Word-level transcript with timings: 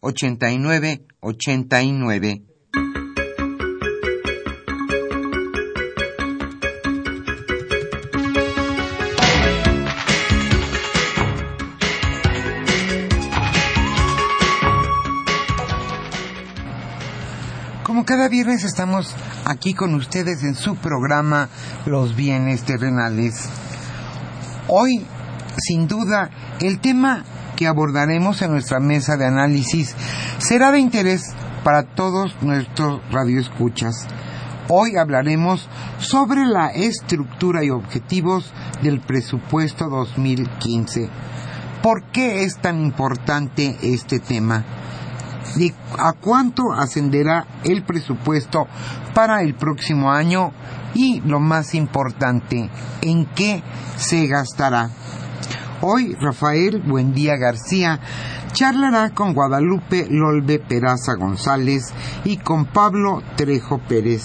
89 0.00 1.06
89. 1.20 2.42
Como 17.82 18.04
cada 18.04 18.28
viernes 18.28 18.62
estamos 18.62 19.16
aquí 19.44 19.74
con 19.74 19.94
ustedes 19.94 20.44
en 20.44 20.54
su 20.54 20.76
programa 20.76 21.48
Los 21.86 22.14
bienes 22.14 22.62
terrenales. 22.62 23.48
Hoy, 24.68 25.04
sin 25.56 25.88
duda, 25.88 26.30
el 26.60 26.78
tema 26.78 27.24
que 27.58 27.66
abordaremos 27.66 28.40
en 28.40 28.52
nuestra 28.52 28.78
mesa 28.78 29.16
de 29.16 29.26
análisis 29.26 29.96
será 30.38 30.70
de 30.70 30.78
interés 30.78 31.34
para 31.64 31.82
todos 31.82 32.36
nuestros 32.40 33.00
radioescuchas. 33.10 34.06
Hoy 34.68 34.96
hablaremos 34.96 35.68
sobre 35.98 36.46
la 36.46 36.68
estructura 36.68 37.64
y 37.64 37.70
objetivos 37.70 38.52
del 38.80 39.00
presupuesto 39.00 39.88
2015. 39.88 41.08
¿Por 41.82 42.04
qué 42.12 42.44
es 42.44 42.58
tan 42.58 42.80
importante 42.80 43.76
este 43.82 44.20
tema? 44.20 44.64
¿A 45.98 46.12
cuánto 46.12 46.62
ascenderá 46.72 47.44
el 47.64 47.82
presupuesto 47.82 48.68
para 49.14 49.42
el 49.42 49.56
próximo 49.56 50.12
año? 50.12 50.52
Y 50.94 51.22
lo 51.22 51.40
más 51.40 51.74
importante, 51.74 52.70
¿en 53.02 53.26
qué 53.34 53.64
se 53.96 54.28
gastará? 54.28 54.90
Hoy 55.80 56.16
Rafael 56.20 56.82
Buendía 56.84 57.36
García 57.36 58.00
charlará 58.52 59.10
con 59.10 59.32
Guadalupe 59.32 60.08
Lolbe 60.10 60.58
Peraza 60.58 61.14
González 61.14 61.92
y 62.24 62.38
con 62.38 62.64
Pablo 62.64 63.22
Trejo 63.36 63.78
Pérez. 63.78 64.24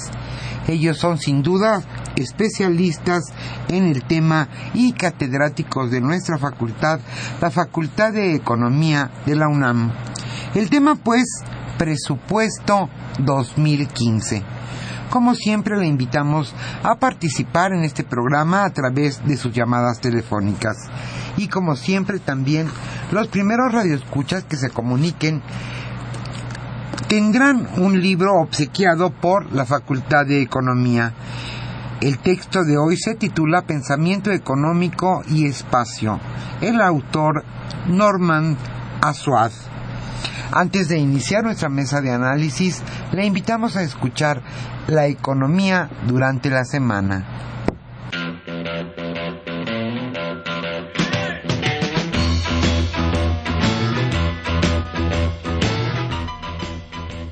Ellos 0.68 0.98
son 0.98 1.20
sin 1.20 1.44
duda 1.44 1.84
especialistas 2.16 3.26
en 3.68 3.86
el 3.86 4.04
tema 4.04 4.48
y 4.74 4.94
catedráticos 4.94 5.92
de 5.92 6.02
nuestra 6.02 6.40
facultad, 6.40 7.00
la 7.40 7.52
Facultad 7.52 8.14
de 8.14 8.34
Economía 8.34 9.12
de 9.28 9.36
la 9.36 9.48
UNAM. 9.48 9.92
El 10.56 10.72
tema 10.72 10.96
pues, 10.96 11.26
presupuesto 11.78 12.90
2015. 13.20 14.63
Como 15.14 15.36
siempre, 15.36 15.78
le 15.78 15.86
invitamos 15.86 16.56
a 16.82 16.96
participar 16.96 17.72
en 17.72 17.84
este 17.84 18.04
programa 18.04 18.66
a 18.66 18.72
través 18.72 19.24
de 19.24 19.38
sus 19.38 19.54
llamadas 19.54 20.02
telefónicas. 20.02 20.76
Y 21.38 21.50
como 21.50 21.76
siempre, 21.76 22.18
también 22.18 22.68
los 23.12 23.28
primeros 23.28 23.72
radioescuchas 23.72 24.44
que 24.46 24.58
se 24.58 24.72
comuniquen 24.72 25.44
tendrán 27.08 27.68
un 27.78 28.02
libro 28.02 28.42
obsequiado 28.42 29.12
por 29.12 29.54
la 29.54 29.66
Facultad 29.66 30.26
de 30.26 30.42
Economía. 30.42 31.14
El 32.02 32.18
texto 32.18 32.64
de 32.64 32.80
hoy 32.80 32.98
se 32.98 33.14
titula 33.14 33.68
Pensamiento 33.68 34.32
Económico 34.32 35.22
y 35.30 35.46
Espacio. 35.46 36.20
El 36.60 36.82
autor 36.82 37.46
Norman 37.86 38.58
Asuad. 39.00 39.52
Antes 40.56 40.88
de 40.88 41.00
iniciar 41.00 41.44
nuestra 41.44 41.68
mesa 41.68 42.00
de 42.00 42.12
análisis, 42.12 42.84
le 43.12 43.26
invitamos 43.26 43.76
a 43.76 43.82
escuchar 43.82 44.44
la 44.86 45.08
economía 45.08 45.90
durante 46.06 46.52
la 46.52 46.64
semana. 46.64 47.26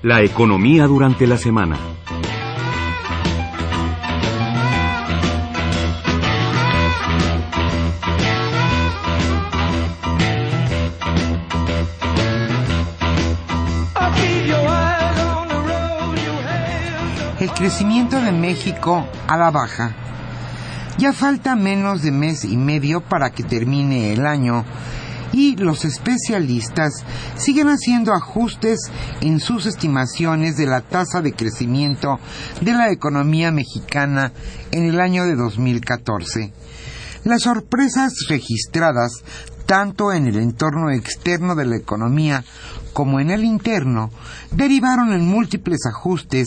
La 0.02 0.24
economía 0.24 0.88
durante 0.88 1.28
la 1.28 1.38
semana. 1.38 1.91
Crecimiento 17.62 18.20
de 18.20 18.32
México 18.32 19.08
a 19.28 19.38
la 19.38 19.52
baja. 19.52 19.96
Ya 20.98 21.14
falta 21.14 21.56
menos 21.56 22.02
de 22.02 22.12
mes 22.12 22.44
y 22.44 22.58
medio 22.58 23.02
para 23.02 23.30
que 23.30 23.44
termine 23.44 24.14
el 24.14 24.26
año 24.26 24.66
y 25.32 25.58
los 25.58 25.86
especialistas 25.86 27.06
siguen 27.36 27.68
haciendo 27.68 28.16
ajustes 28.16 28.90
en 29.22 29.40
sus 29.40 29.68
estimaciones 29.68 30.58
de 30.58 30.66
la 30.66 30.82
tasa 30.82 31.22
de 31.22 31.34
crecimiento 31.34 32.20
de 32.62 32.74
la 32.74 32.92
economía 32.92 33.52
mexicana 33.52 34.32
en 34.72 34.86
el 34.86 35.00
año 35.00 35.28
de 35.28 35.36
2014. 35.36 36.52
Las 37.26 37.44
sorpresas 37.44 38.14
registradas 38.28 39.24
tanto 39.72 40.12
en 40.12 40.28
el 40.28 40.36
entorno 40.36 40.92
externo 40.92 41.56
de 41.56 41.66
la 41.66 41.78
economía 41.78 42.44
como 42.92 43.22
en 43.22 43.32
el 43.32 43.46
interno, 43.46 44.12
derivaron 44.52 45.14
en 45.14 45.26
múltiples 45.26 45.86
ajustes 45.86 46.46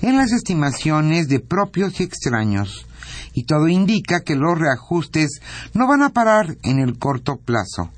en 0.00 0.16
las 0.16 0.32
estimaciones 0.32 1.28
de 1.28 1.40
propios 1.40 2.00
y 2.00 2.04
extraños, 2.04 2.86
y 3.34 3.44
todo 3.44 3.68
indica 3.68 4.22
que 4.22 4.36
los 4.36 4.58
reajustes 4.58 5.42
no 5.74 5.86
van 5.86 6.02
a 6.02 6.14
parar 6.14 6.56
en 6.62 6.78
el 6.78 6.98
corto 6.98 7.36
plazo. 7.36 7.90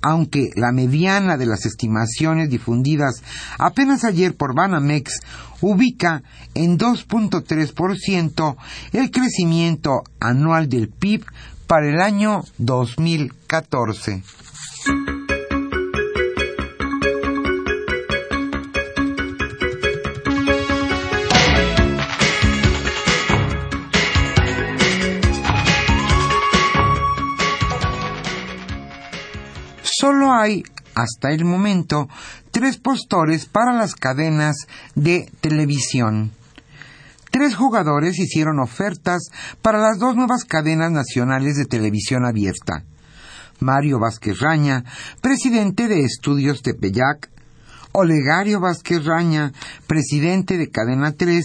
Aunque 0.00 0.50
la 0.54 0.70
mediana 0.70 1.36
de 1.36 1.46
las 1.46 1.66
estimaciones 1.66 2.50
difundidas 2.50 3.24
apenas 3.58 4.04
ayer 4.04 4.36
por 4.36 4.54
Banamex 4.54 5.18
ubica 5.60 6.22
en 6.54 6.78
2.3% 6.78 8.56
el 8.92 9.10
crecimiento 9.10 10.04
anual 10.20 10.68
del 10.68 10.88
PIB 10.88 11.24
para 11.68 11.86
el 11.86 12.00
año 12.00 12.42
2014. 12.56 14.22
Solo 29.82 30.32
hay, 30.32 30.62
hasta 30.94 31.32
el 31.32 31.44
momento, 31.44 32.08
tres 32.50 32.78
postores 32.78 33.44
para 33.44 33.74
las 33.74 33.94
cadenas 33.94 34.56
de 34.94 35.30
televisión. 35.42 36.32
Tres 37.30 37.54
jugadores 37.54 38.18
hicieron 38.18 38.58
ofertas 38.60 39.30
para 39.62 39.78
las 39.78 39.98
dos 39.98 40.16
nuevas 40.16 40.44
cadenas 40.44 40.90
nacionales 40.90 41.56
de 41.56 41.64
televisión 41.64 42.24
abierta. 42.24 42.84
Mario 43.60 43.98
Vázquez 43.98 44.38
Raña, 44.40 44.84
presidente 45.20 45.88
de 45.88 46.04
Estudios 46.04 46.62
Tepeyac, 46.62 47.30
Olegario 47.92 48.60
Vázquez 48.60 49.04
Raña, 49.04 49.52
presidente 49.86 50.56
de 50.58 50.70
Cadena 50.70 51.12
3, 51.12 51.44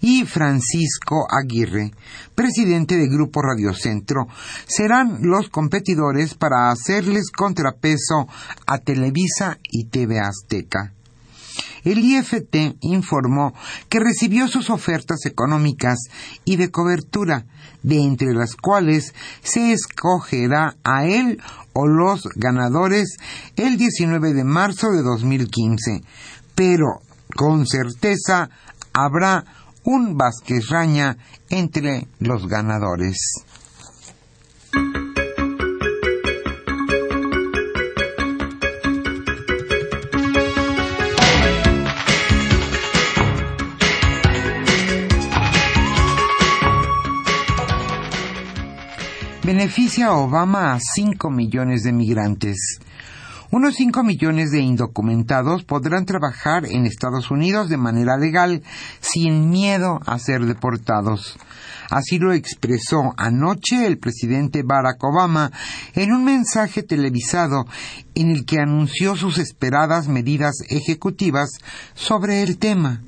y 0.00 0.24
Francisco 0.24 1.26
Aguirre, 1.30 1.92
presidente 2.34 2.96
de 2.96 3.08
Grupo 3.08 3.42
Radiocentro, 3.42 4.26
serán 4.66 5.18
los 5.22 5.50
competidores 5.50 6.34
para 6.34 6.70
hacerles 6.70 7.30
contrapeso 7.30 8.28
a 8.66 8.78
Televisa 8.78 9.58
y 9.70 9.86
TV 9.86 10.20
Azteca 10.20 10.94
el 11.84 11.98
IFT 11.98 12.76
informó 12.80 13.54
que 13.88 14.00
recibió 14.00 14.48
sus 14.48 14.70
ofertas 14.70 15.24
económicas 15.26 15.98
y 16.44 16.56
de 16.56 16.70
cobertura, 16.70 17.46
de 17.82 18.02
entre 18.02 18.34
las 18.34 18.54
cuales 18.56 19.14
se 19.42 19.72
escogerá 19.72 20.76
a 20.84 21.06
él 21.06 21.40
o 21.72 21.86
los 21.86 22.28
ganadores 22.34 23.16
el 23.56 23.76
19 23.76 24.34
de 24.34 24.44
marzo 24.44 24.90
de 24.90 25.02
2015. 25.02 26.02
Pero, 26.54 27.00
con 27.34 27.66
certeza, 27.66 28.50
habrá 28.92 29.44
un 29.84 30.16
Vázquez 30.16 30.68
Raña 30.68 31.16
entre 31.48 32.06
los 32.18 32.46
ganadores. 32.46 33.44
Beneficia 49.52 50.06
a 50.06 50.16
Obama 50.16 50.74
a 50.74 50.78
5 50.78 51.28
millones 51.28 51.82
de 51.82 51.92
migrantes. 51.92 52.78
Unos 53.50 53.74
5 53.74 54.04
millones 54.04 54.52
de 54.52 54.60
indocumentados 54.60 55.64
podrán 55.64 56.06
trabajar 56.06 56.66
en 56.66 56.86
Estados 56.86 57.32
Unidos 57.32 57.68
de 57.68 57.76
manera 57.76 58.16
legal 58.16 58.62
sin 59.00 59.50
miedo 59.50 59.98
a 60.06 60.20
ser 60.20 60.46
deportados. 60.46 61.36
Así 61.90 62.20
lo 62.20 62.32
expresó 62.32 63.12
anoche 63.16 63.88
el 63.88 63.98
presidente 63.98 64.62
Barack 64.62 65.02
Obama 65.02 65.50
en 65.94 66.12
un 66.12 66.24
mensaje 66.24 66.84
televisado 66.84 67.66
en 68.14 68.30
el 68.30 68.44
que 68.44 68.60
anunció 68.60 69.16
sus 69.16 69.38
esperadas 69.38 70.06
medidas 70.06 70.58
ejecutivas 70.68 71.58
sobre 71.94 72.44
el 72.44 72.56
tema 72.56 73.02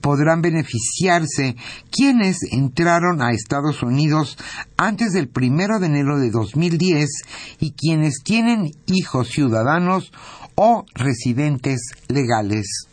podrán 0.00 0.42
beneficiarse 0.42 1.56
quienes 1.90 2.38
entraron 2.50 3.22
a 3.22 3.32
Estados 3.32 3.82
Unidos 3.82 4.36
antes 4.76 5.12
del 5.12 5.28
primero 5.28 5.78
de 5.78 5.86
enero 5.86 6.18
de 6.18 6.30
2010 6.30 7.08
y 7.60 7.72
quienes 7.72 8.22
tienen 8.22 8.72
hijos 8.86 9.28
ciudadanos 9.28 10.12
o 10.54 10.84
residentes 10.94 11.92
legales. 12.08 12.88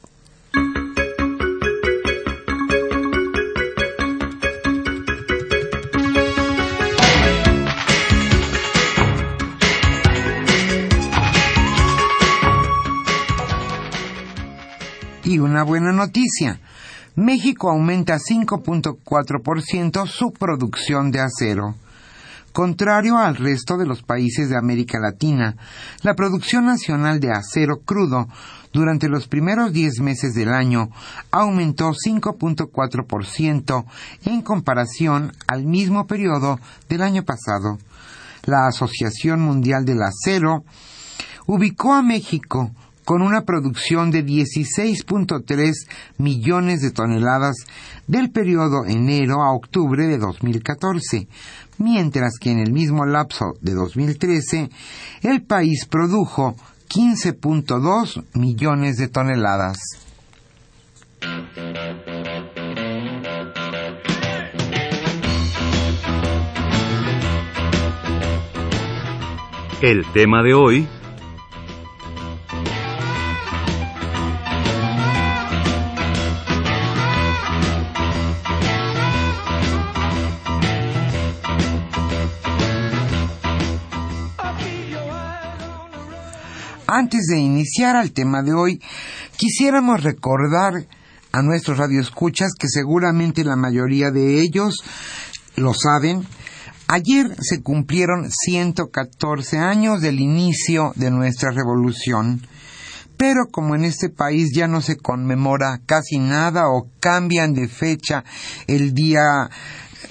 Y 15.24 15.40
una 15.40 15.64
buena 15.64 15.92
noticia. 15.92 16.60
México 17.16 17.70
aumenta 17.70 18.18
5.4% 18.18 20.06
su 20.08 20.34
producción 20.34 21.12
de 21.12 21.22
acero. 21.22 21.76
Contrario 22.52 23.18
al 23.18 23.36
resto 23.36 23.78
de 23.78 23.86
los 23.86 24.02
países 24.02 24.50
de 24.50 24.58
América 24.58 25.00
Latina, 25.00 25.58
la 26.04 26.14
producción 26.14 26.66
nacional 26.66 27.20
de 27.20 27.32
acero 27.32 27.82
crudo 27.84 28.28
durante 28.72 29.10
los 29.10 29.28
primeros 29.28 29.74
10 29.74 30.00
meses 30.02 30.34
del 30.34 30.54
año 30.54 30.90
aumentó 31.32 31.92
5.4% 31.92 33.86
en 34.26 34.42
comparación 34.42 35.34
al 35.48 35.66
mismo 35.66 36.08
periodo 36.08 36.60
del 36.90 37.02
año 37.02 37.24
pasado. 37.24 37.78
La 38.44 38.68
Asociación 38.68 39.42
Mundial 39.42 39.86
del 39.86 40.02
Acero 40.02 40.64
ubicó 41.48 41.94
a 41.94 42.02
México 42.02 42.72
con 43.06 43.22
una 43.22 43.42
producción 43.42 44.12
de 44.12 44.26
16.3 44.26 45.74
millones 46.18 46.82
de 46.82 46.92
toneladas 46.92 47.56
del 48.08 48.32
periodo 48.32 48.86
enero 48.86 49.44
a 49.44 49.54
octubre 49.54 50.08
de 50.08 50.18
2014, 50.18 51.28
mientras 51.78 52.38
que 52.40 52.52
en 52.52 52.60
el 52.60 52.74
mismo 52.74 53.06
lapso 53.06 53.54
de 53.62 53.74
2013 53.74 54.70
el 55.22 55.44
país 55.44 55.86
produjo 55.86 56.56
15.2 56.90 58.24
millones 58.34 58.98
de 58.98 59.08
toneladas. 59.08 59.78
El 69.82 70.06
tema 70.14 70.42
de 70.42 70.54
hoy 70.54 70.88
Antes 86.88 87.26
de 87.26 87.40
iniciar 87.40 87.96
al 87.96 88.12
tema 88.12 88.44
de 88.44 88.54
hoy, 88.54 88.80
quisiéramos 89.38 90.04
recordar 90.04 90.86
a 91.32 91.42
nuestros 91.42 91.80
radioescuchas 91.80 92.52
que 92.60 92.68
seguramente 92.70 93.44
la 93.44 93.56
mayoría 93.56 94.12
de 94.12 94.40
ellos 94.42 94.84
lo 95.56 95.74
saben. 95.74 96.28
Ayer 96.88 97.36
se 97.42 97.64
cumplieron 97.64 98.30
114 98.30 99.58
años 99.58 100.02
del 100.02 100.20
inicio 100.20 100.94
de 100.96 101.10
nuestra 101.10 101.50
revolución. 101.50 102.46
Pero 103.18 103.48
como 103.52 103.74
en 103.74 103.84
este 103.84 104.10
país 104.10 104.52
ya 104.54 104.68
no 104.68 104.82
se 104.82 104.98
conmemora 104.98 105.82
casi 105.88 106.20
nada 106.20 106.70
o 106.70 106.92
cambian 107.00 107.56
de 107.56 107.68
fecha 107.68 108.24
el 108.68 108.94
día 108.94 109.50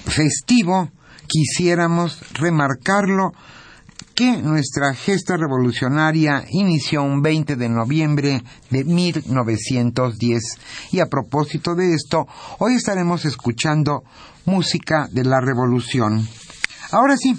festivo, 0.05 0.91
quisiéramos 1.27 2.19
remarcarlo 2.33 3.31
que 4.15 4.37
nuestra 4.37 4.93
gesta 4.93 5.35
revolucionaria 5.35 6.45
inició 6.49 7.03
un 7.03 7.21
20 7.21 7.57
de 7.57 7.69
noviembre 7.69 8.43
de 8.69 8.85
1910. 8.85 10.41
Y 10.91 11.01
a 11.01 11.07
propósito 11.07 11.75
de 11.75 11.93
esto, 11.93 12.25
hoy 12.59 12.75
estaremos 12.75 13.25
escuchando 13.25 14.03
música 14.45 15.09
de 15.11 15.25
la 15.25 15.41
revolución. 15.41 16.25
Ahora 16.91 17.17
sí, 17.17 17.37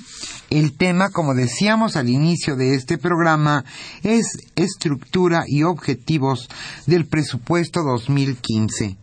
el 0.51 0.77
tema, 0.77 1.11
como 1.11 1.35
decíamos 1.35 1.97
al 1.97 2.11
inicio 2.11 2.57
de 2.57 2.75
este 2.75 2.99
programa, 2.99 3.65
es 4.03 4.37
estructura 4.55 5.45
y 5.47 5.63
objetivos 5.63 6.49
del 6.87 7.07
presupuesto 7.07 7.83
2015. 7.83 8.99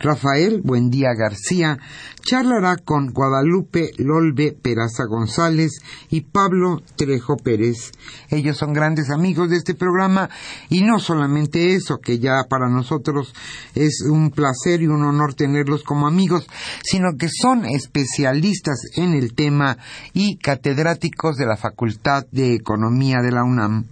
Rafael 0.00 0.62
Buendía 0.64 1.10
García 1.16 1.78
charlará 2.22 2.76
con 2.76 3.12
Guadalupe 3.12 3.90
Lolbe 3.98 4.52
Peraza 4.52 5.04
González 5.08 5.80
y 6.10 6.22
Pablo 6.22 6.82
Trejo 6.96 7.36
Pérez. 7.36 7.92
Ellos 8.30 8.56
son 8.56 8.72
grandes 8.72 9.10
amigos 9.10 9.50
de 9.50 9.56
este 9.56 9.74
programa 9.74 10.28
y 10.68 10.82
no 10.82 10.98
solamente 10.98 11.74
eso, 11.74 11.98
que 11.98 12.18
ya 12.18 12.44
para 12.48 12.68
nosotros 12.68 13.34
es 13.74 14.02
un 14.10 14.30
placer 14.30 14.82
y 14.82 14.86
un 14.86 15.02
honor 15.02 15.34
tenerlos 15.34 15.82
como 15.82 16.06
amigos, 16.06 16.46
sino 16.82 17.16
que 17.18 17.28
son 17.28 17.64
especialistas 17.64 18.80
en 18.96 19.14
el 19.14 19.34
tema 19.34 19.76
y 20.12 20.36
catedráticos 20.36 21.36
de 21.36 21.46
la 21.46 21.56
Facultad 21.56 22.24
de 22.30 22.54
Economía 22.54 23.18
de 23.22 23.32
la 23.32 23.44
UNAM. 23.44 23.86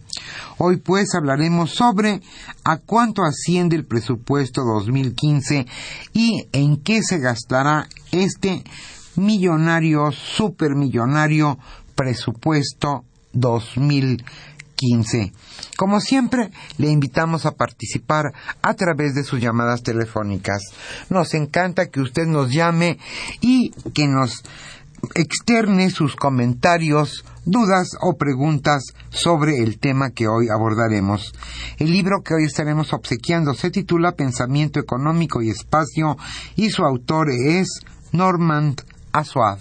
Hoy 0.58 0.78
pues 0.78 1.14
hablaremos 1.14 1.70
sobre 1.70 2.20
a 2.64 2.78
cuánto 2.78 3.23
asciende 3.23 3.76
el 3.76 3.85
presupuesto 3.85 4.62
2015 4.62 5.66
y 6.12 6.49
en 6.52 6.82
qué 6.82 7.02
se 7.02 7.18
gastará 7.18 7.88
este 8.12 8.64
millonario, 9.16 10.11
supermillonario 10.12 11.58
presupuesto 11.94 13.04
2015. 13.32 15.32
Como 15.76 16.00
siempre, 16.00 16.50
le 16.76 16.88
invitamos 16.88 17.44
a 17.44 17.56
participar 17.56 18.32
a 18.62 18.75
través 18.75 19.14
de 19.14 19.25
sus 19.25 19.40
llamadas 19.40 19.82
telefónicas. 19.82 20.62
Nos 21.11 21.35
encanta 21.35 21.87
que 21.87 22.00
usted 22.00 22.26
nos 22.26 22.52
llame 22.52 22.99
y 23.40 23.70
que 23.92 24.06
nos 24.06 24.44
externe 25.14 25.90
sus 25.90 26.17
comentarios 26.17 27.25
dudas 27.45 27.88
o 28.00 28.17
preguntas 28.17 28.83
sobre 29.11 29.59
el 29.59 29.78
tema 29.78 30.11
que 30.11 30.28
hoy 30.28 30.49
abordaremos. 30.49 31.33
El 31.78 31.90
libro 31.93 32.23
que 32.23 32.35
hoy 32.35 32.45
estaremos 32.45 32.93
obsequiando 32.93 33.55
se 33.55 33.71
titula 33.71 34.12
Pensamiento 34.12 34.81
Económico 34.81 35.43
y 35.43 35.50
Espacio 35.50 36.17
y 36.57 36.71
su 36.71 36.85
autor 36.85 37.31
es 37.31 37.81
Normand 38.12 38.83
Aswad. 39.12 39.59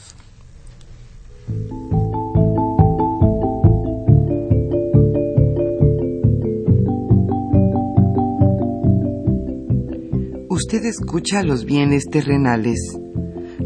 Usted 10.50 10.86
escucha 10.86 11.44
los 11.44 11.66
bienes 11.66 12.06
terrenales. 12.12 12.80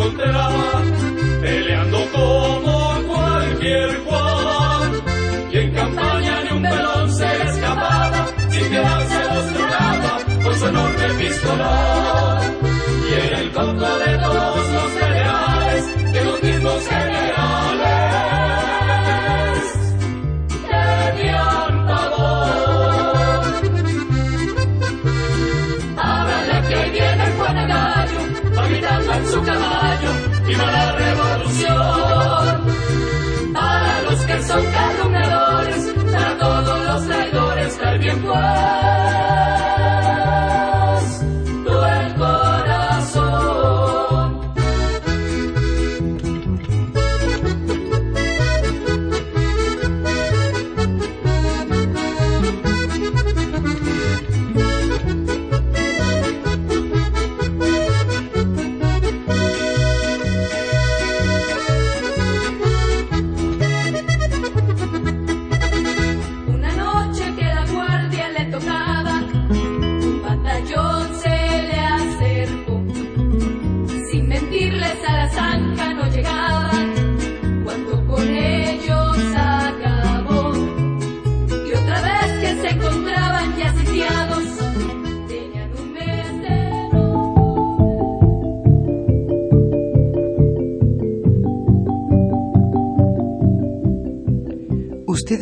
encontrarás. 0.00 0.69
depois. 38.14 38.69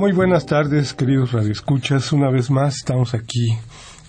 Muy 0.00 0.12
buenas 0.12 0.46
tardes, 0.46 0.94
queridos 0.94 1.32
radioescuchas. 1.32 2.10
Una 2.14 2.30
vez 2.30 2.50
más 2.50 2.76
estamos 2.76 3.12
aquí 3.12 3.58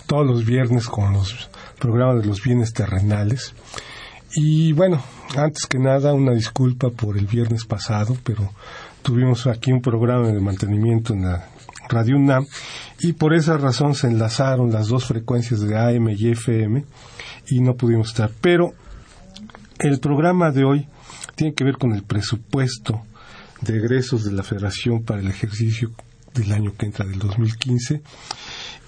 todos 0.08 0.26
los 0.26 0.46
viernes 0.46 0.88
con 0.88 1.12
los 1.12 1.50
programas 1.80 2.22
de 2.22 2.30
los 2.30 2.42
bienes 2.42 2.72
terrenales. 2.72 3.54
Y 4.34 4.72
bueno, 4.72 5.04
antes 5.36 5.66
que 5.66 5.80
nada, 5.80 6.14
una 6.14 6.32
disculpa 6.32 6.92
por 6.92 7.18
el 7.18 7.28
viernes 7.28 7.66
pasado, 7.66 8.16
pero 8.24 8.54
tuvimos 9.02 9.48
aquí 9.48 9.74
un 9.74 9.82
programa 9.82 10.30
de 10.30 10.40
mantenimiento 10.40 11.14
en 11.14 11.24
la 11.24 11.50
Radio 11.90 12.16
UNAM 12.16 12.48
y 13.02 13.12
por 13.12 13.34
esa 13.34 13.58
razón 13.58 13.94
se 13.94 14.08
enlazaron 14.08 14.72
las 14.72 14.88
dos 14.88 15.04
frecuencias 15.04 15.60
de 15.60 15.78
AM 15.78 16.08
y 16.12 16.30
FM 16.30 16.86
y 17.50 17.60
no 17.60 17.76
pudimos 17.76 18.12
estar. 18.12 18.32
Pero 18.40 18.72
el 19.78 20.00
programa 20.00 20.52
de 20.52 20.64
hoy 20.64 20.88
tiene 21.36 21.54
que 21.54 21.66
ver 21.66 21.78
con 21.78 21.92
el 21.92 22.04
presupuesto 22.04 23.02
de 23.62 23.78
egresos 23.78 24.24
de 24.24 24.32
la 24.32 24.44
Federación 24.44 25.04
para 25.04 25.22
el 25.22 25.28
ejercicio 25.28 25.92
del 26.34 26.52
año 26.52 26.74
que 26.76 26.86
entra, 26.86 27.06
del 27.06 27.20
2015. 27.20 28.02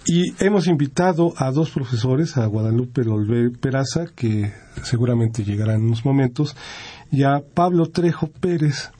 Y 0.05 0.33
hemos 0.43 0.67
invitado 0.67 1.33
a 1.37 1.51
dos 1.51 1.69
profesores, 1.69 2.35
a 2.37 2.45
Guadalupe 2.45 3.01
Olvé 3.07 3.49
Peraza, 3.51 4.05
que 4.15 4.51
seguramente 4.83 5.43
llegará 5.43 5.75
en 5.75 5.83
unos 5.83 6.03
momentos, 6.03 6.55
y 7.11 7.23
a 7.23 7.41
Pablo 7.53 7.85
Trejo 7.87 8.27
Pérez, 8.27 8.91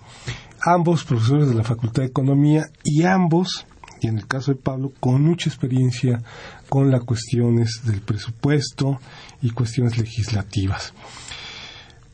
ambos 0.61 1.03
profesores 1.03 1.49
de 1.49 1.55
la 1.55 1.63
Facultad 1.63 2.03
de 2.03 2.09
Economía 2.09 2.67
y 2.83 3.03
ambos, 3.03 3.65
y 3.99 4.07
en 4.07 4.17
el 4.17 4.27
caso 4.27 4.53
de 4.53 4.61
Pablo, 4.61 4.93
con 4.99 5.23
mucha 5.23 5.49
experiencia 5.49 6.21
con 6.69 6.89
las 6.89 7.03
cuestiones 7.03 7.81
del 7.85 8.01
presupuesto 8.01 8.99
y 9.41 9.49
cuestiones 9.51 9.97
legislativas. 9.97 10.93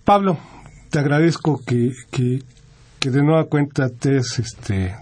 Pablo, 0.04 0.40
te 0.90 0.98
agradezco 0.98 1.62
que, 1.64 1.92
que 3.00 3.10
de 3.12 3.24
nueva 3.24 3.46
cuenta 3.46 3.90
te 3.90 4.18
has 4.18 4.40
este, 4.40 4.94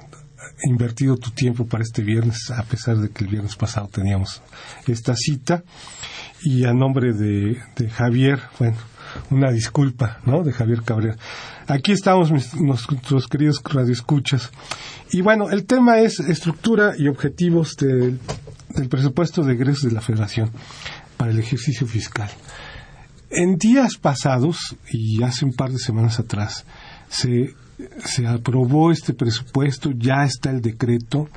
invertido 0.64 1.18
tu 1.18 1.32
tiempo 1.32 1.66
para 1.66 1.84
este 1.84 2.04
viernes, 2.04 2.52
a 2.52 2.64
pesar 2.64 2.98
de 2.98 3.10
que 3.10 3.24
el 3.24 3.30
viernes 3.32 3.56
pasado 3.56 3.88
teníamos 3.88 4.42
esta 4.86 5.16
cita. 5.16 5.64
Y 6.44 6.66
a 6.66 6.74
nombre 6.74 7.14
de, 7.14 7.60
Javier, 7.90 8.40
bueno, 8.60 8.78
una 9.32 9.52
disculpa, 9.52 10.20
¿no? 10.26 10.44
De 10.44 10.54
Javier 10.54 10.84
Cabrera. 10.84 11.18
Aquí 11.68 11.92
estamos 11.92 12.32
nuestros 12.56 13.28
queridos 13.28 13.62
radioescuchas. 13.64 14.52
Y 15.12 15.22
bueno, 15.22 15.50
el 15.50 15.66
tema 15.66 16.00
es 16.00 16.20
estructura 16.20 16.94
y 16.96 17.08
objetivos 17.08 17.76
del 17.78 18.20
presupuesto 18.90 19.42
de 19.42 19.54
egresos 19.54 19.90
de 19.90 19.92
la 19.92 20.02
Federación 20.02 20.52
para 21.18 21.32
el 21.32 21.40
ejercicio 21.40 21.88
fiscal. 21.88 22.30
En 23.32 23.58
días 23.58 23.98
pasados, 23.98 24.76
y 24.92 25.22
hace 25.24 25.44
un 25.44 25.54
par 25.54 25.72
de 25.72 25.80
semanas 25.80 26.20
atrás, 26.20 26.66
se 27.10 27.56
se 28.04 28.26
aprobó 28.28 28.92
este 28.92 29.14
presupuesto, 29.14 29.92
ya 29.92 30.24
está 30.24 30.50
el 30.50 30.62
decreto, 30.62 31.30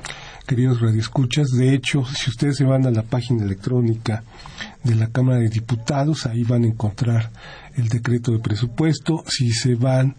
queridos 0.47 0.81
radioescuchas. 0.81 1.47
De 1.49 1.73
hecho, 1.73 2.03
si 2.05 2.29
ustedes 2.29 2.57
se 2.57 2.63
van 2.63 2.85
a 2.85 2.91
la 2.91 3.03
página 3.03 3.43
electrónica 3.43 4.23
de 4.83 4.95
la 4.95 5.07
Cámara 5.07 5.39
de 5.39 5.49
Diputados, 5.49 6.25
ahí 6.25 6.43
van 6.43 6.63
a 6.63 6.67
encontrar 6.67 7.31
el 7.75 7.89
decreto 7.89 8.31
de 8.31 8.39
presupuesto. 8.39 9.23
Si 9.27 9.51
se 9.51 9.75
van 9.75 10.15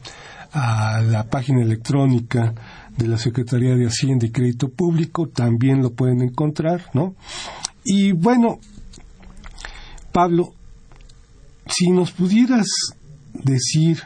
a 0.53 1.01
la 1.01 1.25
página 1.25 1.63
electrónica 1.63 2.55
de 2.97 3.09
la 3.09 3.19
Secretaría 3.19 3.75
de 3.75 3.87
Hacienda 3.87 4.27
y 4.27 4.31
Crédito 4.31 4.69
Público, 4.69 5.29
también 5.29 5.83
lo 5.83 5.93
pueden 5.93 6.23
encontrar, 6.23 6.85
¿no? 6.95 7.15
Y 7.85 8.13
bueno, 8.13 8.61
Pablo, 10.13 10.53
si 11.67 11.91
nos 11.91 12.13
pudieras 12.13 12.67
decir 13.33 14.03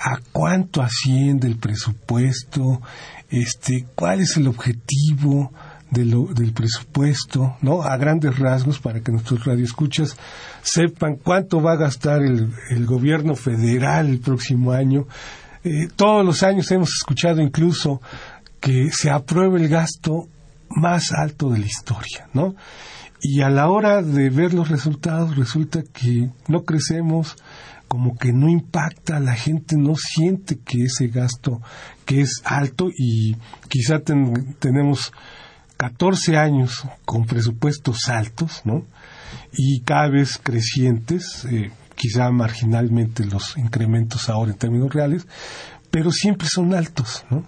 a 0.00 0.18
cuánto 0.32 0.82
asciende 0.82 1.46
el 1.46 1.56
presupuesto, 1.56 2.80
este, 3.28 3.86
cuál 3.94 4.20
es 4.20 4.36
el 4.36 4.48
objetivo 4.48 5.52
del 5.90 6.52
presupuesto, 6.54 7.56
¿no? 7.62 7.82
A 7.82 7.96
grandes 7.96 8.38
rasgos 8.38 8.78
para 8.78 9.00
que 9.00 9.10
nuestros 9.10 9.44
radioescuchas 9.44 10.16
sepan 10.62 11.16
cuánto 11.16 11.60
va 11.60 11.72
a 11.72 11.76
gastar 11.76 12.22
el, 12.22 12.86
gobierno 12.86 13.34
federal 13.34 14.08
el 14.08 14.20
próximo 14.20 14.70
año. 14.70 15.06
Eh, 15.64 15.88
todos 15.96 16.24
los 16.24 16.42
años 16.44 16.70
hemos 16.70 16.90
escuchado 16.90 17.42
incluso 17.42 18.00
que 18.60 18.90
se 18.92 19.10
apruebe 19.10 19.60
el 19.60 19.68
gasto 19.68 20.28
más 20.70 21.12
alto 21.12 21.50
de 21.50 21.58
la 21.58 21.66
historia, 21.66 22.28
¿no? 22.32 22.54
Y 23.20 23.42
a 23.42 23.50
la 23.50 23.68
hora 23.68 24.00
de 24.02 24.30
ver 24.30 24.54
los 24.54 24.68
resultados 24.68 25.36
resulta 25.36 25.82
que 25.82 26.30
no 26.46 26.64
crecemos, 26.64 27.36
como 27.90 28.16
que 28.16 28.32
no 28.32 28.48
impacta, 28.48 29.18
la 29.18 29.34
gente 29.34 29.76
no 29.76 29.96
siente 29.96 30.60
que 30.60 30.84
ese 30.84 31.08
gasto 31.08 31.60
que 32.06 32.20
es 32.20 32.40
alto 32.44 32.88
y 32.96 33.34
quizá 33.68 33.98
tenemos 33.98 35.12
14 35.76 36.36
años 36.36 36.84
con 37.04 37.26
presupuestos 37.26 38.08
altos, 38.08 38.62
¿no? 38.64 38.86
Y 39.52 39.80
cada 39.80 40.08
vez 40.08 40.38
crecientes, 40.40 41.44
eh, 41.50 41.72
quizá 41.96 42.30
marginalmente 42.30 43.24
los 43.24 43.58
incrementos 43.58 44.28
ahora 44.28 44.52
en 44.52 44.58
términos 44.58 44.94
reales, 44.94 45.26
pero 45.90 46.12
siempre 46.12 46.46
son 46.48 46.72
altos, 46.74 47.24
¿no? 47.28 47.44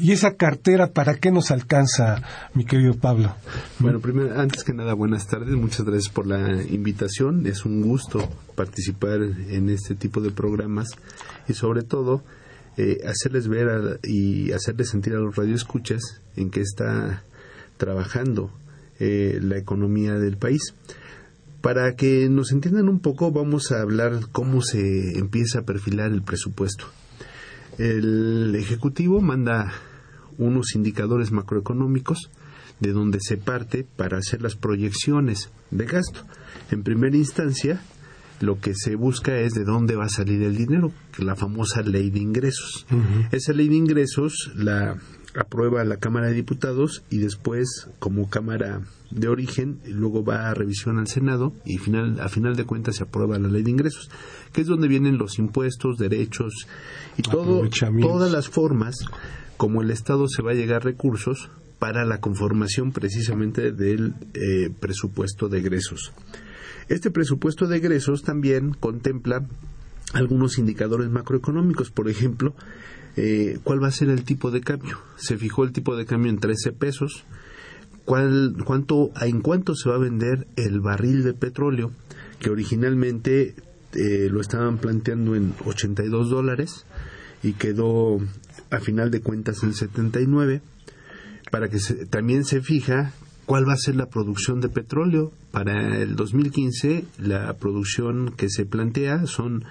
¿Y 0.00 0.12
esa 0.12 0.34
cartera 0.34 0.92
para 0.94 1.16
qué 1.16 1.30
nos 1.30 1.50
alcanza, 1.50 2.22
mi 2.54 2.64
querido 2.64 2.94
Pablo? 2.94 3.34
Bueno, 3.80 4.00
primero, 4.00 4.40
antes 4.40 4.64
que 4.64 4.72
nada, 4.72 4.94
buenas 4.94 5.26
tardes. 5.26 5.54
Muchas 5.54 5.84
gracias 5.84 6.10
por 6.10 6.26
la 6.26 6.62
invitación. 6.62 7.46
Es 7.46 7.66
un 7.66 7.82
gusto 7.82 8.26
participar 8.54 9.20
en 9.20 9.68
este 9.68 9.94
tipo 9.94 10.22
de 10.22 10.30
programas 10.30 10.88
y 11.48 11.52
sobre 11.52 11.82
todo 11.82 12.22
eh, 12.78 13.02
hacerles 13.06 13.46
ver 13.46 14.00
y 14.02 14.52
hacerles 14.52 14.88
sentir 14.88 15.12
a 15.12 15.18
los 15.18 15.36
radioescuchas 15.36 16.00
en 16.34 16.50
qué 16.50 16.62
está 16.62 17.22
trabajando 17.76 18.50
eh, 19.00 19.38
la 19.42 19.58
economía 19.58 20.14
del 20.14 20.38
país. 20.38 20.72
Para 21.60 21.94
que 21.94 22.30
nos 22.30 22.52
entiendan 22.52 22.88
un 22.88 23.00
poco, 23.00 23.32
vamos 23.32 23.70
a 23.70 23.82
hablar 23.82 24.28
cómo 24.32 24.62
se 24.62 25.18
empieza 25.18 25.58
a 25.58 25.64
perfilar 25.64 26.10
el 26.10 26.22
presupuesto. 26.22 26.86
El 27.76 28.54
Ejecutivo 28.56 29.20
manda 29.20 29.70
unos 30.40 30.74
indicadores 30.74 31.30
macroeconómicos 31.30 32.30
de 32.80 32.92
donde 32.92 33.18
se 33.20 33.36
parte 33.36 33.86
para 33.96 34.18
hacer 34.18 34.42
las 34.42 34.56
proyecciones 34.56 35.50
de 35.70 35.84
gasto. 35.84 36.22
En 36.70 36.82
primera 36.82 37.16
instancia, 37.16 37.80
lo 38.40 38.58
que 38.58 38.72
se 38.74 38.96
busca 38.96 39.38
es 39.38 39.52
de 39.52 39.64
dónde 39.64 39.96
va 39.96 40.06
a 40.06 40.08
salir 40.08 40.42
el 40.42 40.56
dinero, 40.56 40.92
que 41.12 41.24
la 41.24 41.36
famosa 41.36 41.82
ley 41.82 42.10
de 42.10 42.20
ingresos. 42.20 42.86
Esa 43.30 43.52
ley 43.52 43.68
de 43.68 43.76
ingresos 43.76 44.50
la 44.56 44.96
aprueba 45.34 45.84
la 45.84 45.98
Cámara 45.98 46.28
de 46.28 46.34
Diputados 46.34 47.04
y 47.10 47.18
después, 47.18 47.88
como 47.98 48.28
Cámara 48.30 48.80
de 49.10 49.28
origen, 49.28 49.80
luego 49.86 50.24
va 50.24 50.48
a 50.48 50.54
revisión 50.54 50.98
al 50.98 51.06
Senado 51.06 51.52
y 51.64 51.78
final, 51.78 52.20
a 52.20 52.28
final 52.28 52.56
de 52.56 52.64
cuentas 52.64 52.96
se 52.96 53.04
aprueba 53.04 53.38
la 53.38 53.48
ley 53.48 53.62
de 53.62 53.70
ingresos, 53.70 54.10
que 54.52 54.62
es 54.62 54.66
donde 54.66 54.88
vienen 54.88 55.18
los 55.18 55.38
impuestos, 55.38 55.98
derechos 55.98 56.66
y 57.16 57.22
todo, 57.22 57.62
todas 58.00 58.32
las 58.32 58.48
formas 58.48 58.96
como 59.60 59.82
el 59.82 59.90
Estado 59.90 60.26
se 60.26 60.40
va 60.40 60.52
a 60.52 60.54
llegar 60.54 60.84
recursos 60.84 61.50
para 61.78 62.06
la 62.06 62.18
conformación 62.18 62.92
precisamente 62.92 63.72
del 63.72 64.14
eh, 64.32 64.70
presupuesto 64.80 65.50
de 65.50 65.58
egresos. 65.58 66.14
Este 66.88 67.10
presupuesto 67.10 67.66
de 67.66 67.76
egresos 67.76 68.22
también 68.22 68.72
contempla 68.72 69.46
algunos 70.14 70.56
indicadores 70.56 71.10
macroeconómicos, 71.10 71.90
por 71.90 72.08
ejemplo, 72.08 72.54
eh, 73.18 73.58
cuál 73.62 73.82
va 73.82 73.88
a 73.88 73.92
ser 73.92 74.08
el 74.08 74.24
tipo 74.24 74.50
de 74.50 74.62
cambio. 74.62 74.98
Se 75.16 75.36
fijó 75.36 75.64
el 75.64 75.72
tipo 75.72 75.94
de 75.94 76.06
cambio 76.06 76.30
en 76.30 76.38
13 76.38 76.72
pesos. 76.72 77.24
¿Cuál, 78.06 78.54
cuánto, 78.64 79.10
¿En 79.20 79.42
cuánto 79.42 79.74
se 79.74 79.90
va 79.90 79.96
a 79.96 79.98
vender 79.98 80.46
el 80.56 80.80
barril 80.80 81.22
de 81.22 81.34
petróleo? 81.34 81.90
Que 82.38 82.48
originalmente 82.48 83.54
eh, 83.92 84.28
lo 84.30 84.40
estaban 84.40 84.78
planteando 84.78 85.36
en 85.36 85.52
82 85.66 86.30
dólares 86.30 86.86
y 87.42 87.52
quedó 87.52 88.20
a 88.70 88.80
final 88.80 89.10
de 89.10 89.20
cuentas 89.20 89.62
en 89.62 89.74
79, 89.74 90.62
para 91.50 91.68
que 91.68 91.78
también 92.10 92.44
se 92.44 92.60
fija 92.60 93.12
cuál 93.46 93.68
va 93.68 93.72
a 93.72 93.76
ser 93.76 93.96
la 93.96 94.06
producción 94.06 94.60
de 94.60 94.68
petróleo. 94.68 95.32
Para 95.50 95.98
el 96.00 96.14
2015, 96.14 97.04
la 97.18 97.52
producción 97.54 98.32
que 98.36 98.48
se 98.48 98.64
plantea 98.64 99.26
son 99.26 99.64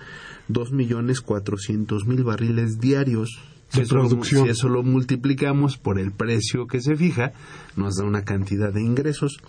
2.400.000 0.50 2.24
barriles 2.24 2.80
diarios. 2.80 3.40
De 3.74 3.86
si, 3.86 3.90
producción. 3.90 4.46
si 4.46 4.50
eso 4.50 4.68
lo 4.68 4.84
multiplicamos 4.84 5.78
por 5.78 6.00
el 6.00 6.12
precio 6.12 6.68
que 6.68 6.82
se 6.82 6.96
fija, 6.96 7.32
nos 7.78 7.96
da 7.96 8.04
una 8.04 8.24
cantidad 8.24 8.74
de 8.74 8.82
ingresos. 8.82 9.40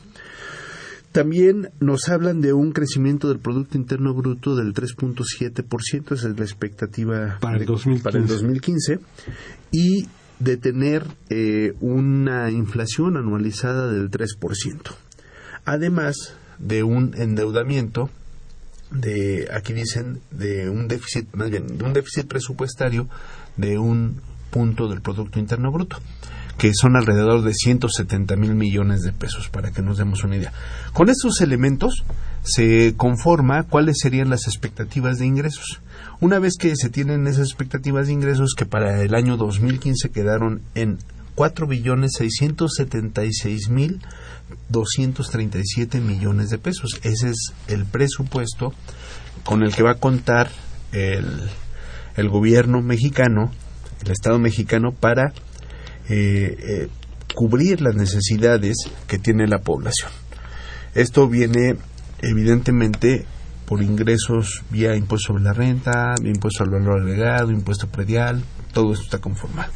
También 1.12 1.70
nos 1.80 2.08
hablan 2.08 2.40
de 2.40 2.52
un 2.52 2.70
crecimiento 2.70 3.28
del 3.28 3.40
Producto 3.40 3.76
Interno 3.76 4.14
Bruto 4.14 4.54
del 4.54 4.72
3.7%, 4.74 6.12
esa 6.12 6.28
es 6.28 6.38
la 6.38 6.44
expectativa 6.44 7.38
para 7.40 7.58
el, 7.58 7.66
2015. 7.66 8.02
Para 8.04 8.18
el 8.18 8.26
2015, 8.28 9.00
y 9.72 10.08
de 10.38 10.56
tener 10.56 11.04
eh, 11.28 11.74
una 11.80 12.50
inflación 12.50 13.16
anualizada 13.16 13.90
del 13.90 14.08
3%. 14.08 14.28
Además 15.64 16.34
de 16.60 16.84
un 16.84 17.14
endeudamiento 17.16 18.08
de, 18.92 19.48
aquí 19.52 19.72
dicen, 19.72 20.20
de 20.30 20.70
un 20.70 20.86
déficit, 20.86 21.34
más 21.34 21.50
bien, 21.50 21.76
de 21.76 21.84
un 21.84 21.92
déficit 21.92 22.28
presupuestario 22.28 23.08
de 23.56 23.78
un 23.78 24.20
punto 24.50 24.88
del 24.88 25.00
Producto 25.00 25.40
Interno 25.40 25.72
Bruto 25.72 25.98
que 26.60 26.74
son 26.74 26.94
alrededor 26.94 27.42
de 27.42 27.54
170 27.54 28.36
mil 28.36 28.54
millones 28.54 29.00
de 29.00 29.14
pesos, 29.14 29.48
para 29.48 29.70
que 29.70 29.80
nos 29.80 29.96
demos 29.96 30.24
una 30.24 30.36
idea. 30.36 30.52
Con 30.92 31.08
estos 31.08 31.40
elementos 31.40 32.04
se 32.42 32.92
conforma 32.98 33.62
cuáles 33.62 33.96
serían 33.98 34.28
las 34.28 34.46
expectativas 34.46 35.18
de 35.18 35.24
ingresos. 35.24 35.80
Una 36.20 36.38
vez 36.38 36.58
que 36.58 36.76
se 36.76 36.90
tienen 36.90 37.26
esas 37.26 37.48
expectativas 37.48 38.08
de 38.08 38.12
ingresos, 38.12 38.52
que 38.54 38.66
para 38.66 39.00
el 39.00 39.14
año 39.14 39.38
2015 39.38 40.10
quedaron 40.10 40.60
en 40.74 40.98
4 41.34 41.66
billones 41.66 42.12
676 42.18 43.70
mil 43.70 44.02
237 44.68 45.98
millones 45.98 46.50
de 46.50 46.58
pesos. 46.58 47.00
Ese 47.02 47.30
es 47.30 47.54
el 47.68 47.86
presupuesto 47.86 48.74
con 49.44 49.62
el 49.62 49.74
que 49.74 49.82
va 49.82 49.92
a 49.92 49.98
contar 49.98 50.50
el, 50.92 51.48
el 52.16 52.28
gobierno 52.28 52.82
mexicano, 52.82 53.50
el 54.04 54.10
Estado 54.10 54.38
mexicano, 54.38 54.92
para 54.92 55.32
eh, 56.10 56.56
eh, 56.58 56.88
cubrir 57.34 57.80
las 57.80 57.94
necesidades 57.94 58.76
que 59.06 59.18
tiene 59.18 59.46
la 59.46 59.60
población. 59.60 60.10
Esto 60.94 61.28
viene 61.28 61.76
evidentemente 62.20 63.24
por 63.66 63.82
ingresos 63.82 64.62
vía 64.70 64.96
impuesto 64.96 65.28
sobre 65.28 65.44
la 65.44 65.52
renta, 65.52 66.16
impuesto 66.24 66.64
al 66.64 66.70
valor 66.70 67.02
agregado, 67.02 67.52
impuesto 67.52 67.86
predial, 67.86 68.42
todo 68.72 68.92
esto 68.92 69.04
está 69.04 69.18
conformado. 69.18 69.70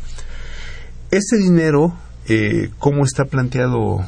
Este 1.13 1.37
dinero, 1.37 1.97
eh, 2.27 2.71
¿cómo 2.81 3.05
está 3.05 3.27
planteado 3.27 4.05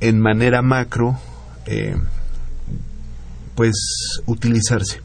en 0.00 0.18
manera 0.18 0.62
macro? 0.62 1.18
Eh, 1.66 1.94
pues 3.54 3.74
utilizarse. 4.24 5.00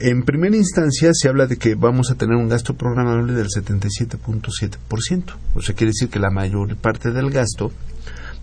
En 0.00 0.22
primera 0.22 0.56
instancia 0.56 1.10
se 1.12 1.28
habla 1.28 1.46
de 1.46 1.56
que 1.56 1.74
vamos 1.74 2.10
a 2.10 2.14
tener 2.14 2.36
un 2.36 2.48
gasto 2.48 2.74
programable 2.74 3.32
del 3.32 3.48
77.7%. 3.48 5.24
O 5.54 5.62
sea, 5.62 5.74
quiere 5.74 5.90
decir 5.90 6.08
que 6.08 6.20
la 6.20 6.30
mayor 6.30 6.76
parte 6.76 7.10
del 7.10 7.30
gasto 7.30 7.72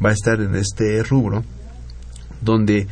va 0.04 0.10
a 0.10 0.14
estar 0.14 0.42
en 0.42 0.56
este 0.56 1.02
rubro 1.04 1.46
donde 2.42 2.88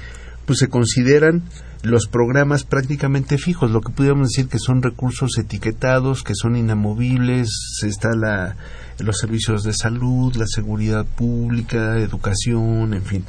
pues 0.45 0.59
se 0.59 0.69
consideran 0.69 1.43
los 1.83 2.07
programas 2.07 2.63
prácticamente 2.63 3.37
fijos, 3.37 3.69
lo 3.69 3.81
que 3.81 3.91
pudiéramos 3.91 4.29
decir 4.29 4.47
que 4.47 4.59
son 4.59 4.81
recursos 4.81 5.37
etiquetados, 5.37 6.23
que 6.23 6.33
son 6.33 6.55
inamovibles, 6.55 7.49
está 7.85 8.15
la, 8.15 8.55
los 8.99 9.17
servicios 9.17 9.63
de 9.63 9.73
salud, 9.73 10.33
la 10.37 10.47
seguridad 10.47 11.05
pública, 11.05 11.99
educación, 11.99 12.93
en 12.93 13.03
fin. 13.03 13.25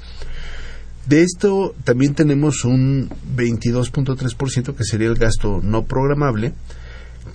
De 1.06 1.22
esto 1.22 1.74
también 1.84 2.14
tenemos 2.14 2.64
un 2.64 3.10
22.3% 3.36 4.74
que 4.74 4.84
sería 4.84 5.08
el 5.08 5.16
gasto 5.16 5.60
no 5.62 5.84
programable, 5.84 6.54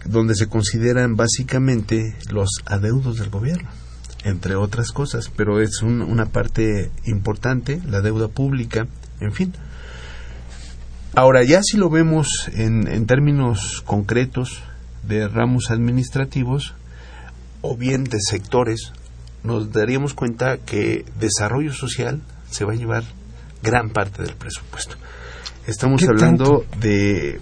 donde 0.05 0.34
se 0.34 0.47
consideran 0.47 1.15
básicamente 1.15 2.15
los 2.32 2.49
adeudos 2.65 3.19
del 3.19 3.29
gobierno, 3.29 3.69
entre 4.23 4.55
otras 4.55 4.91
cosas, 4.91 5.29
pero 5.36 5.62
es 5.62 5.84
una 5.84 6.25
parte 6.25 6.89
importante, 7.05 7.79
la 7.88 8.01
deuda 8.01 8.27
pública, 8.27 8.88
en 9.19 9.34
fin. 9.34 9.53
Ahora, 11.13 11.43
ya 11.43 11.62
si 11.62 11.77
lo 11.77 11.91
vemos 11.91 12.49
en, 12.53 12.88
en 12.88 13.05
términos 13.05 13.84
concretos 13.86 14.63
de 15.08 15.27
ramos 15.27 15.69
administrativos 15.69 16.73
o 17.62 17.77
bien 17.77 18.03
de 18.03 18.19
sectores, 18.19 18.93
nos 19.43 19.71
daríamos 19.71 20.15
cuenta 20.15 20.58
que 20.58 21.05
desarrollo 21.19 21.73
social 21.73 22.21
se 22.49 22.65
va 22.65 22.73
a 22.73 22.75
llevar 22.75 23.03
gran 23.62 23.89
parte 23.89 24.24
del 24.24 24.36
presupuesto. 24.36 24.95
Estamos 25.67 26.02
hablando 26.08 26.65
de 26.80 27.41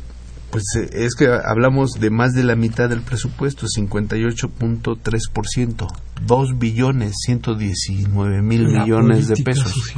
pues 0.49 0.63
es 0.93 1.13
que 1.15 1.27
hablamos 1.27 1.99
de 1.99 2.09
más 2.09 2.33
de 2.33 2.43
la 2.43 2.55
mitad 2.55 2.89
del 2.89 3.01
presupuesto, 3.01 3.67
58.3%, 3.67 5.87
2 6.25 6.57
billones 6.57 7.15
119 7.25 8.41
mil 8.41 8.65
millones 8.67 9.27
de 9.27 9.35
pesos. 9.43 9.93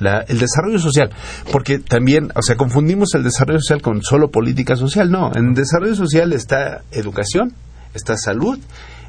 el 0.00 0.38
desarrollo 0.38 0.78
social, 0.78 1.10
porque 1.52 1.78
también, 1.78 2.32
o 2.34 2.40
sea, 2.42 2.56
confundimos 2.56 3.14
el 3.14 3.22
desarrollo 3.22 3.60
social 3.60 3.82
con 3.82 4.02
solo 4.02 4.30
política 4.30 4.74
social. 4.74 5.10
No, 5.10 5.32
en 5.34 5.52
desarrollo 5.52 5.94
social 5.94 6.32
está 6.32 6.80
educación, 6.92 7.52
está 7.92 8.16
salud, 8.16 8.58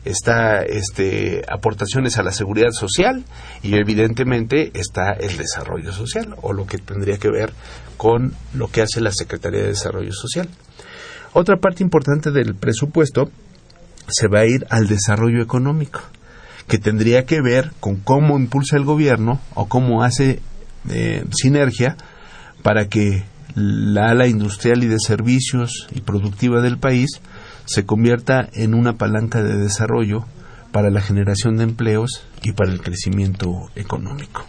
está 0.05 0.63
este 0.63 1.43
aportaciones 1.47 2.17
a 2.17 2.23
la 2.23 2.31
seguridad 2.31 2.71
social 2.71 3.23
y 3.61 3.75
evidentemente 3.75 4.71
está 4.73 5.11
el 5.13 5.37
desarrollo 5.37 5.93
social 5.93 6.35
o 6.41 6.53
lo 6.53 6.65
que 6.65 6.77
tendría 6.77 7.17
que 7.17 7.29
ver 7.29 7.53
con 7.97 8.33
lo 8.53 8.69
que 8.69 8.81
hace 8.81 8.99
la 8.99 9.11
Secretaría 9.11 9.61
de 9.61 9.67
Desarrollo 9.67 10.13
Social. 10.13 10.49
Otra 11.33 11.57
parte 11.57 11.83
importante 11.83 12.31
del 12.31 12.55
presupuesto 12.55 13.29
se 14.07 14.27
va 14.27 14.39
a 14.39 14.45
ir 14.45 14.65
al 14.69 14.87
desarrollo 14.87 15.41
económico, 15.41 16.01
que 16.67 16.77
tendría 16.77 17.25
que 17.25 17.41
ver 17.41 17.71
con 17.79 17.97
cómo 17.97 18.37
impulsa 18.37 18.75
el 18.75 18.83
gobierno 18.83 19.39
o 19.53 19.67
cómo 19.67 20.03
hace 20.03 20.41
eh, 20.89 21.23
sinergia 21.31 21.95
para 22.63 22.87
que 22.87 23.23
la 23.55 24.09
ala 24.09 24.27
industrial 24.27 24.83
y 24.83 24.87
de 24.87 24.99
servicios 24.99 25.87
y 25.93 26.01
productiva 26.01 26.61
del 26.61 26.77
país 26.77 27.21
se 27.65 27.85
convierta 27.85 28.49
en 28.53 28.73
una 28.73 28.93
palanca 28.93 29.43
de 29.43 29.57
desarrollo 29.57 30.25
para 30.71 30.89
la 30.89 31.01
generación 31.01 31.57
de 31.57 31.63
empleos 31.63 32.25
y 32.43 32.53
para 32.53 32.71
el 32.71 32.81
crecimiento 32.81 33.69
económico. 33.75 34.45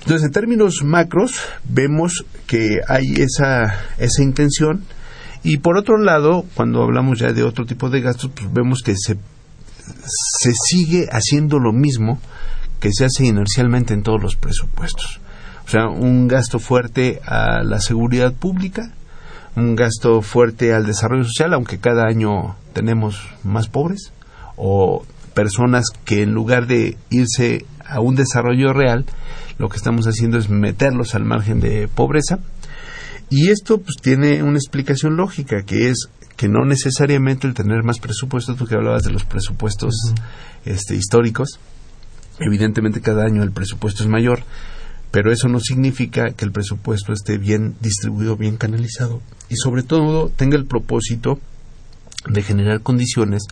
Entonces, 0.00 0.26
en 0.26 0.32
términos 0.32 0.82
macros, 0.84 1.40
vemos 1.64 2.24
que 2.46 2.80
hay 2.88 3.14
esa, 3.16 3.74
esa 3.98 4.22
intención 4.22 4.84
y 5.42 5.58
por 5.58 5.76
otro 5.76 5.98
lado, 5.98 6.44
cuando 6.54 6.82
hablamos 6.82 7.18
ya 7.18 7.32
de 7.32 7.42
otro 7.42 7.66
tipo 7.66 7.90
de 7.90 8.00
gastos, 8.00 8.30
pues 8.34 8.50
vemos 8.52 8.82
que 8.82 8.94
se, 8.96 9.18
se 10.40 10.52
sigue 10.52 11.06
haciendo 11.12 11.58
lo 11.58 11.72
mismo 11.72 12.18
que 12.80 12.90
se 12.92 13.04
hace 13.04 13.26
inercialmente 13.26 13.92
en 13.92 14.02
todos 14.02 14.22
los 14.22 14.36
presupuestos. 14.36 15.20
O 15.66 15.70
sea, 15.70 15.88
un 15.88 16.28
gasto 16.28 16.58
fuerte 16.58 17.20
a 17.26 17.62
la 17.62 17.80
seguridad 17.80 18.32
pública, 18.32 18.92
un 19.56 19.76
gasto 19.76 20.22
fuerte 20.22 20.72
al 20.72 20.86
desarrollo 20.86 21.24
social, 21.24 21.54
aunque 21.54 21.78
cada 21.78 22.06
año 22.06 22.56
tenemos 22.72 23.28
más 23.44 23.68
pobres, 23.68 24.12
o 24.56 25.04
personas 25.34 25.86
que 26.04 26.22
en 26.22 26.32
lugar 26.32 26.66
de 26.66 26.96
irse 27.10 27.64
a 27.84 28.00
un 28.00 28.14
desarrollo 28.14 28.72
real, 28.72 29.04
lo 29.58 29.68
que 29.68 29.76
estamos 29.76 30.06
haciendo 30.06 30.38
es 30.38 30.48
meterlos 30.48 31.14
al 31.14 31.24
margen 31.24 31.60
de 31.60 31.88
pobreza. 31.88 32.38
Y 33.30 33.50
esto 33.50 33.78
pues 33.78 33.96
tiene 34.00 34.42
una 34.42 34.58
explicación 34.58 35.16
lógica, 35.16 35.62
que 35.62 35.90
es 35.90 36.08
que 36.36 36.48
no 36.48 36.64
necesariamente 36.64 37.46
el 37.46 37.54
tener 37.54 37.84
más 37.84 37.98
presupuestos, 38.00 38.56
tú 38.56 38.66
que 38.66 38.74
hablabas 38.74 39.04
de 39.04 39.12
los 39.12 39.24
presupuestos 39.24 39.94
este, 40.64 40.96
históricos, 40.96 41.60
evidentemente 42.40 43.00
cada 43.00 43.24
año 43.24 43.42
el 43.42 43.52
presupuesto 43.52 44.02
es 44.02 44.08
mayor, 44.08 44.40
pero 45.14 45.30
eso 45.30 45.46
no 45.46 45.60
significa 45.60 46.32
que 46.32 46.44
el 46.44 46.50
presupuesto 46.50 47.12
esté 47.12 47.38
bien 47.38 47.76
distribuido, 47.80 48.36
bien 48.36 48.56
canalizado. 48.56 49.22
Y 49.48 49.54
sobre 49.54 49.84
todo 49.84 50.28
tenga 50.28 50.56
el 50.56 50.66
propósito 50.66 51.38
de 52.28 52.42
generar 52.42 52.80
condiciones 52.80 53.44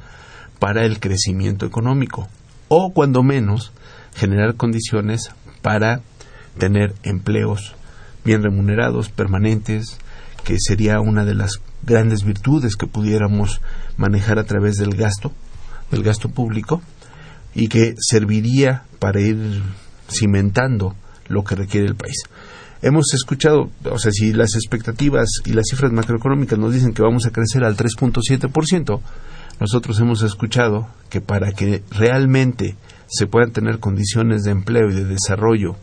para 0.58 0.84
el 0.84 0.98
crecimiento 0.98 1.64
económico. 1.64 2.28
O 2.66 2.92
cuando 2.92 3.22
menos 3.22 3.70
generar 4.16 4.56
condiciones 4.56 5.30
para 5.60 6.00
tener 6.58 6.96
empleos 7.04 7.76
bien 8.24 8.42
remunerados, 8.42 9.10
permanentes, 9.10 9.98
que 10.42 10.56
sería 10.58 10.98
una 10.98 11.24
de 11.24 11.36
las 11.36 11.60
grandes 11.84 12.24
virtudes 12.24 12.74
que 12.74 12.88
pudiéramos 12.88 13.60
manejar 13.96 14.40
a 14.40 14.44
través 14.46 14.78
del 14.78 14.96
gasto, 14.96 15.30
del 15.92 16.02
gasto 16.02 16.28
público, 16.28 16.82
y 17.54 17.68
que 17.68 17.94
serviría 18.00 18.82
para 18.98 19.20
ir 19.20 19.62
cimentando 20.08 20.96
lo 21.32 21.42
que 21.44 21.54
requiere 21.54 21.86
el 21.86 21.96
país. 21.96 22.16
Hemos 22.82 23.14
escuchado, 23.14 23.70
o 23.90 23.98
sea, 23.98 24.10
si 24.10 24.32
las 24.32 24.54
expectativas 24.54 25.28
y 25.44 25.52
las 25.52 25.66
cifras 25.70 25.92
macroeconómicas 25.92 26.58
nos 26.58 26.74
dicen 26.74 26.92
que 26.92 27.02
vamos 27.02 27.26
a 27.26 27.30
crecer 27.30 27.64
al 27.64 27.76
3.7%, 27.76 29.00
nosotros 29.60 30.00
hemos 30.00 30.22
escuchado 30.22 30.88
que 31.08 31.20
para 31.20 31.52
que 31.52 31.82
realmente 31.90 32.74
se 33.06 33.26
puedan 33.26 33.52
tener 33.52 33.78
condiciones 33.78 34.42
de 34.42 34.50
empleo 34.50 34.90
y 34.90 34.94
de 34.94 35.04
desarrollo 35.04 35.76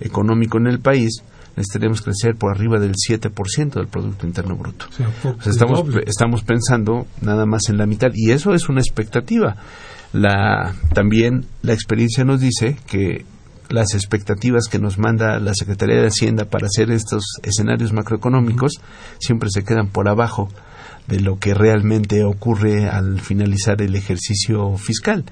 económico 0.00 0.58
en 0.58 0.68
el 0.68 0.78
país, 0.78 1.22
necesitaríamos 1.56 2.02
crecer 2.02 2.36
por 2.36 2.54
arriba 2.54 2.78
del 2.78 2.94
7% 2.94 3.74
del 3.74 3.88
Producto 3.88 4.26
Interno 4.26 4.56
Bruto. 4.56 4.86
estamos, 5.46 5.82
estamos 6.06 6.42
pensando 6.44 7.06
nada 7.20 7.46
más 7.46 7.68
en 7.68 7.78
la 7.78 7.86
mitad 7.86 8.10
y 8.14 8.30
eso 8.30 8.54
es 8.54 8.68
una 8.68 8.80
expectativa. 8.80 9.56
La, 10.12 10.72
también 10.92 11.46
la 11.62 11.72
experiencia 11.72 12.24
nos 12.24 12.40
dice 12.40 12.76
que 12.86 13.24
las 13.74 13.94
expectativas 13.94 14.68
que 14.70 14.78
nos 14.78 14.98
manda 14.98 15.38
la 15.40 15.52
Secretaría 15.54 16.00
de 16.00 16.06
Hacienda 16.06 16.46
para 16.46 16.66
hacer 16.66 16.90
estos 16.90 17.24
escenarios 17.42 17.92
macroeconómicos 17.92 18.80
siempre 19.18 19.50
se 19.50 19.64
quedan 19.64 19.88
por 19.88 20.08
abajo 20.08 20.48
de 21.08 21.20
lo 21.20 21.38
que 21.38 21.52
realmente 21.52 22.24
ocurre 22.24 22.88
al 22.88 23.20
finalizar 23.20 23.82
el 23.82 23.94
ejercicio 23.94 24.76
fiscal. 24.78 25.24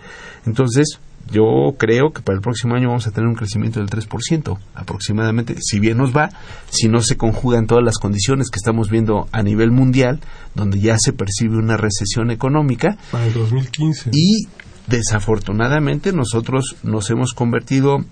Entonces, 0.44 0.98
yo 1.31 1.74
creo 1.78 2.12
que 2.12 2.20
para 2.20 2.37
el 2.37 2.42
próximo 2.42 2.74
año 2.74 2.88
vamos 2.88 3.07
a 3.07 3.11
tener 3.11 3.28
un 3.28 3.37
crecimiento 3.37 3.81
del 3.81 3.88
3% 3.88 4.59
aproximadamente, 4.74 5.57
si 5.61 5.78
bien 5.78 5.98
nos 5.98 6.14
va, 6.14 6.31
si 6.68 6.88
no 6.88 7.00
se 7.00 7.16
conjugan 7.16 7.66
todas 7.66 7.85
las 7.85 7.98
condiciones 7.98 8.50
que 8.50 8.59
estamos 8.59 8.90
viendo 8.90 9.28
a 9.33 9.42
nivel 9.42 9.70
mundial, 9.70 10.20
donde 10.55 10.81
ya 10.81 10.96
se 10.98 11.12
percibe 11.12 11.57
una 11.57 11.76
recesión 11.76 12.31
económica. 12.31 12.98
Para 13.11 13.26
el 13.26 13.35
2015. 13.35 14.11
Y 14.12 14.46
desafortunadamente 14.88 16.12
nosotros 16.12 16.76
nos 16.83 17.09
hemos 17.11 17.33
convertido 17.33 18.05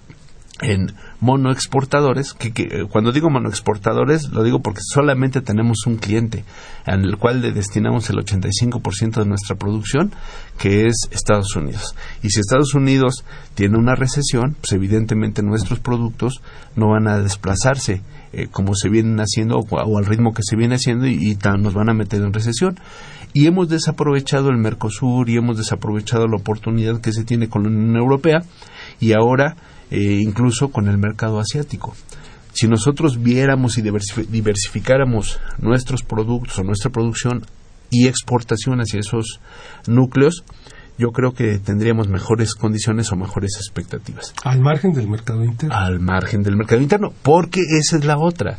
en 0.62 0.92
monoexportadores, 1.20 2.34
que, 2.34 2.52
que, 2.52 2.86
cuando 2.90 3.12
digo 3.12 3.30
monoexportadores 3.30 4.30
lo 4.30 4.42
digo 4.42 4.60
porque 4.60 4.80
solamente 4.82 5.40
tenemos 5.40 5.86
un 5.86 5.96
cliente 5.96 6.44
en 6.86 7.02
el 7.02 7.16
cual 7.16 7.40
le 7.40 7.52
destinamos 7.52 8.10
el 8.10 8.16
85% 8.16 9.22
de 9.22 9.26
nuestra 9.26 9.56
producción, 9.56 10.12
que 10.58 10.86
es 10.86 11.08
Estados 11.10 11.56
Unidos. 11.56 11.94
Y 12.22 12.30
si 12.30 12.40
Estados 12.40 12.74
Unidos 12.74 13.24
tiene 13.54 13.78
una 13.78 13.94
recesión, 13.94 14.56
pues 14.60 14.72
evidentemente 14.72 15.42
nuestros 15.42 15.80
productos 15.80 16.40
no 16.76 16.90
van 16.90 17.08
a 17.08 17.18
desplazarse 17.18 18.02
eh, 18.32 18.46
como 18.48 18.76
se 18.76 18.88
vienen 18.88 19.18
haciendo 19.18 19.58
o, 19.58 19.98
al 19.98 20.06
ritmo 20.06 20.32
que 20.32 20.42
se 20.44 20.54
viene 20.54 20.76
haciendo 20.76 21.06
y, 21.06 21.36
nos 21.58 21.74
van 21.74 21.90
a 21.90 21.94
meter 21.94 22.22
en 22.22 22.32
recesión. 22.32 22.78
Y 23.32 23.46
hemos 23.46 23.68
desaprovechado 23.68 24.50
el 24.50 24.56
Mercosur 24.56 25.28
y 25.28 25.36
hemos 25.36 25.56
desaprovechado 25.56 26.26
la 26.26 26.36
oportunidad 26.36 27.00
que 27.00 27.12
se 27.12 27.24
tiene 27.24 27.48
con 27.48 27.62
la 27.62 27.68
Unión 27.70 27.96
Europea 27.96 28.42
y 29.00 29.12
ahora 29.12 29.56
eh, 29.90 30.20
incluso 30.20 30.68
con 30.68 30.88
el 30.88 30.98
mercado 30.98 31.40
asiático. 31.40 31.94
Si 32.52 32.66
nosotros 32.66 33.22
viéramos 33.22 33.78
y 33.78 33.82
diversificáramos 33.82 35.38
nuestros 35.58 36.02
productos 36.02 36.58
o 36.58 36.64
nuestra 36.64 36.90
producción 36.90 37.44
y 37.90 38.08
exportación 38.08 38.80
hacia 38.80 39.00
esos 39.00 39.40
núcleos, 39.86 40.44
yo 40.98 41.12
creo 41.12 41.32
que 41.32 41.58
tendríamos 41.58 42.08
mejores 42.08 42.54
condiciones 42.54 43.10
o 43.12 43.16
mejores 43.16 43.56
expectativas. 43.56 44.34
Al 44.44 44.60
margen 44.60 44.92
del 44.92 45.08
mercado 45.08 45.44
interno. 45.44 45.74
Al 45.74 46.00
margen 46.00 46.42
del 46.42 46.56
mercado 46.56 46.82
interno, 46.82 47.12
porque 47.22 47.60
esa 47.60 47.96
es 47.96 48.04
la 48.04 48.18
otra. 48.18 48.58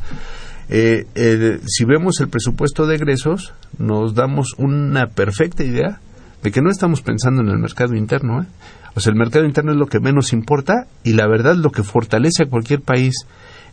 Eh, 0.70 1.60
si 1.68 1.86
vemos 1.86 2.20
el 2.22 2.30
presupuesto 2.30 2.88
de 2.88 2.96
egresos, 2.96 3.54
nos 3.78 4.16
damos 4.16 4.56
una 4.58 5.08
perfecta 5.08 5.64
idea 5.64 6.00
de 6.42 6.52
que 6.52 6.62
no 6.62 6.72
estamos 6.72 7.02
pensando 7.02 7.42
en 7.42 7.50
el 7.50 7.60
mercado 7.60 7.94
interno. 7.96 8.42
¿eh? 8.42 8.46
O 8.96 9.00
sea, 9.00 9.12
el 9.12 9.18
mercado 9.18 9.46
interno 9.46 9.72
es 9.72 9.78
lo 9.78 9.88
que 9.88 10.00
menos 10.00 10.34
importa 10.34 10.88
y 11.04 11.14
la 11.14 11.28
verdad 11.28 11.56
lo 11.56 11.72
que 11.72 11.84
fortalece 11.84 12.44
a 12.44 12.50
cualquier 12.50 12.82
país 12.82 13.14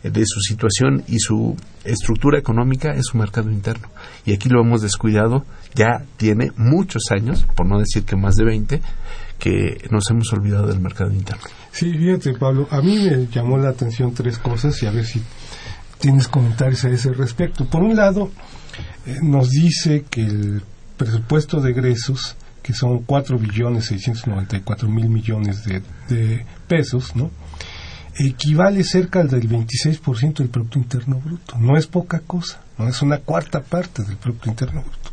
eh, 0.03 0.09
de 0.09 0.23
su 0.25 0.39
situación 0.41 1.03
y 1.07 1.19
su 1.19 1.55
estructura 1.83 2.39
económica 2.39 2.91
es 2.93 3.07
su 3.07 3.17
mercado 3.17 3.51
interno. 3.51 3.89
Y 4.25 4.33
aquí 4.33 4.49
lo 4.49 4.61
hemos 4.61 4.81
descuidado, 4.81 5.45
ya 5.75 6.05
tiene 6.17 6.51
muchos 6.55 7.03
años, 7.11 7.45
por 7.55 7.67
no 7.67 7.79
decir 7.79 8.03
que 8.03 8.15
más 8.15 8.35
de 8.35 8.45
20, 8.45 8.81
que 9.37 9.87
nos 9.89 10.09
hemos 10.09 10.31
olvidado 10.33 10.67
del 10.67 10.79
mercado 10.79 11.11
interno. 11.11 11.43
Sí, 11.71 11.91
fíjate 11.93 12.33
Pablo, 12.33 12.67
a 12.71 12.81
mí 12.81 12.99
me 12.99 13.27
llamó 13.27 13.57
la 13.57 13.69
atención 13.69 14.13
tres 14.13 14.37
cosas 14.37 14.81
y 14.83 14.85
a 14.85 14.91
ver 14.91 15.05
si 15.05 15.21
tienes 15.99 16.27
comentarios 16.27 16.83
a 16.85 16.89
ese 16.89 17.11
respecto. 17.13 17.65
Por 17.65 17.83
un 17.83 17.95
lado, 17.95 18.31
eh, 19.05 19.17
nos 19.21 19.49
dice 19.49 20.05
que 20.09 20.25
el 20.25 20.61
presupuesto 20.97 21.61
de 21.61 21.71
egresos, 21.71 22.35
que 22.61 22.73
son 22.73 22.99
4 22.99 23.37
billones 23.37 23.85
694 23.85 24.89
mil 24.89 25.09
millones 25.09 25.63
de, 25.65 26.45
pesos, 26.67 27.15
¿no? 27.15 27.31
equivale 28.15 28.83
cerca 28.83 29.23
del 29.23 29.47
26% 29.49 30.39
del 30.39 30.49
Producto 30.49 30.77
Interno 30.77 31.19
Bruto. 31.19 31.57
No 31.57 31.77
es 31.77 31.87
poca 31.87 32.19
cosa, 32.19 32.61
no 32.77 32.87
es 32.87 33.01
una 33.01 33.19
cuarta 33.19 33.61
parte 33.61 34.03
del 34.03 34.17
Producto 34.17 34.49
Interno 34.49 34.81
Bruto. 34.81 35.11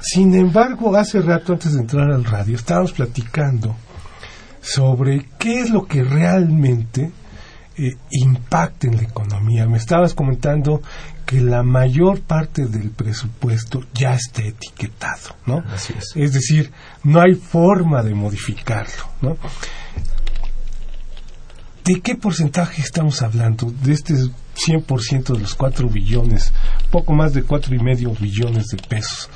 Sin 0.00 0.34
embargo, 0.34 0.94
hace 0.96 1.20
rato, 1.20 1.54
antes 1.54 1.72
de 1.72 1.80
entrar 1.80 2.10
al 2.10 2.24
radio, 2.24 2.54
estábamos 2.54 2.92
platicando 2.92 3.74
sobre 4.60 5.26
qué 5.38 5.60
es 5.60 5.70
lo 5.70 5.86
que 5.86 6.04
realmente 6.04 7.10
eh, 7.76 7.96
impacta 8.10 8.86
en 8.86 8.96
la 8.96 9.02
economía. 9.02 9.66
Me 9.66 9.78
estabas 9.78 10.14
comentando 10.14 10.82
que 11.28 11.42
la 11.42 11.62
mayor 11.62 12.22
parte 12.22 12.64
del 12.64 12.88
presupuesto 12.88 13.82
ya 13.92 14.14
está 14.14 14.42
etiquetado, 14.42 15.36
¿no? 15.44 15.62
Así 15.70 15.92
es. 15.94 16.12
Es 16.14 16.32
decir, 16.32 16.72
no 17.04 17.20
hay 17.20 17.34
forma 17.34 18.02
de 18.02 18.14
modificarlo, 18.14 19.04
¿no? 19.20 19.36
¿De 21.84 22.00
qué 22.00 22.14
porcentaje 22.14 22.80
estamos 22.80 23.20
hablando? 23.20 23.70
De 23.70 23.92
este 23.92 24.14
100% 24.14 25.34
de 25.34 25.38
los 25.38 25.54
4 25.54 25.90
billones, 25.90 26.50
poco 26.90 27.12
más 27.12 27.34
de 27.34 27.42
cuatro 27.42 27.74
y 27.74 27.78
medio 27.78 28.10
billones 28.14 28.68
de 28.68 28.78
pesos. 28.88 29.28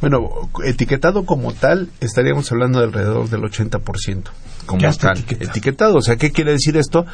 Bueno, 0.00 0.28
etiquetado 0.64 1.24
como 1.24 1.52
tal, 1.52 1.88
estaríamos 2.00 2.50
hablando 2.52 2.78
de 2.80 2.86
alrededor 2.86 3.28
del 3.28 3.42
80% 3.42 4.30
como 4.68 4.82
Ya 4.82 4.90
está 4.90 5.08
tal. 5.08 5.18
etiquetado. 5.18 5.50
Etiquetado. 5.50 5.96
O 5.96 6.02
sea, 6.02 6.16
¿qué 6.16 6.30
quiere 6.30 6.52
decir 6.52 6.76
esto? 6.76 7.04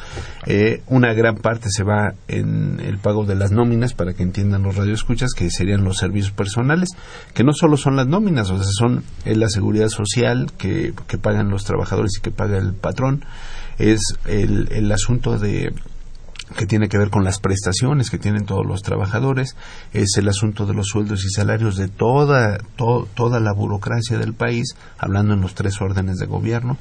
Eh, 0.45 0.83
una 0.87 1.13
gran 1.13 1.37
parte 1.37 1.69
se 1.71 1.83
va 1.83 2.13
en 2.27 2.79
el 2.81 2.99
pago 2.99 3.25
de 3.25 3.33
las 3.35 3.51
nóminas, 3.51 3.93
para 3.93 4.13
que 4.13 4.21
entiendan 4.21 4.61
los 4.63 4.75
radioescuchas, 4.75 5.31
que 5.33 5.49
serían 5.49 5.83
los 5.83 5.97
servicios 5.97 6.31
personales, 6.31 6.89
que 7.33 7.43
no 7.43 7.53
solo 7.53 7.77
son 7.77 7.95
las 7.95 8.07
nóminas, 8.07 8.51
o 8.51 8.57
sea, 8.61 8.67
son 8.77 9.03
eh, 9.23 9.35
la 9.35 9.49
seguridad 9.49 9.87
social 9.87 10.51
que, 10.57 10.93
que 11.07 11.17
pagan 11.17 11.49
los 11.49 11.63
trabajadores 11.63 12.11
y 12.17 12.21
que 12.21 12.31
paga 12.31 12.57
el 12.57 12.73
patrón, 12.73 13.23
es 13.79 14.01
el, 14.25 14.67
el 14.71 14.91
asunto 14.91 15.39
de 15.39 15.73
que 16.57 16.65
tiene 16.65 16.89
que 16.89 16.97
ver 16.97 17.09
con 17.09 17.23
las 17.23 17.39
prestaciones 17.39 18.09
que 18.09 18.17
tienen 18.19 18.45
todos 18.45 18.65
los 18.65 18.81
trabajadores, 18.83 19.55
es 19.93 20.17
el 20.17 20.29
asunto 20.29 20.65
de 20.65 20.73
los 20.73 20.87
sueldos 20.87 21.25
y 21.25 21.29
salarios 21.29 21.75
de 21.75 21.87
toda, 21.87 22.57
to- 22.75 23.07
toda 23.15 23.39
la 23.39 23.51
burocracia 23.53 24.17
del 24.17 24.33
país, 24.33 24.75
hablando 24.97 25.33
en 25.33 25.41
los 25.41 25.55
tres 25.55 25.81
órdenes 25.81 26.17
de 26.17 26.27
gobierno. 26.27 26.77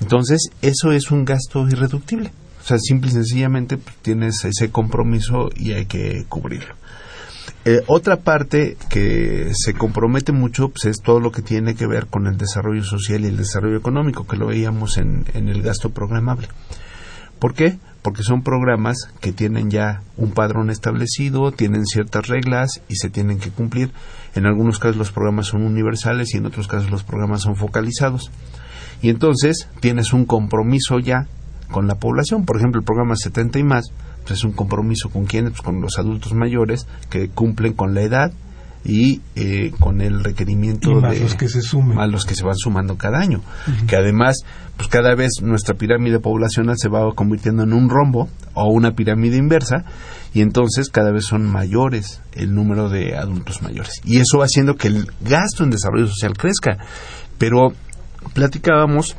Entonces, 0.00 0.50
eso 0.60 0.92
es 0.92 1.10
un 1.10 1.24
gasto 1.24 1.66
irreductible. 1.68 2.32
O 2.60 2.64
sea, 2.64 2.78
simple 2.78 3.10
y 3.10 3.12
sencillamente 3.14 3.76
pues, 3.76 3.96
tienes 4.02 4.44
ese 4.44 4.70
compromiso 4.70 5.50
y 5.56 5.72
hay 5.72 5.86
que 5.86 6.24
cubrirlo. 6.28 6.74
Eh, 7.64 7.80
otra 7.86 8.16
parte 8.16 8.76
que 8.88 9.52
se 9.54 9.74
compromete 9.74 10.32
mucho 10.32 10.68
pues, 10.68 10.84
es 10.84 11.00
todo 11.02 11.20
lo 11.20 11.30
que 11.32 11.42
tiene 11.42 11.74
que 11.74 11.86
ver 11.86 12.06
con 12.06 12.26
el 12.26 12.36
desarrollo 12.36 12.84
social 12.84 13.22
y 13.24 13.28
el 13.28 13.36
desarrollo 13.36 13.76
económico, 13.76 14.26
que 14.26 14.36
lo 14.36 14.46
veíamos 14.48 14.98
en, 14.98 15.24
en 15.34 15.48
el 15.48 15.62
gasto 15.62 15.90
programable. 15.90 16.48
¿Por 17.38 17.54
qué? 17.54 17.78
Porque 18.02 18.22
son 18.22 18.42
programas 18.42 18.96
que 19.20 19.32
tienen 19.32 19.70
ya 19.70 20.02
un 20.16 20.32
padrón 20.32 20.70
establecido, 20.70 21.52
tienen 21.52 21.86
ciertas 21.86 22.26
reglas 22.26 22.82
y 22.88 22.96
se 22.96 23.10
tienen 23.10 23.38
que 23.38 23.50
cumplir. 23.50 23.92
En 24.34 24.46
algunos 24.46 24.78
casos 24.78 24.96
los 24.96 25.12
programas 25.12 25.46
son 25.46 25.62
universales 25.62 26.34
y 26.34 26.38
en 26.38 26.46
otros 26.46 26.66
casos 26.66 26.90
los 26.90 27.04
programas 27.04 27.42
son 27.42 27.54
focalizados. 27.54 28.30
Y 29.02 29.08
entonces 29.08 29.68
tienes 29.80 30.12
un 30.12 30.24
compromiso 30.24 30.98
ya 30.98 31.26
con 31.70 31.86
la 31.86 31.94
población. 31.94 32.44
Por 32.44 32.56
ejemplo, 32.56 32.80
el 32.80 32.84
programa 32.84 33.16
70 33.16 33.58
y 33.58 33.64
más 33.64 33.92
pues 34.22 34.38
es 34.38 34.44
un 34.44 34.52
compromiso 34.52 35.10
con 35.10 35.24
quienes, 35.24 35.52
pues 35.52 35.62
con 35.62 35.80
los 35.80 35.98
adultos 35.98 36.32
mayores 36.32 36.86
que 37.10 37.28
cumplen 37.28 37.72
con 37.72 37.94
la 37.94 38.02
edad 38.02 38.32
y 38.84 39.20
eh, 39.36 39.72
con 39.78 40.00
el 40.00 40.24
requerimiento 40.24 40.90
Y 40.90 40.94
más 40.96 41.12
de 41.12 41.20
los 41.20 41.34
que 41.36 41.48
se 41.48 41.62
sumen. 41.62 41.96
más 41.96 42.10
los 42.10 42.24
que 42.24 42.34
se 42.34 42.44
van 42.44 42.56
sumando 42.56 42.96
cada 42.96 43.20
año 43.20 43.40
que 43.86 43.96
además 43.96 44.38
pues 44.76 44.88
cada 44.88 45.14
vez 45.14 45.30
nuestra 45.40 45.74
pirámide 45.74 46.18
poblacional 46.18 46.76
se 46.78 46.88
va 46.88 47.12
convirtiendo 47.14 47.62
en 47.62 47.72
un 47.72 47.88
rombo 47.88 48.28
o 48.54 48.72
una 48.72 48.92
pirámide 48.92 49.36
inversa 49.36 49.84
y 50.34 50.40
entonces 50.40 50.88
cada 50.88 51.12
vez 51.12 51.26
son 51.26 51.46
mayores 51.46 52.22
el 52.32 52.54
número 52.54 52.88
de 52.88 53.16
adultos 53.16 53.62
mayores 53.62 54.00
y 54.04 54.16
eso 54.16 54.38
va 54.38 54.46
haciendo 54.46 54.74
que 54.74 54.88
el 54.88 55.06
gasto 55.20 55.62
en 55.62 55.70
desarrollo 55.70 56.08
social 56.08 56.36
crezca 56.36 56.78
pero 57.38 57.72
platicábamos 58.34 59.16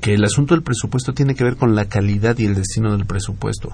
que 0.00 0.14
el 0.14 0.24
asunto 0.24 0.54
del 0.54 0.62
presupuesto 0.62 1.12
tiene 1.12 1.34
que 1.34 1.44
ver 1.44 1.56
con 1.56 1.74
la 1.74 1.86
calidad 1.86 2.36
y 2.38 2.46
el 2.46 2.54
destino 2.54 2.92
del 2.96 3.06
presupuesto. 3.06 3.70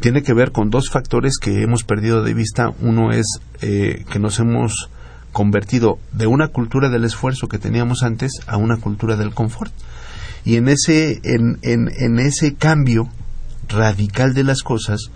Tiene 0.00 0.22
que 0.22 0.34
ver 0.34 0.52
con 0.52 0.70
dos 0.70 0.90
factores 0.90 1.38
que 1.40 1.62
hemos 1.62 1.84
perdido 1.84 2.22
de 2.22 2.34
vista. 2.34 2.72
Uno 2.80 3.12
es 3.12 3.26
eh, 3.62 4.04
que 4.10 4.18
nos 4.18 4.38
hemos 4.38 4.90
convertido 5.32 5.98
de 6.12 6.26
una 6.26 6.48
cultura 6.48 6.88
del 6.88 7.04
esfuerzo 7.04 7.48
que 7.48 7.58
teníamos 7.58 8.02
antes 8.02 8.32
a 8.46 8.56
una 8.56 8.76
cultura 8.76 9.16
del 9.16 9.34
confort. 9.34 9.72
Y 10.44 10.56
en 10.56 10.68
ese, 10.68 11.20
en, 11.24 11.58
en, 11.62 11.90
en 11.98 12.18
ese 12.18 12.54
cambio 12.54 13.08
radical 13.68 14.32
de 14.32 14.44
las 14.44 14.62
cosas, 14.62 15.10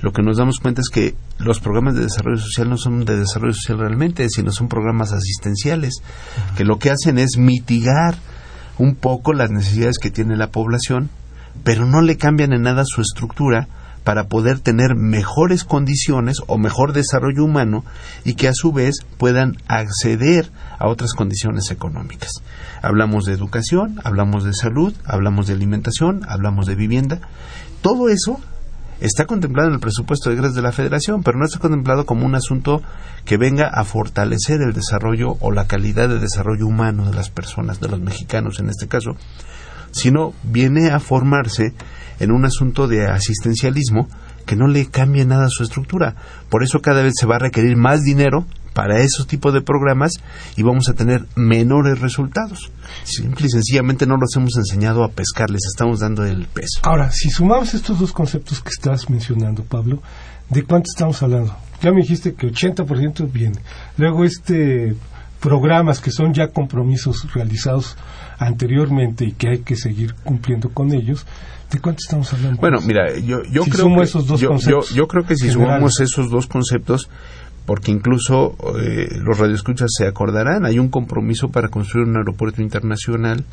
lo 0.00 0.12
que 0.12 0.22
nos 0.22 0.38
damos 0.38 0.58
cuenta 0.58 0.80
es 0.80 0.88
que 0.88 1.14
los 1.38 1.60
programas 1.60 1.94
de 1.94 2.02
desarrollo 2.02 2.40
social 2.40 2.70
no 2.70 2.76
son 2.76 3.04
de 3.04 3.16
desarrollo 3.16 3.54
social 3.54 3.78
realmente, 3.78 4.26
sino 4.28 4.52
son 4.52 4.68
programas 4.68 5.12
asistenciales, 5.12 6.02
que 6.56 6.64
lo 6.64 6.78
que 6.78 6.90
hacen 6.90 7.18
es 7.18 7.36
mitigar 7.36 8.16
un 8.78 8.94
poco 8.94 9.34
las 9.34 9.50
necesidades 9.50 9.98
que 9.98 10.10
tiene 10.10 10.36
la 10.36 10.50
población, 10.50 11.10
pero 11.64 11.84
no 11.84 12.00
le 12.00 12.16
cambian 12.16 12.52
en 12.52 12.62
nada 12.62 12.84
su 12.86 13.02
estructura 13.02 13.68
para 14.04 14.24
poder 14.24 14.60
tener 14.60 14.94
mejores 14.94 15.64
condiciones 15.64 16.38
o 16.46 16.58
mejor 16.58 16.92
desarrollo 16.92 17.44
humano 17.44 17.84
y 18.24 18.34
que 18.34 18.48
a 18.48 18.54
su 18.54 18.72
vez 18.72 19.04
puedan 19.18 19.56
acceder 19.68 20.50
a 20.78 20.88
otras 20.88 21.12
condiciones 21.12 21.70
económicas. 21.70 22.30
Hablamos 22.82 23.24
de 23.24 23.34
educación, 23.34 24.00
hablamos 24.04 24.44
de 24.44 24.54
salud, 24.54 24.94
hablamos 25.04 25.46
de 25.46 25.54
alimentación, 25.54 26.22
hablamos 26.28 26.66
de 26.66 26.74
vivienda. 26.74 27.20
Todo 27.82 28.08
eso 28.08 28.40
está 29.00 29.24
contemplado 29.24 29.68
en 29.68 29.74
el 29.74 29.80
presupuesto 29.80 30.28
de 30.28 30.36
egresos 30.36 30.56
de 30.56 30.62
la 30.62 30.72
Federación, 30.72 31.22
pero 31.22 31.38
no 31.38 31.44
está 31.44 31.58
contemplado 31.58 32.06
como 32.06 32.26
un 32.26 32.34
asunto 32.34 32.82
que 33.24 33.36
venga 33.36 33.68
a 33.68 33.84
fortalecer 33.84 34.60
el 34.60 34.72
desarrollo 34.72 35.36
o 35.40 35.50
la 35.50 35.66
calidad 35.66 36.08
de 36.08 36.18
desarrollo 36.18 36.66
humano 36.66 37.06
de 37.06 37.14
las 37.14 37.30
personas, 37.30 37.80
de 37.80 37.88
los 37.88 38.00
mexicanos 38.00 38.60
en 38.60 38.68
este 38.68 38.88
caso, 38.88 39.12
sino 39.90 40.32
viene 40.42 40.90
a 40.90 41.00
formarse 41.00 41.74
en 42.20 42.30
un 42.30 42.44
asunto 42.44 42.86
de 42.86 43.06
asistencialismo 43.06 44.08
que 44.46 44.56
no 44.56 44.68
le 44.68 44.86
cambie 44.86 45.24
nada 45.24 45.46
a 45.46 45.50
su 45.50 45.62
estructura. 45.62 46.14
Por 46.48 46.62
eso 46.62 46.80
cada 46.80 47.02
vez 47.02 47.14
se 47.18 47.26
va 47.26 47.36
a 47.36 47.40
requerir 47.40 47.76
más 47.76 48.02
dinero 48.02 48.46
para 48.74 49.00
esos 49.00 49.26
tipos 49.26 49.52
de 49.52 49.62
programas 49.62 50.12
y 50.56 50.62
vamos 50.62 50.88
a 50.88 50.94
tener 50.94 51.26
menores 51.34 52.00
resultados. 52.00 52.70
Simple 53.04 53.46
y 53.46 53.50
sencillamente 53.50 54.06
no 54.06 54.16
los 54.16 54.34
hemos 54.36 54.56
enseñado 54.56 55.02
a 55.04 55.10
pescar, 55.10 55.50
les 55.50 55.66
estamos 55.66 56.00
dando 56.00 56.24
el 56.24 56.46
peso. 56.46 56.80
Ahora, 56.82 57.10
si 57.10 57.30
sumamos 57.30 57.74
estos 57.74 57.98
dos 57.98 58.12
conceptos 58.12 58.60
que 58.60 58.70
estás 58.70 59.10
mencionando, 59.10 59.64
Pablo, 59.64 60.02
¿de 60.48 60.62
cuánto 60.62 60.86
estamos 60.94 61.22
hablando? 61.22 61.56
Ya 61.82 61.90
me 61.90 62.02
dijiste 62.02 62.34
que 62.34 62.46
80% 62.46 63.30
viene. 63.32 63.58
Luego, 63.96 64.24
este 64.24 64.94
programas 65.40 66.00
que 66.00 66.10
son 66.10 66.34
ya 66.34 66.48
compromisos 66.48 67.32
realizados 67.32 67.96
anteriormente 68.38 69.24
y 69.24 69.32
que 69.32 69.48
hay 69.48 69.58
que 69.60 69.74
seguir 69.74 70.14
cumpliendo 70.22 70.68
con 70.68 70.92
ellos, 70.92 71.26
¿de 71.70 71.78
cuánto 71.80 71.98
estamos 72.04 72.32
hablando? 72.32 72.60
Bueno, 72.60 72.80
mira, 72.80 73.16
yo, 73.18 73.42
yo 73.50 73.64
Si 73.64 73.70
creo 73.70 73.84
sumo 73.84 73.98
que 73.98 74.04
esos 74.04 74.26
dos 74.26 74.40
yo, 74.40 74.44
yo- 74.44 74.48
conceptos 74.50 74.90
yo 74.94 75.06
creo 75.08 75.24
que 75.24 75.34
si 75.36 75.48
generales. 75.48 75.68
sumamos 75.74 76.00
esos 76.00 76.30
dos 76.30 76.46
conceptos, 76.46 77.08
porque 77.66 77.90
incluso 77.92 78.56
eh, 78.80 79.08
los 79.20 79.38
radioescuchas 79.38 79.90
se 79.96 80.06
acordarán, 80.06 80.64
hay 80.64 80.78
un 80.78 80.88
compromiso 80.88 81.50
para 81.50 81.68
construir 81.68 82.06
un 82.08 82.16
aeropuerto 82.16 82.62
internacional 82.62 83.44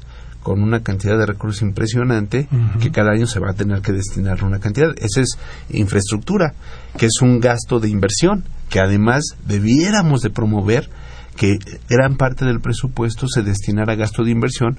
con 0.42 0.64
una 0.64 0.82
cantidad 0.82 1.18
de 1.18 1.26
recursos 1.26 1.62
impresionante 1.62 2.48
que 2.80 2.90
cada 2.92 3.12
año 3.12 3.28
se 3.28 3.40
va 3.40 3.50
a 3.52 3.54
tener 3.54 3.82
que 3.82 3.92
destinar 3.92 4.44
una 4.46 4.60
cantidad. 4.60 4.92
Esa 4.98 5.20
es 5.22 5.38
infraestructura, 5.70 6.54
que 6.98 7.08
es 7.08 7.22
un 7.22 7.40
gasto 7.42 7.80
de 7.82 7.90
inversión, 7.90 8.46
que 8.70 8.80
además 8.80 9.24
debiéramos 9.46 10.22
de 10.22 10.30
promover 10.30 10.90
que 11.36 11.60
gran 11.90 12.16
parte 12.16 12.46
del 12.46 12.62
presupuesto 12.62 13.28
se 13.28 13.44
destinara 13.44 13.94
a 13.94 13.96
gasto 13.98 14.24
de 14.24 14.32
inversión 14.32 14.78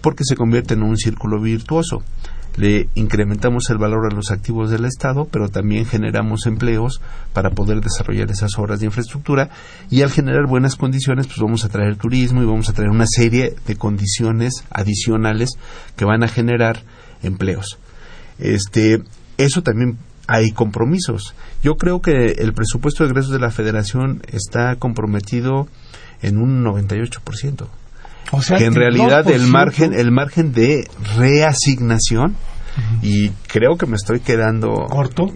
porque 0.00 0.24
se 0.24 0.36
convierte 0.36 0.72
en 0.74 0.82
un 0.82 0.96
círculo 0.96 1.38
virtuoso. 1.40 2.02
Le 2.60 2.90
incrementamos 2.94 3.70
el 3.70 3.78
valor 3.78 4.04
a 4.04 4.14
los 4.14 4.30
activos 4.30 4.70
del 4.70 4.84
Estado, 4.84 5.26
pero 5.32 5.48
también 5.48 5.86
generamos 5.86 6.44
empleos 6.44 7.00
para 7.32 7.52
poder 7.52 7.80
desarrollar 7.80 8.30
esas 8.30 8.58
obras 8.58 8.80
de 8.80 8.84
infraestructura 8.84 9.48
y 9.88 10.02
al 10.02 10.10
generar 10.10 10.46
buenas 10.46 10.76
condiciones, 10.76 11.26
pues 11.26 11.38
vamos 11.38 11.64
a 11.64 11.70
traer 11.70 11.96
turismo 11.96 12.42
y 12.42 12.44
vamos 12.44 12.68
a 12.68 12.74
traer 12.74 12.90
una 12.90 13.06
serie 13.06 13.54
de 13.66 13.76
condiciones 13.76 14.62
adicionales 14.68 15.52
que 15.96 16.04
van 16.04 16.22
a 16.22 16.28
generar 16.28 16.82
empleos. 17.22 17.78
Este, 18.38 19.02
eso 19.38 19.62
también 19.62 19.96
hay 20.26 20.50
compromisos. 20.50 21.34
Yo 21.62 21.76
creo 21.76 22.02
que 22.02 22.32
el 22.32 22.52
presupuesto 22.52 23.04
de 23.04 23.08
egresos 23.08 23.32
de 23.32 23.38
la 23.38 23.50
Federación 23.50 24.20
está 24.30 24.76
comprometido 24.76 25.66
en 26.20 26.36
un 26.36 26.62
98% 26.62 27.79
o 28.32 28.42
sea, 28.42 28.58
que 28.58 28.64
en 28.66 28.74
realidad 28.74 29.28
el 29.30 29.42
2%, 29.42 29.46
margen 29.46 29.92
el 29.94 30.10
margen 30.10 30.52
de 30.52 30.88
reasignación 31.16 32.36
y 33.02 33.30
creo 33.48 33.76
que 33.76 33.86
me 33.86 33.96
estoy 33.96 34.20
quedando 34.20 34.70
corto, 34.88 35.26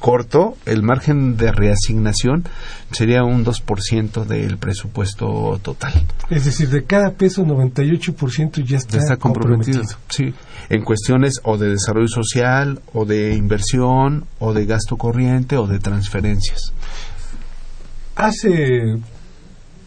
corto, 0.00 0.56
el 0.66 0.82
margen 0.82 1.36
de 1.36 1.52
reasignación 1.52 2.44
sería 2.90 3.22
un 3.22 3.44
2% 3.44 4.24
del 4.24 4.56
presupuesto 4.58 5.60
total. 5.62 5.92
Es 6.30 6.46
decir, 6.46 6.68
de 6.70 6.84
cada 6.84 7.12
peso, 7.12 7.44
98% 7.44 8.64
ya 8.64 8.78
está, 8.78 8.96
Ya 8.96 9.02
está 9.02 9.16
comprometido. 9.16 9.82
comprometido. 9.82 9.98
Sí, 10.08 10.34
en 10.68 10.82
cuestiones 10.84 11.34
o 11.44 11.56
de 11.56 11.68
desarrollo 11.70 12.08
social, 12.08 12.80
o 12.92 13.04
de 13.04 13.34
inversión, 13.34 14.24
o 14.38 14.52
de 14.52 14.66
gasto 14.66 14.96
corriente, 14.96 15.56
o 15.56 15.66
de 15.66 15.78
transferencias. 15.78 16.72
Hace, 18.16 18.96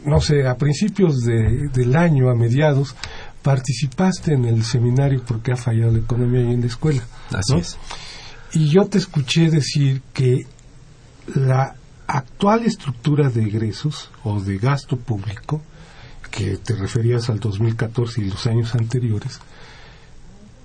no 0.06 0.20
sé, 0.22 0.48
a 0.48 0.56
principios 0.58 1.22
de- 1.22 1.70
del 1.74 1.96
año, 1.96 2.30
a 2.30 2.36
mediados, 2.36 2.96
participaste 3.42 4.34
en 4.34 4.46
el 4.46 4.64
seminario 4.64 5.22
porque 5.26 5.52
ha 5.52 5.56
fallado 5.58 5.92
la 5.92 6.00
economía 6.00 6.42
ahí 6.42 6.54
en 6.54 6.62
la 6.62 6.68
escuela. 6.68 7.02
Así 7.32 7.54
¿no? 7.54 7.60
es. 7.60 7.78
Y 8.54 8.70
yo 8.70 8.86
te 8.86 8.98
escuché 9.00 9.50
decir 9.50 10.02
que 10.14 10.46
la 11.36 11.76
actual 12.08 12.66
estructura 12.66 13.30
de 13.30 13.44
egresos 13.44 14.12
o 14.24 14.40
de 14.40 14.58
gasto 14.58 14.98
público, 14.98 15.62
que 16.32 16.58
te 16.58 16.76
referías 16.76 17.30
al 17.30 17.40
2014 17.40 18.22
y 18.22 18.26
los 18.30 18.46
años 18.48 18.74
anteriores, 18.76 19.40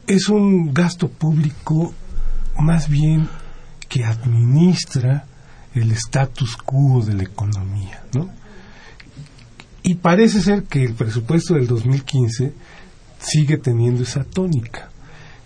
es 0.07 0.29
un 0.29 0.72
gasto 0.72 1.09
público 1.09 1.94
más 2.59 2.88
bien 2.88 3.29
que 3.88 4.05
administra 4.05 5.24
el 5.74 5.92
status 5.92 6.57
quo 6.57 7.05
de 7.05 7.14
la 7.14 7.22
economía, 7.24 8.03
¿no? 8.14 8.31
Y 9.83 9.97
parece 9.97 10.41
ser 10.41 10.64
que 10.64 10.85
el 10.85 10.95
presupuesto 10.95 11.55
del 11.55 11.67
2015 11.67 12.53
sigue 13.19 13.57
teniendo 13.59 14.03
esa 14.03 14.25
tónica. 14.25 14.91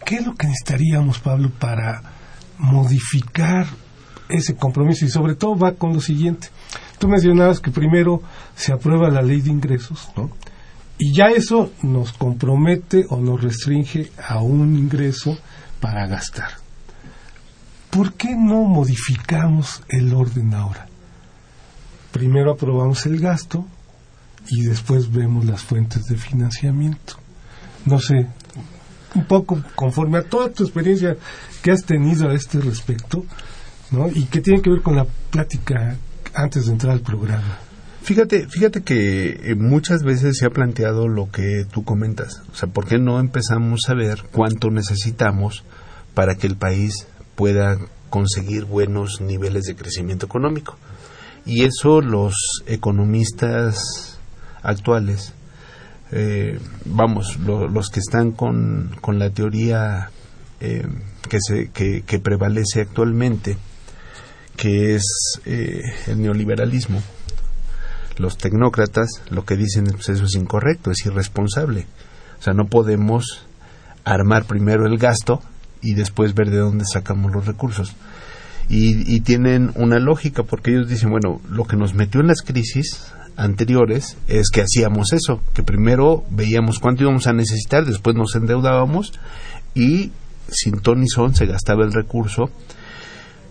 ¿Qué 0.04 0.16
es 0.16 0.26
lo 0.26 0.34
que 0.34 0.46
necesitaríamos, 0.46 1.18
Pablo, 1.20 1.50
para 1.58 2.02
modificar 2.58 3.66
ese 4.28 4.56
compromiso? 4.56 5.04
Y 5.04 5.10
sobre 5.10 5.34
todo 5.34 5.56
va 5.56 5.72
con 5.72 5.92
lo 5.92 6.00
siguiente. 6.00 6.48
Tú 6.98 7.08
mencionabas 7.08 7.60
que 7.60 7.70
primero 7.70 8.22
se 8.56 8.72
aprueba 8.72 9.10
la 9.10 9.22
ley 9.22 9.40
de 9.40 9.50
ingresos, 9.50 10.10
¿no? 10.16 10.30
Y 10.98 11.14
ya 11.14 11.26
eso 11.26 11.72
nos 11.82 12.12
compromete 12.12 13.06
o 13.08 13.16
nos 13.16 13.42
restringe 13.42 14.12
a 14.28 14.40
un 14.40 14.76
ingreso 14.76 15.36
para 15.80 16.06
gastar. 16.06 16.50
¿Por 17.90 18.14
qué 18.14 18.36
no 18.36 18.62
modificamos 18.62 19.82
el 19.88 20.14
orden 20.14 20.54
ahora? 20.54 20.86
Primero 22.12 22.52
aprobamos 22.52 23.04
el 23.06 23.18
gasto 23.18 23.66
y 24.48 24.62
después 24.62 25.12
vemos 25.12 25.44
las 25.44 25.62
fuentes 25.62 26.04
de 26.04 26.16
financiamiento. 26.16 27.14
No 27.84 27.98
sé, 27.98 28.26
un 29.14 29.24
poco 29.24 29.62
conforme 29.74 30.18
a 30.18 30.22
toda 30.22 30.50
tu 30.50 30.64
experiencia 30.64 31.16
que 31.62 31.70
has 31.70 31.84
tenido 31.84 32.30
a 32.30 32.34
este 32.34 32.60
respecto, 32.60 33.24
¿no? 33.90 34.08
Y 34.08 34.24
que 34.24 34.40
tiene 34.40 34.62
que 34.62 34.70
ver 34.70 34.82
con 34.82 34.96
la 34.96 35.06
plática 35.30 35.96
antes 36.34 36.66
de 36.66 36.72
entrar 36.72 36.92
al 36.92 37.00
programa. 37.00 37.58
Fíjate, 38.02 38.48
fíjate 38.48 38.82
que 38.82 39.40
eh, 39.44 39.54
muchas 39.54 40.02
veces 40.02 40.36
se 40.38 40.46
ha 40.46 40.50
planteado 40.50 41.06
lo 41.06 41.30
que 41.30 41.64
tú 41.70 41.84
comentas. 41.84 42.42
O 42.52 42.56
sea, 42.56 42.68
¿por 42.68 42.86
qué 42.86 42.98
no 42.98 43.20
empezamos 43.20 43.82
a 43.88 43.94
ver 43.94 44.24
cuánto 44.32 44.70
necesitamos 44.70 45.62
para 46.14 46.34
que 46.34 46.48
el 46.48 46.56
país 46.56 47.06
pueda 47.36 47.78
conseguir 48.10 48.64
buenos 48.64 49.20
niveles 49.20 49.64
de 49.64 49.76
crecimiento 49.76 50.26
económico? 50.26 50.76
Y 51.46 51.64
eso 51.64 52.00
los 52.00 52.34
economistas 52.66 54.11
actuales, 54.62 55.32
eh, 56.10 56.58
vamos, 56.84 57.38
lo- 57.38 57.68
los 57.68 57.88
que 57.88 58.00
están 58.00 58.32
con, 58.32 58.96
con 59.00 59.18
la 59.18 59.30
teoría 59.30 60.10
eh, 60.60 60.86
que, 61.28 61.38
se, 61.40 61.70
que, 61.70 62.02
prevalece 62.20 62.80
actualmente, 62.82 63.56
que 64.56 64.94
es 64.94 65.04
eh, 65.46 65.80
el 66.06 66.20
neoliberalismo, 66.20 67.02
los 68.18 68.36
tecnócratas 68.36 69.08
lo 69.30 69.44
que 69.44 69.56
dicen 69.56 69.86
es 69.86 69.94
pues 69.94 70.08
eso 70.10 70.24
es 70.24 70.34
incorrecto, 70.34 70.90
es 70.90 71.04
irresponsable. 71.06 71.86
O 72.38 72.42
sea, 72.42 72.52
no 72.52 72.66
podemos 72.66 73.46
armar 74.04 74.44
primero 74.44 74.86
el 74.86 74.98
gasto 74.98 75.40
y 75.80 75.94
después 75.94 76.34
ver 76.34 76.50
de 76.50 76.58
dónde 76.58 76.84
sacamos 76.84 77.32
los 77.32 77.46
recursos. 77.46 77.94
Y, 78.68 79.12
y 79.12 79.20
tienen 79.20 79.72
una 79.74 79.98
lógica 79.98 80.42
porque 80.42 80.70
ellos 80.72 80.88
dicen, 80.88 81.10
bueno, 81.10 81.40
lo 81.48 81.64
que 81.64 81.76
nos 81.76 81.94
metió 81.94 82.20
en 82.20 82.26
las 82.28 82.42
crisis 82.42 83.12
anteriores 83.36 84.16
es 84.28 84.50
que 84.50 84.62
hacíamos 84.62 85.12
eso, 85.12 85.40
que 85.54 85.62
primero 85.62 86.24
veíamos 86.30 86.78
cuánto 86.78 87.02
íbamos 87.04 87.26
a 87.26 87.32
necesitar, 87.32 87.84
después 87.84 88.14
nos 88.16 88.34
endeudábamos 88.34 89.12
y 89.74 90.10
sin 90.48 90.80
ton 90.80 91.06
son 91.08 91.34
se 91.34 91.46
gastaba 91.46 91.84
el 91.84 91.92
recurso. 91.92 92.50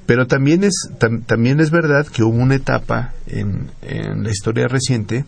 Pero 0.05 0.27
también 0.27 0.63
es, 0.63 0.73
tam- 0.99 1.25
también 1.25 1.59
es 1.59 1.71
verdad 1.71 2.05
que 2.07 2.23
hubo 2.23 2.37
una 2.37 2.55
etapa 2.55 3.13
en, 3.27 3.69
en 3.81 4.23
la 4.23 4.29
historia 4.31 4.67
reciente 4.67 5.25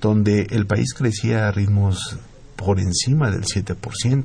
donde 0.00 0.46
el 0.50 0.66
país 0.66 0.92
crecía 0.94 1.48
a 1.48 1.52
ritmos 1.52 2.18
por 2.54 2.78
encima 2.78 3.30
del 3.30 3.42
7%, 3.44 4.24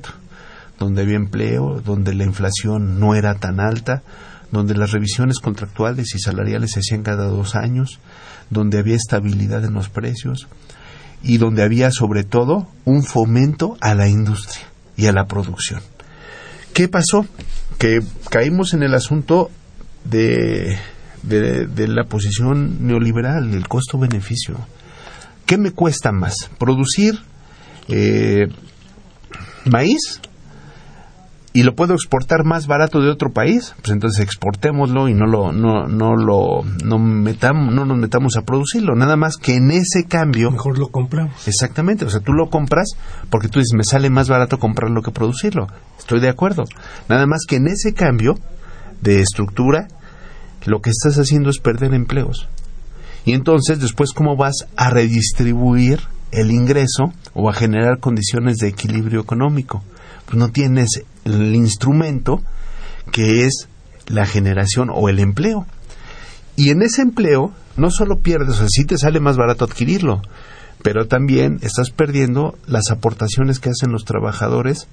donde 0.78 1.02
había 1.02 1.16
empleo, 1.16 1.82
donde 1.84 2.14
la 2.14 2.26
inflación 2.26 3.00
no 3.00 3.16
era 3.16 3.36
tan 3.36 3.60
alta, 3.60 4.04
donde 4.52 4.76
las 4.76 4.92
revisiones 4.92 5.40
contractuales 5.40 6.14
y 6.14 6.20
salariales 6.20 6.72
se 6.72 6.80
hacían 6.82 7.04
cada 7.04 7.26
dos 7.28 7.56
años, 7.56 8.00
donde 8.52 8.78
había 8.78 8.96
estabilidad 8.96 9.66
en 9.66 9.74
los 9.74 9.90
precios 9.90 10.48
y 11.24 11.38
donde 11.38 11.64
había 11.64 11.90
sobre 11.92 12.24
todo 12.24 12.68
un 12.86 13.04
fomento 13.04 13.78
a 13.82 13.96
la 13.96 14.08
industria 14.08 14.66
y 14.96 15.08
a 15.08 15.14
la 15.14 15.26
producción. 15.26 15.82
¿Qué 16.74 16.88
pasó? 16.88 17.26
Que 17.80 18.02
caímos 18.30 18.74
en 18.74 18.84
el 18.84 18.94
asunto 18.94 19.50
de, 20.04 20.78
de, 21.24 21.88
la 21.88 22.04
posición 22.06 22.86
neoliberal, 22.86 23.54
el 23.54 23.68
costo-beneficio. 23.68 24.56
¿Qué 25.46 25.58
me 25.58 25.72
cuesta 25.72 26.12
más? 26.12 26.50
¿Producir 26.60 27.20
eh, 27.88 28.48
maíz 29.66 30.22
y 31.54 31.64
lo 31.64 31.76
puedo 31.76 31.94
exportar 31.94 32.46
más 32.46 32.68
barato 32.68 33.02
de 33.02 33.10
otro 33.10 33.32
país? 33.32 33.74
Pues 33.82 33.92
entonces 33.92 34.24
exportémoslo 34.24 35.10
y 35.10 35.14
no 35.14 35.26
lo 35.26 35.52
no 35.52 35.88
no 35.88 36.16
lo 36.16 36.64
no 36.84 36.98
metamos 36.98 37.74
no 37.74 37.86
nos 37.86 37.98
metamos 37.98 38.38
a 38.38 38.44
producirlo, 38.44 38.96
nada 38.96 39.16
más 39.16 39.38
que 39.38 39.56
en 39.56 39.72
ese 39.72 40.06
cambio 40.08 40.52
Mejor 40.52 40.80
lo 40.80 40.90
compramos. 40.90 41.48
Exactamente, 41.48 42.06
o 42.06 42.10
sea, 42.10 42.22
tú 42.22 42.34
lo 42.34 42.50
compras 42.50 42.92
porque 43.30 43.48
tú 43.48 43.60
dices, 43.60 43.74
me 43.76 43.84
sale 43.84 44.10
más 44.10 44.30
barato 44.30 44.60
comprarlo 44.60 45.02
que 45.02 45.12
producirlo. 45.12 45.68
Estoy 45.98 46.20
de 46.20 46.30
acuerdo. 46.30 46.64
Nada 47.10 47.26
más 47.28 47.42
que 47.48 47.58
en 47.58 47.68
ese 47.68 47.94
cambio 47.94 48.36
de 49.02 49.20
estructura, 49.22 49.88
lo 50.66 50.82
que 50.82 50.92
estás 50.92 51.18
haciendo 51.18 51.50
es 51.50 51.60
perder 51.60 51.94
empleos. 51.94 52.48
Y 53.26 53.34
entonces, 53.34 53.80
después, 53.80 54.14
¿cómo 54.14 54.36
vas 54.36 54.68
a 54.76 54.90
redistribuir 54.90 56.00
el 56.32 56.52
ingreso 56.52 57.14
o 57.34 57.50
a 57.50 57.54
generar 57.54 58.00
condiciones 58.00 58.58
de 58.58 58.70
equilibrio 58.70 59.22
económico? 59.22 59.84
Pues 60.26 60.38
no 60.38 60.50
tienes 60.50 61.02
el 61.26 61.56
instrumento 61.56 62.42
que 63.12 63.46
es 63.46 63.68
la 64.08 64.26
generación 64.26 64.90
o 64.94 65.10
el 65.10 65.20
empleo. 65.20 65.66
Y 66.56 66.70
en 66.70 66.82
ese 66.82 67.02
empleo 67.02 67.54
no 67.78 67.90
solo 67.90 68.18
pierdes, 68.18 68.50
o 68.50 68.54
sea, 68.56 68.68
sí 68.70 68.86
te 68.86 68.98
sale 68.98 69.20
más 69.20 69.38
barato 69.38 69.66
adquirirlo, 69.66 70.22
pero 70.84 71.08
también 71.08 71.60
estás 71.62 71.92
perdiendo 71.92 72.56
las 72.68 72.92
aportaciones 72.92 73.60
que 73.60 73.70
hacen 73.70 73.92
los 73.92 74.06
trabajadores 74.06 74.88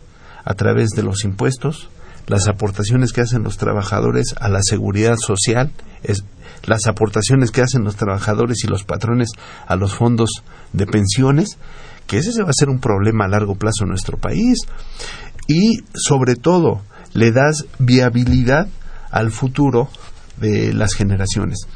a 0.45 0.55
través 0.55 0.91
de 0.91 1.03
los 1.03 1.25
impuestos, 1.25 1.89
las 2.27 2.47
aportaciones 2.47 3.13
que 3.13 3.23
hacen 3.23 3.43
los 3.43 3.57
trabajadores 3.57 4.35
a 4.39 4.49
la 4.49 4.61
seguridad 4.63 5.17
social, 5.17 5.73
es, 6.03 6.25
las 6.65 6.87
aportaciones 6.87 7.51
que 7.51 7.63
hacen 7.63 7.85
los 7.85 7.97
trabajadores 7.97 8.63
y 8.65 8.67
los 8.67 8.85
patrones 8.85 9.31
a 9.67 9.77
los 9.77 9.95
fondos 9.95 10.31
de 10.73 10.87
pensiones, 10.87 11.59
que 12.07 12.19
ese 12.19 12.33
se 12.33 12.43
va 12.43 12.51
a 12.51 12.59
ser 12.59 12.69
un 12.69 12.81
problema 12.81 13.25
a 13.25 13.29
largo 13.29 13.55
plazo 13.55 13.85
en 13.85 13.91
nuestro 13.91 14.17
país. 14.19 14.59
Y 15.49 15.83
sobre 15.95 16.37
todo, 16.37 16.83
le 17.15 17.33
das 17.33 17.67
viabilidad 17.79 18.69
al 19.11 19.33
futuro 19.33 19.89
de 20.37 20.73
las 20.73 20.95
generaciones. 20.95 21.67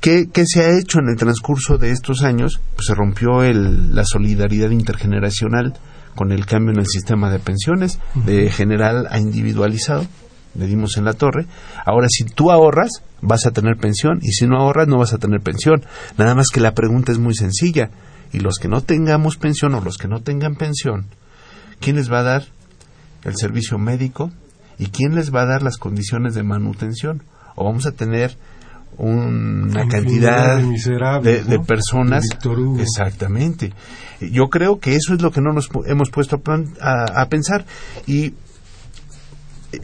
¿Qué, 0.00 0.28
qué 0.30 0.44
se 0.44 0.62
ha 0.62 0.78
hecho 0.78 0.98
en 0.98 1.08
el 1.08 1.16
transcurso 1.16 1.78
de 1.78 1.90
estos 1.90 2.22
años? 2.22 2.60
Pues 2.74 2.86
se 2.88 2.94
rompió 2.94 3.42
el, 3.42 3.94
la 3.94 4.04
solidaridad 4.04 4.70
intergeneracional 4.70 5.74
con 6.14 6.32
el 6.32 6.46
cambio 6.46 6.72
en 6.72 6.80
el 6.80 6.86
sistema 6.86 7.30
de 7.30 7.38
pensiones, 7.38 7.98
de 8.14 8.50
general 8.50 9.06
a 9.10 9.18
individualizado, 9.18 10.06
le 10.54 10.66
dimos 10.66 10.96
en 10.96 11.04
la 11.04 11.12
torre. 11.12 11.46
Ahora, 11.84 12.08
si 12.10 12.24
tú 12.24 12.50
ahorras, 12.50 13.02
vas 13.20 13.46
a 13.46 13.52
tener 13.52 13.76
pensión, 13.76 14.18
y 14.22 14.32
si 14.32 14.46
no 14.46 14.56
ahorras, 14.58 14.88
no 14.88 14.98
vas 14.98 15.12
a 15.12 15.18
tener 15.18 15.40
pensión. 15.40 15.84
Nada 16.16 16.34
más 16.34 16.48
que 16.48 16.60
la 16.60 16.74
pregunta 16.74 17.12
es 17.12 17.18
muy 17.18 17.34
sencilla. 17.34 17.90
Y 18.32 18.40
los 18.40 18.58
que 18.58 18.68
no 18.68 18.80
tengamos 18.80 19.36
pensión 19.36 19.74
o 19.74 19.80
los 19.80 19.98
que 19.98 20.08
no 20.08 20.20
tengan 20.20 20.56
pensión, 20.56 21.06
¿quién 21.80 21.96
les 21.96 22.10
va 22.10 22.20
a 22.20 22.24
dar 22.24 22.44
el 23.26 23.36
servicio 23.36 23.78
médico? 23.78 24.30
¿Y 24.78 24.86
quién 24.86 25.14
les 25.14 25.34
va 25.34 25.42
a 25.42 25.46
dar 25.46 25.62
las 25.62 25.76
condiciones 25.78 26.34
de 26.34 26.42
manutención? 26.42 27.22
O 27.54 27.64
vamos 27.64 27.86
a 27.86 27.92
tener 27.92 28.36
una 28.98 29.82
Infinidad 29.84 29.88
cantidad 29.88 30.58
de 31.44 31.58
personas. 31.60 32.24
De. 32.76 32.82
Exactamente. 32.82 33.72
Yo 34.20 34.48
creo 34.48 34.78
que 34.80 34.94
eso 34.94 35.12
es 35.14 35.20
lo 35.22 35.30
que 35.30 35.40
no 35.42 35.52
nos 35.52 35.68
hemos 35.86 36.10
puesto 36.10 36.36
a, 36.36 36.38
plan- 36.40 36.72
a- 36.80 37.20
a 37.22 37.28
pensar. 37.28 37.66
Y 38.06 38.34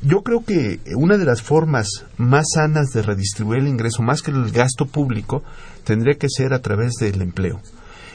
yo 0.03 0.23
creo 0.23 0.45
que 0.45 0.81
una 0.97 1.19
de 1.19 1.25
las 1.25 1.43
formas 1.43 1.89
más 2.17 2.47
sanas 2.55 2.91
de 2.93 3.03
redistribuir 3.03 3.61
el 3.61 3.69
ingreso, 3.69 4.03
más 4.03 4.23
que 4.23 4.31
el 4.31 4.51
gasto 4.51 4.87
público, 4.87 5.43
tendría 5.85 6.15
que 6.15 6.29
ser 6.31 6.55
a 6.55 6.61
través 6.61 6.93
del 6.95 7.21
empleo. 7.21 7.61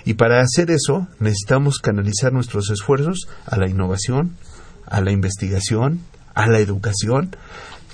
Y 0.05 0.13
para 0.13 0.41
hacer 0.41 0.71
eso 0.71 1.07
necesitamos 1.19 1.79
canalizar 1.79 2.31
nuestros 2.33 2.69
esfuerzos 2.71 3.27
a 3.45 3.57
la 3.57 3.69
innovación, 3.69 4.35
a 4.89 5.01
la 5.01 5.11
investigación, 5.11 6.01
a 6.33 6.47
la 6.47 6.59
educación, 6.59 7.35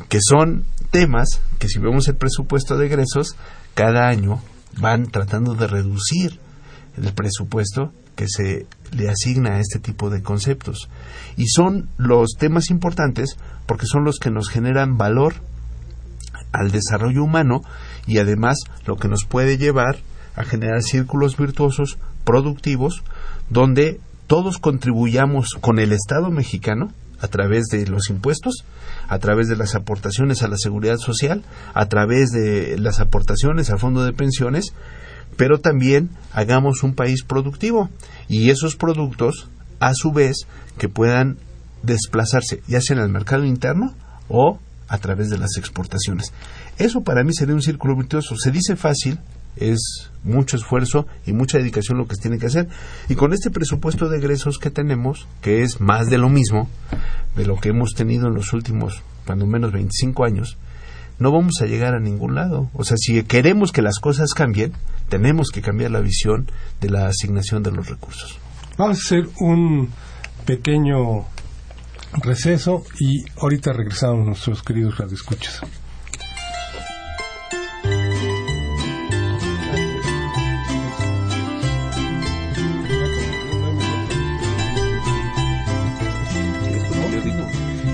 que 0.10 0.20
son 0.22 0.66
temas 0.92 1.42
que 1.60 1.68
si 1.68 1.80
vemos 1.80 2.08
el 2.08 2.16
presupuesto 2.16 2.78
de 2.78 2.88
egresos, 2.88 3.36
cada 3.74 4.08
año 4.08 4.42
van 4.80 5.06
tratando 5.08 5.56
de 5.56 5.68
reducir 5.68 6.40
el 6.98 7.14
presupuesto 7.14 7.92
que 8.16 8.28
se 8.28 8.68
le 8.92 9.10
asigna 9.10 9.56
a 9.56 9.60
este 9.60 9.80
tipo 9.80 10.10
de 10.10 10.22
conceptos. 10.22 10.90
Y 11.36 11.48
son 11.48 11.90
los 11.98 12.34
temas 12.38 12.70
importantes 12.70 13.38
porque 13.66 13.86
son 13.88 14.04
los 14.04 14.20
que 14.20 14.30
nos 14.30 14.50
generan 14.50 14.98
valor 14.98 15.36
al 16.52 16.72
desarrollo 16.72 17.24
humano 17.24 17.62
y 18.06 18.20
además 18.20 18.58
lo 18.86 18.98
que 18.98 19.08
nos 19.08 19.26
puede 19.26 19.58
llevar 19.58 19.98
a 20.36 20.44
generar 20.44 20.82
círculos 20.82 21.38
virtuosos 21.38 21.98
productivos 22.24 23.04
donde 23.50 24.00
todos 24.28 24.58
contribuyamos 24.58 25.50
con 25.60 25.80
el 25.80 25.92
Estado 25.92 26.30
mexicano 26.32 26.92
a 27.20 27.28
través 27.28 27.68
de 27.68 27.88
los 27.88 28.10
impuestos, 28.10 28.66
a 29.08 29.18
través 29.20 29.48
de 29.48 29.56
las 29.56 29.76
aportaciones 29.76 30.44
a 30.44 30.48
la 30.48 30.58
seguridad 30.58 30.98
social, 30.98 31.44
a 31.74 31.86
través 31.88 32.32
de 32.32 32.78
las 32.78 33.00
aportaciones 33.00 33.70
al 33.70 33.80
fondo 33.80 34.04
de 34.04 34.12
pensiones, 34.12 34.74
pero 35.38 35.60
también 35.60 36.10
hagamos 36.34 36.84
un 36.84 36.96
país 36.96 37.24
productivo 37.24 37.90
y 38.28 38.50
esos 38.50 38.76
productos, 38.76 39.48
a 39.80 39.94
su 39.94 40.12
vez, 40.12 40.48
que 40.78 40.90
puedan 40.90 41.38
desplazarse 41.82 42.62
ya 42.68 42.82
sea 42.82 42.98
en 42.98 43.04
el 43.04 43.10
mercado 43.10 43.46
interno 43.46 43.94
o 44.30 44.60
a 44.88 44.98
través 44.98 45.30
de 45.30 45.38
las 45.38 45.58
exportaciones. 45.58 46.34
Eso 46.78 47.02
para 47.02 47.24
mí 47.24 47.34
sería 47.34 47.56
un 47.56 47.62
círculo 47.62 47.96
virtuoso. 47.96 48.36
Se 48.36 48.52
dice 48.52 48.76
fácil, 48.76 49.20
es 49.58 50.12
mucho 50.24 50.58
esfuerzo 50.58 51.06
y 51.26 51.34
mucha 51.34 51.58
dedicación 51.58 51.98
lo 51.98 52.08
que 52.08 52.16
se 52.16 52.22
tiene 52.22 52.40
que 52.40 52.48
hacer. 52.48 52.68
Y 53.10 53.16
con 53.16 53.34
este 53.34 53.50
presupuesto 53.50 54.10
de 54.10 54.18
egresos 54.18 54.58
que 54.58 54.70
tenemos, 54.70 55.28
que 55.42 55.64
es 55.64 55.82
más 55.82 56.10
de 56.10 56.18
lo 56.18 56.30
mismo, 56.30 56.70
de 57.36 57.46
lo 57.46 57.58
que 57.58 57.70
hemos 57.70 57.94
tenido 57.94 58.28
en 58.28 58.36
los 58.36 58.54
últimos, 58.54 59.02
cuando 59.26 59.46
menos 59.46 59.72
25 59.72 60.24
años, 60.26 60.58
no 61.20 61.32
vamos 61.32 61.62
a 61.62 61.66
llegar 61.66 61.94
a 61.94 62.00
ningún 62.00 62.36
lado. 62.36 62.70
O 62.74 62.84
sea, 62.84 62.98
si 62.98 63.22
queremos 63.24 63.72
que 63.72 63.82
las 63.82 64.00
cosas 64.00 64.34
cambien, 64.34 64.74
tenemos 65.10 65.50
que 65.52 65.62
cambiar 65.62 65.92
la 65.92 66.00
visión 66.00 66.50
de 66.82 66.90
la 66.90 67.08
asignación 67.08 67.64
de 67.64 67.72
los 67.72 67.88
recursos. 67.88 68.38
Vamos 68.78 68.98
a 68.98 69.02
hacer 69.02 69.30
un 69.40 69.90
pequeño 70.46 71.26
receso 72.24 72.84
y 73.00 73.24
ahorita 73.40 73.74
regresamos 73.74 74.26
nuestros 74.26 74.64
queridos 74.64 74.98
radioescuchas. 74.98 75.62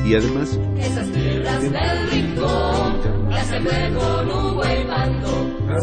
Y 0.09 0.15
además... 0.15 0.59
Esas 0.79 1.07
tierras 1.11 1.61
del 1.61 2.09
rincón, 2.09 3.29
las 3.29 3.45
sembré 3.45 3.93
con 3.93 4.31
un 4.31 4.55
buen 4.55 4.87
mando, 4.87 5.29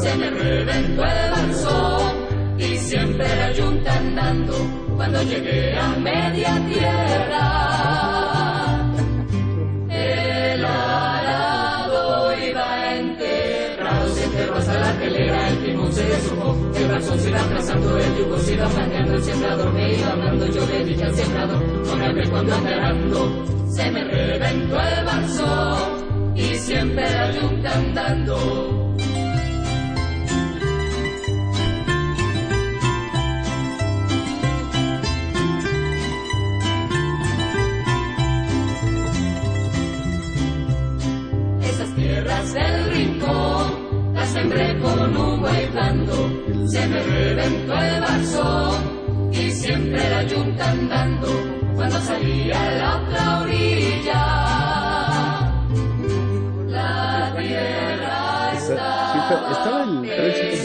se 0.02 0.16
me 0.16 0.30
reventó 0.30 1.04
el 1.04 1.30
balsón 1.30 2.58
y 2.58 2.76
siempre 2.76 3.24
la 3.24 3.52
yunta 3.52 3.96
andando. 3.96 4.52
Cuando 4.96 5.22
llegué 5.22 5.78
a 5.78 5.90
media 5.90 6.60
tierra. 6.66 7.46
El 9.90 10.64
arado 10.64 12.32
iba 12.48 12.96
enterrado, 12.96 14.08
se 14.08 14.24
enterró 14.24 14.56
hasta 14.56 14.74
la 14.74 14.92
telera, 14.98 15.48
el 15.50 15.64
timón 15.64 15.92
se 15.92 16.02
deshojó, 16.02 16.65
se 17.01 17.28
iba 17.28 17.38
trazando, 17.38 17.99
el 17.99 18.16
yugo 18.16 18.38
se 18.38 18.55
iba 18.55 18.68
manejando, 18.68 19.14
el 19.14 19.22
sembrador 19.22 19.72
me 19.72 19.94
iba 19.94 20.12
hablando, 20.12 20.47
yo 20.47 20.66
le 20.66 20.84
dije 20.84 21.05
al 21.05 21.14
sembrador, 21.14 21.62
no 21.62 21.97
me 21.97 22.07
hable 22.07 22.30
cuando 22.30 22.55
ande 22.55 22.74
arando, 22.74 23.44
se 23.68 23.90
me 23.90 24.05
reventó 24.05 24.80
el 24.80 25.05
balsón 25.05 26.34
y 26.36 26.55
siempre 26.55 27.11
la 27.11 27.30
yunta 27.32 27.74
andando. 27.74 28.75
Sembré 44.37 44.78
con 44.80 45.16
un 45.16 45.41
buey 45.41 45.66
blando, 45.70 46.16
se 46.68 46.87
me 46.89 47.03
reventó 47.03 47.74
el 47.74 48.01
balsón 48.01 49.30
y 49.32 49.51
siempre 49.51 50.11
la 50.11 50.22
yunta 50.24 50.70
andando 50.70 51.28
cuando 51.74 51.99
salía 52.01 52.61
a 52.61 52.70
la 52.80 52.97
otra 52.97 53.41
orilla. 53.41 54.24
La 56.68 57.34
tierra 57.39 58.53
estaba 58.53 59.14
el 59.14 59.22
pesada, 59.30 59.84
me 60.03 60.55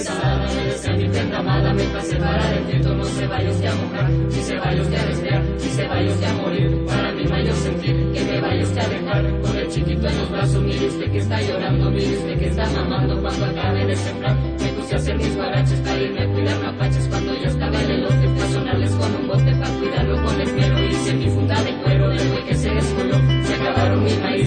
tenda 1.22 1.38
amada, 1.38 1.74
me 1.74 1.84
pasé 1.84 2.16
para 2.18 2.58
el 2.58 2.64
viento, 2.66 2.96
no 2.96 3.04
se 3.04 3.28
vaya 3.28 3.50
usted 3.52 3.68
a 3.68 3.76
mojar, 3.76 4.10
ni 4.10 4.32
se 4.32 4.58
vaya 4.58 4.82
usted 4.82 4.98
a 4.98 5.06
desviar, 5.06 5.44
ni 5.44 5.60
se 5.60 5.88
vaya 5.88 6.12
usted 6.12 6.28
a 6.28 6.34
morir, 6.34 6.86
para 6.88 7.12
mi 7.12 7.24
mayor 7.26 7.56
sentir, 7.56 8.12
que 8.12 8.24
me 8.24 8.42
vaya 8.42 8.64
usted 8.64 8.82
a 8.82 8.90
dejar, 8.90 9.42
con 9.42 9.58
el 9.58 9.68
chiquito 9.68 10.08
en 10.08 10.18
los 10.18 10.32
brazos, 10.32 10.64
mire 10.64 10.88
usted 10.88 11.12
que 11.12 11.18
está 11.20 11.42
llorando, 11.42 11.92
mire 11.92 12.18
usted 12.18 12.40
que 12.40 12.48
está 12.48 12.70
mamando, 12.72 13.22
cuando 13.22 13.46
acabe 13.46 13.86
de 13.86 13.96
sembrar, 13.96 14.36
me 14.36 14.68
puse 14.74 14.94
a 14.94 14.98
hacer 14.98 15.18
mis 15.18 15.36
guaraches 15.36 15.80
para 15.82 16.02
irme 16.02 16.24
a 16.24 16.34
cuidar 16.34 16.64
mapaches, 16.64 17.08
cuando 17.08 17.34
yo 17.36 17.48
estaba 17.48 17.82
en 17.82 17.92
el 17.92 18.02
lote, 18.02 18.28
fue 18.36 18.44
a 18.44 18.50
sonarles 18.50 18.92
con 18.92 19.16
un 19.16 19.28
bote 19.28 19.52
para 19.56 19.78
cuidarlo 19.78 20.24
con 20.24 20.42
esmero, 20.42 20.86
hice 20.86 21.14
mi 21.14 21.30
funda 21.30 21.64
de 21.64 21.76
cuero, 21.84 22.08
güey 22.08 22.46
que 22.48 22.56
se 22.56 22.70
descoló, 22.70 23.18
se 23.44 23.54
acabaron 23.54 24.04
mi 24.04 24.16
maíz, 24.18 24.41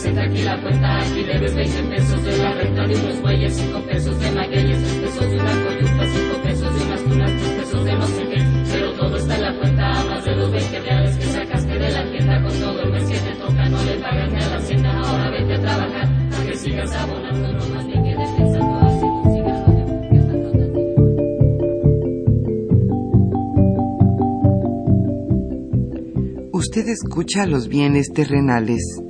presenta 0.00 0.22
aquí 0.22 0.42
la 0.42 0.62
cuenta, 0.62 0.98
aquí 0.98 1.22
debes 1.24 1.54
20 1.54 1.82
pesos 1.94 2.24
de 2.24 2.38
la 2.38 2.52
renta 2.54 2.86
de 2.86 2.94
unos 2.94 3.20
bueyes, 3.20 3.54
5 3.54 3.80
pesos 3.82 4.18
de 4.18 4.30
magueyes, 4.32 4.82
3 4.82 4.94
pesos 4.94 5.30
de 5.30 5.36
una 5.36 5.64
coyunta, 5.66 6.06
5 6.06 6.42
pesos 6.42 6.74
de 6.74 6.84
unas 6.86 7.04
tunas, 7.04 7.30
3 7.30 7.50
pesos 7.52 7.84
de 7.84 7.92
no 7.92 8.06
sé 8.06 8.22
qué, 8.22 8.44
pero 8.72 8.92
todo 8.94 9.16
está 9.16 9.34
en 9.34 9.42
la 9.42 9.58
cuenta, 9.58 10.04
más 10.08 10.24
de 10.24 10.36
los 10.36 10.50
20 10.52 10.80
reales 10.80 11.16
que 11.16 11.24
sacaste 11.24 11.78
de 11.78 11.90
la 11.90 12.10
tienda, 12.10 12.42
con 12.42 12.60
todo 12.60 12.82
el 12.82 12.92
mes 12.92 13.04
que 13.04 13.18
te 13.18 13.34
toca, 13.36 13.68
no 13.68 13.84
le 13.84 13.94
pagas 13.98 14.32
a 14.46 14.50
la 14.50 14.56
hacienda, 14.56 15.00
ahora 15.00 15.30
vete 15.30 15.54
a 15.54 15.60
trabajar, 15.60 16.30
para 16.30 16.46
que 16.46 16.56
sigas 16.56 16.94
abonando, 16.94 17.52
no 17.52 17.74
más 17.74 17.86
bien 17.86 18.02
quedes 18.02 18.30
pensando 18.30 18.78
así. 18.78 19.06
Usted 26.52 26.88
escucha 26.88 27.46
los 27.46 27.68
bienes 27.68 28.08
terrenales. 28.12 29.09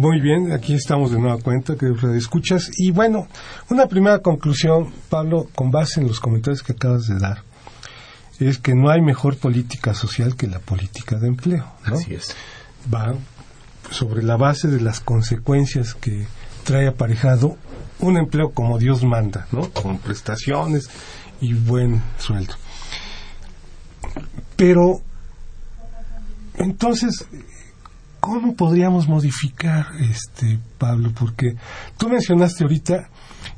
Muy 0.00 0.18
bien, 0.18 0.50
aquí 0.52 0.72
estamos 0.72 1.10
de 1.10 1.18
nueva 1.18 1.36
cuenta, 1.42 1.76
que 1.76 1.92
escuchas. 2.16 2.70
Y 2.78 2.90
bueno, 2.90 3.28
una 3.68 3.86
primera 3.86 4.20
conclusión, 4.20 4.90
Pablo, 5.10 5.50
con 5.54 5.70
base 5.70 6.00
en 6.00 6.08
los 6.08 6.20
comentarios 6.20 6.62
que 6.62 6.72
acabas 6.72 7.06
de 7.06 7.18
dar, 7.18 7.42
es 8.38 8.56
que 8.56 8.74
no 8.74 8.88
hay 8.88 9.02
mejor 9.02 9.36
política 9.36 9.92
social 9.92 10.36
que 10.36 10.46
la 10.46 10.58
política 10.58 11.18
de 11.18 11.28
empleo. 11.28 11.66
¿no? 11.86 11.96
Así 11.96 12.14
es. 12.14 12.34
Va 12.90 13.12
sobre 13.90 14.22
la 14.22 14.38
base 14.38 14.68
de 14.68 14.80
las 14.80 15.00
consecuencias 15.00 15.92
que 15.92 16.26
trae 16.64 16.88
aparejado 16.88 17.58
un 17.98 18.16
empleo 18.16 18.52
como 18.54 18.78
Dios 18.78 19.04
manda, 19.04 19.48
¿no? 19.52 19.68
Con 19.68 19.98
prestaciones 19.98 20.88
y 21.42 21.52
buen 21.52 22.02
sueldo. 22.16 22.54
Pero, 24.56 25.02
entonces, 26.56 27.26
¿cómo 28.20 28.54
podríamos 28.54 29.08
modificar, 29.08 29.86
este, 29.98 30.58
Pablo? 30.78 31.10
Porque 31.18 31.54
tú 31.98 32.08
mencionaste 32.08 32.64
ahorita 32.64 33.08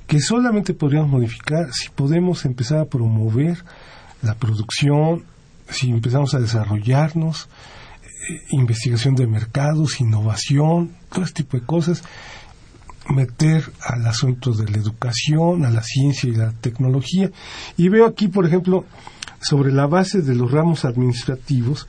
que 0.07 0.21
solamente 0.21 0.75
podríamos 0.75 1.11
modificar 1.11 1.73
si 1.73 1.91
podemos 1.91 2.45
empezar 2.45 2.79
a 2.79 2.85
promover 2.87 3.65
la 4.23 4.35
producción, 4.35 5.25
si 5.69 5.91
empezamos 5.91 6.35
a 6.35 6.41
desarrollarnos, 6.41 7.49
investigación 8.51 9.15
de 9.15 9.27
mercados, 9.27 10.01
innovación, 10.01 10.93
todo 11.13 11.25
este 11.25 11.43
tipo 11.43 11.59
de 11.59 11.67
cosas, 11.67 12.03
meter 13.09 13.65
al 13.81 14.07
asunto 14.07 14.53
de 14.53 14.71
la 14.71 14.79
educación, 14.79 15.65
a 15.65 15.71
la 15.71 15.83
ciencia 15.83 16.29
y 16.29 16.35
la 16.35 16.53
tecnología. 16.53 17.31
Y 17.77 17.89
veo 17.89 18.07
aquí, 18.07 18.29
por 18.29 18.47
ejemplo, 18.47 18.85
sobre 19.41 19.73
la 19.73 19.87
base 19.87 20.23
de 20.23 20.35
los 20.35 20.51
ramos 20.53 20.85
administrativos, 20.85 21.89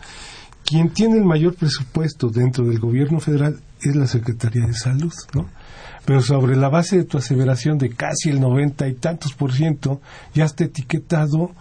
quien 0.66 0.89
tiene 0.89 1.18
el 1.18 1.26
mayor 1.26 1.55
presupuesto 1.55 2.30
dentro 2.30 2.66
del 2.66 2.80
gobierno 2.80 3.20
federal 3.20 3.59
es 3.82 3.95
la 3.95 4.07
Secretaría 4.07 4.66
de 4.66 4.74
Salud, 4.74 5.14
¿no? 5.34 5.49
Pero 6.05 6.22
sobre 6.22 6.55
la 6.55 6.70
base 6.70 6.97
de 6.97 7.03
tu 7.05 7.18
aseveración 7.18 7.78
de 7.78 7.89
casi 7.89 8.30
el 8.30 8.39
noventa 8.39 8.88
y 8.88 8.93
tantos 8.93 9.34
por 9.34 9.53
ciento 9.53 10.01
ya 10.34 10.45
está 10.45 10.66
etiquetado, 10.66 11.51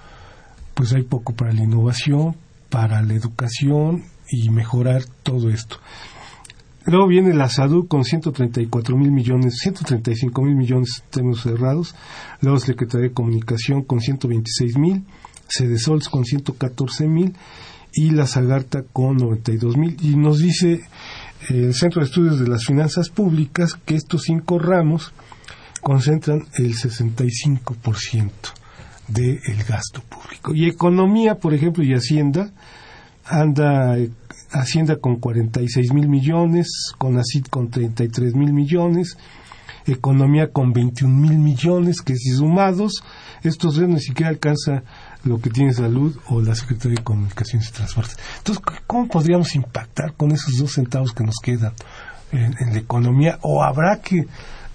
pues 0.75 0.93
hay 0.93 1.03
poco 1.03 1.35
para 1.35 1.53
la 1.53 1.63
innovación, 1.63 2.37
para 2.69 3.03
la 3.03 3.15
educación 3.15 4.05
y 4.29 4.51
mejorar 4.51 5.05
todo 5.23 5.51
esto. 5.51 5.77
Luego 6.85 7.07
viene 7.07 7.33
la 7.35 7.49
salud 7.49 7.87
con 7.87 8.05
134 8.05 8.97
mil 8.97 9.13
millones, 9.13 9.59
135 9.61 10.43
mil 10.43 10.57
millones 10.57 11.05
en 11.17 11.35
cerrados. 11.35 11.95
Luego 12.41 12.59
Secretaría 12.59 13.09
de 13.09 13.15
Comunicación 13.15 13.83
con 13.83 14.01
126 14.01 14.79
mil, 14.79 15.05
Cedesols 15.49 16.09
con 16.09 16.25
114 16.25 17.07
mil 17.07 17.37
y 17.95 18.11
la 18.11 18.27
Zagarta 18.27 18.83
con 18.93 19.17
92 19.17 19.77
mil. 19.77 19.97
Y 20.03 20.17
nos 20.17 20.39
dice 20.39 20.81
el 21.49 21.75
Centro 21.75 22.01
de 22.01 22.07
Estudios 22.07 22.41
de 22.41 22.49
las 22.49 22.65
Finanzas 22.65 23.09
Públicas 23.09 23.75
que 23.75 23.95
estos 23.95 24.23
cinco 24.23 24.59
ramos 24.59 25.13
concentran 25.81 26.47
el 26.55 26.75
65% 26.75 28.31
del 29.09 29.65
gasto 29.69 30.01
público. 30.03 30.55
Y 30.55 30.67
economía, 30.69 31.37
por 31.37 31.55
ejemplo, 31.55 31.85
y 31.85 31.93
Hacienda, 31.93 32.53
anda 33.25 33.99
eh, 33.99 34.11
Hacienda 34.53 34.97
con 34.97 35.17
46 35.17 35.93
mil 35.93 36.09
millones, 36.09 36.69
con 36.99 37.19
ACID 37.19 37.47
con 37.47 37.71
33 37.71 38.35
mil 38.35 38.53
millones, 38.53 39.17
Economía 39.87 40.53
con 40.53 40.73
21 40.73 41.13
mil 41.13 41.39
millones, 41.39 42.03
que 42.03 42.15
si 42.15 42.31
sumados, 42.31 43.03
estos 43.43 43.75
dos 43.75 43.89
ni 43.89 44.01
siquiera 44.01 44.31
alcanza 44.31 44.85
lo 45.25 45.41
que 45.41 45.51
tiene 45.51 45.73
salud 45.73 46.17
o 46.29 46.41
la 46.41 46.55
Secretaría 46.55 46.97
de 46.97 47.05
Comunicaciones 47.05 47.69
y 47.69 47.73
Transportes. 47.73 48.17
Entonces, 48.39 48.65
¿cómo 48.87 49.09
podríamos 49.09 49.55
impactar 49.55 50.15
con 50.15 50.33
esos 50.33 50.57
dos 50.59 50.73
centavos 50.73 51.13
que 51.13 51.25
nos 51.25 51.37
quedan 51.43 51.73
en, 52.33 52.55
en 52.59 52.73
la 52.73 52.79
economía? 52.79 53.39
¿O 53.43 53.63
habrá 53.63 54.01
que 54.01 54.27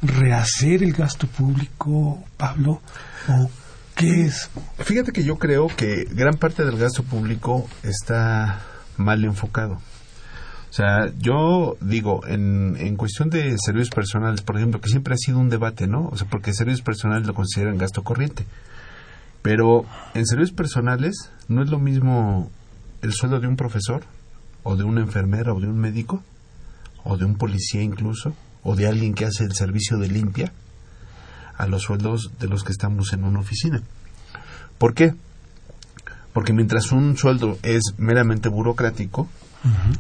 rehacer 0.02 0.84
el 0.84 0.94
gasto 0.94 1.28
público, 1.28 2.24
Pablo? 2.38 2.82
¿O 3.28 3.50
qué 3.96 4.26
es? 4.26 4.50
Fíjate 4.80 5.12
que 5.12 5.24
yo 5.24 5.38
creo 5.38 5.68
que 5.68 6.06
gran 6.12 6.36
parte 6.36 6.64
del 6.64 6.78
gasto 6.78 7.04
público 7.04 7.68
está 7.84 8.62
mal 8.98 9.24
enfocado. 9.24 9.80
O 10.70 10.74
sea, 10.74 11.12
yo 11.18 11.78
digo, 11.82 12.28
en, 12.28 12.76
en 12.78 12.98
cuestión 12.98 13.30
de 13.30 13.56
servicios 13.58 13.90
personales, 13.90 14.42
por 14.42 14.58
ejemplo, 14.58 14.80
que 14.80 14.90
siempre 14.90 15.14
ha 15.14 15.18
sido 15.18 15.40
un 15.40 15.50
debate, 15.50 15.88
¿no? 15.88 16.10
O 16.10 16.18
sea, 16.18 16.28
porque 16.30 16.54
servicios 16.54 16.84
personales 16.84 17.26
lo 17.26 17.34
consideran 17.34 17.78
gasto 17.78 18.04
corriente. 18.04 18.46
Pero 19.42 19.86
en 20.14 20.26
servicios 20.26 20.56
personales 20.56 21.32
no 21.48 21.64
es 21.64 21.70
lo 21.70 21.80
mismo 21.80 22.50
el 23.02 23.14
sueldo 23.14 23.40
de 23.40 23.48
un 23.48 23.56
profesor, 23.56 24.04
o 24.64 24.76
de 24.76 24.84
una 24.84 25.02
enfermera, 25.02 25.54
o 25.54 25.60
de 25.60 25.68
un 25.68 25.78
médico, 25.78 26.24
o 27.04 27.18
de 27.18 27.26
un 27.26 27.36
policía 27.36 27.82
incluso, 27.82 28.36
o 28.64 28.76
de 28.76 28.88
alguien 28.88 29.14
que 29.14 29.26
hace 29.26 29.44
el 29.46 29.54
servicio 29.54 29.98
de 29.98 30.10
limpia, 30.10 30.52
a 31.58 31.68
los 31.68 31.84
sueldos 31.84 32.32
de 32.40 32.48
los 32.48 32.64
que 32.64 32.72
estamos 32.72 33.14
en 33.14 33.24
una 33.24 33.40
oficina. 33.40 33.82
¿Por 34.78 34.94
qué? 34.94 35.16
Porque 36.34 36.54
mientras 36.54 36.92
un 36.92 37.18
sueldo 37.18 37.58
es 37.64 37.82
meramente 37.98 38.50
burocrático, 38.50 39.28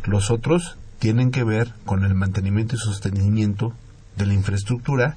los 0.05 0.29
otros 0.29 0.77
tienen 0.99 1.31
que 1.31 1.43
ver 1.43 1.73
con 1.85 2.03
el 2.03 2.13
mantenimiento 2.13 2.75
y 2.75 2.79
sostenimiento 2.79 3.73
de 4.17 4.25
la 4.25 4.33
infraestructura, 4.33 5.15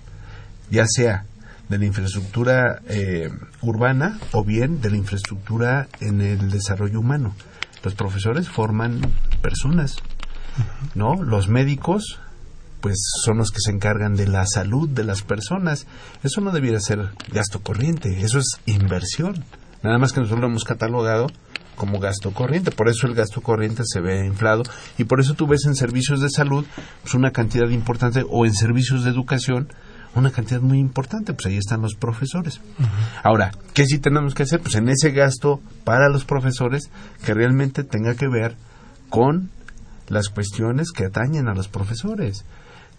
ya 0.71 0.87
sea 0.87 1.25
de 1.71 1.79
la 1.79 1.87
infraestructura 1.87 2.83
eh, 2.89 3.31
urbana 3.63 4.19
o 4.33 4.45
bien 4.45 4.81
de 4.81 4.91
la 4.91 4.97
infraestructura 4.97 5.89
en 6.01 6.21
el 6.21 6.51
desarrollo 6.51 6.99
humano. 6.99 7.33
Los 7.85 7.95
profesores 7.95 8.49
forman 8.49 9.01
personas, 9.41 9.97
¿no? 10.97 11.23
Los 11.23 11.49
médicos, 11.49 12.19
pues 12.81 12.97
son 13.25 13.39
los 13.39 13.53
que 13.53 13.61
se 13.61 13.71
encargan 13.71 14.17
de 14.17 14.27
la 14.27 14.45
salud 14.47 14.89
de 14.89 15.05
las 15.05 15.23
personas. 15.23 15.87
Eso 16.25 16.41
no 16.41 16.51
debiera 16.51 16.81
ser 16.81 17.11
gasto 17.33 17.61
corriente, 17.61 18.21
eso 18.21 18.41
es 18.41 18.61
inversión. 18.67 19.45
Nada 19.85 19.99
más 19.99 20.13
que 20.13 20.21
nosotros 20.21 20.41
lo 20.41 20.49
hemos 20.49 20.65
catalogado 20.65 21.29
como 21.77 22.01
gasto 22.01 22.33
corriente. 22.33 22.73
Por 22.73 22.89
eso 22.89 23.07
el 23.07 23.15
gasto 23.15 23.43
corriente 23.43 23.85
se 23.87 24.01
ve 24.01 24.27
inflado 24.27 24.65
y 24.99 25.05
por 25.05 25.21
eso 25.21 25.35
tú 25.35 25.47
ves 25.47 25.65
en 25.67 25.77
servicios 25.77 26.21
de 26.21 26.31
salud 26.31 26.67
pues, 27.03 27.15
una 27.15 27.31
cantidad 27.31 27.69
importante 27.69 28.25
o 28.29 28.45
en 28.45 28.55
servicios 28.55 29.05
de 29.05 29.11
educación 29.11 29.69
una 30.15 30.31
cantidad 30.31 30.61
muy 30.61 30.79
importante. 30.79 31.33
Pues 31.33 31.47
ahí 31.47 31.57
están 31.57 31.83
los 31.83 31.95
profesores. 31.95 32.61
Ahora, 33.23 33.53
¿qué 33.75 33.85
sí 33.87 33.99
tenemos 33.99 34.35
que 34.35 34.45
hacer? 34.45 34.61
Pues 34.61 34.75
en 34.75 34.89
ese 34.89 35.11
gasto 35.11 35.61
para 35.85 36.09
los 36.09 36.25
profesores 36.25 36.91
que 37.25 37.35
realmente 37.35 37.85
tenga 37.85 38.15
que 38.15 38.29
ver 38.29 38.57
con 39.09 39.51
las 40.09 40.29
cuestiones 40.29 40.93
que 40.93 41.05
atañen 41.05 41.49
a 41.49 41.55
los 41.55 41.69
profesores. 41.69 42.45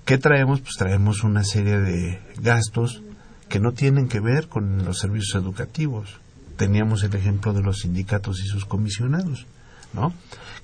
¿Qué 0.05 0.17
traemos? 0.17 0.61
Pues 0.61 0.75
traemos 0.77 1.23
una 1.23 1.43
serie 1.43 1.79
de 1.79 2.19
gastos 2.37 3.01
que 3.49 3.59
no 3.59 3.73
tienen 3.73 4.07
que 4.07 4.19
ver 4.19 4.47
con 4.47 4.85
los 4.85 4.99
servicios 4.99 5.35
educativos 5.35 6.21
teníamos 6.61 7.03
el 7.03 7.15
ejemplo 7.15 7.53
de 7.53 7.63
los 7.63 7.79
sindicatos 7.79 8.39
y 8.39 8.47
sus 8.47 8.65
comisionados, 8.65 9.47
¿no? 9.93 10.13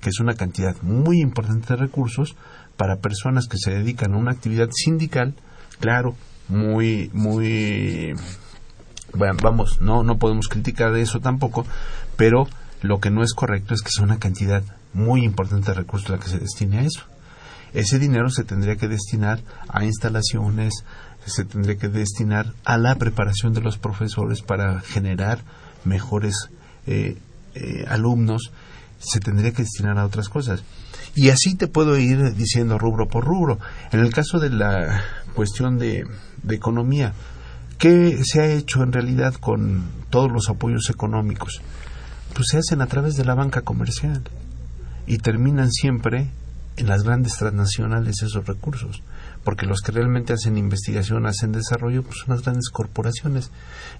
Que 0.00 0.10
es 0.10 0.20
una 0.20 0.34
cantidad 0.34 0.80
muy 0.82 1.20
importante 1.20 1.74
de 1.74 1.76
recursos 1.80 2.36
para 2.76 3.00
personas 3.00 3.48
que 3.48 3.58
se 3.58 3.72
dedican 3.72 4.14
a 4.14 4.16
una 4.16 4.30
actividad 4.30 4.68
sindical, 4.70 5.34
claro, 5.80 6.14
muy, 6.48 7.10
muy, 7.12 8.14
bueno, 9.12 9.36
vamos, 9.42 9.80
no, 9.80 10.02
no 10.02 10.18
podemos 10.18 10.48
criticar 10.48 10.94
eso 10.96 11.20
tampoco, 11.20 11.66
pero 12.16 12.48
lo 12.82 13.00
que 13.00 13.10
no 13.10 13.22
es 13.22 13.34
correcto 13.34 13.74
es 13.74 13.82
que 13.82 13.88
es 13.88 13.98
una 13.98 14.18
cantidad 14.18 14.62
muy 14.92 15.24
importante 15.24 15.70
de 15.70 15.78
recursos 15.78 16.10
la 16.10 16.18
que 16.18 16.28
se 16.28 16.38
destine 16.38 16.78
a 16.78 16.82
eso. 16.82 17.02
Ese 17.74 17.98
dinero 17.98 18.30
se 18.30 18.44
tendría 18.44 18.76
que 18.76 18.88
destinar 18.88 19.40
a 19.68 19.84
instalaciones, 19.84 20.84
se 21.26 21.44
tendría 21.44 21.76
que 21.76 21.88
destinar 21.88 22.54
a 22.64 22.78
la 22.78 22.94
preparación 22.94 23.52
de 23.52 23.60
los 23.60 23.76
profesores 23.76 24.40
para 24.40 24.80
generar 24.80 25.40
mejores 25.84 26.48
eh, 26.86 27.18
eh, 27.54 27.84
alumnos, 27.88 28.52
se 28.98 29.20
tendría 29.20 29.52
que 29.52 29.62
destinar 29.62 29.98
a 29.98 30.06
otras 30.06 30.28
cosas. 30.28 30.62
Y 31.14 31.30
así 31.30 31.56
te 31.56 31.68
puedo 31.68 31.98
ir 31.98 32.34
diciendo 32.34 32.78
rubro 32.78 33.08
por 33.08 33.24
rubro. 33.24 33.58
En 33.92 34.00
el 34.00 34.12
caso 34.12 34.38
de 34.38 34.50
la 34.50 35.02
cuestión 35.34 35.78
de, 35.78 36.06
de 36.48 36.56
economía, 36.56 37.12
¿qué 37.78 38.18
se 38.24 38.40
ha 38.40 38.46
hecho 38.46 38.82
en 38.82 38.92
realidad 38.92 39.34
con 39.34 39.84
todos 40.10 40.30
los 40.32 40.48
apoyos 40.48 40.90
económicos? 40.90 41.60
Pues 42.34 42.48
se 42.50 42.58
hacen 42.58 42.82
a 42.82 42.86
través 42.86 43.14
de 43.14 43.24
la 43.24 43.34
banca 43.34 43.62
comercial 43.62 44.22
y 45.06 45.18
terminan 45.18 45.70
siempre 45.70 46.30
en 46.76 46.86
las 46.86 47.04
grandes 47.04 47.36
transnacionales 47.36 48.22
esos 48.22 48.46
recursos 48.46 49.02
porque 49.44 49.66
los 49.66 49.80
que 49.80 49.92
realmente 49.92 50.32
hacen 50.32 50.58
investigación, 50.58 51.26
hacen 51.26 51.52
desarrollo, 51.52 52.02
pues 52.02 52.18
son 52.18 52.34
las 52.34 52.42
grandes 52.44 52.70
corporaciones. 52.70 53.50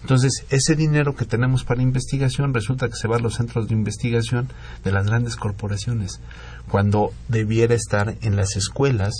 Entonces, 0.00 0.44
ese 0.50 0.76
dinero 0.76 1.16
que 1.16 1.24
tenemos 1.24 1.64
para 1.64 1.82
investigación 1.82 2.52
resulta 2.54 2.88
que 2.88 2.96
se 2.96 3.08
va 3.08 3.16
a 3.16 3.20
los 3.20 3.34
centros 3.34 3.68
de 3.68 3.74
investigación 3.74 4.48
de 4.84 4.92
las 4.92 5.06
grandes 5.06 5.36
corporaciones, 5.36 6.20
cuando 6.68 7.12
debiera 7.28 7.74
estar 7.74 8.16
en 8.20 8.36
las 8.36 8.56
escuelas 8.56 9.14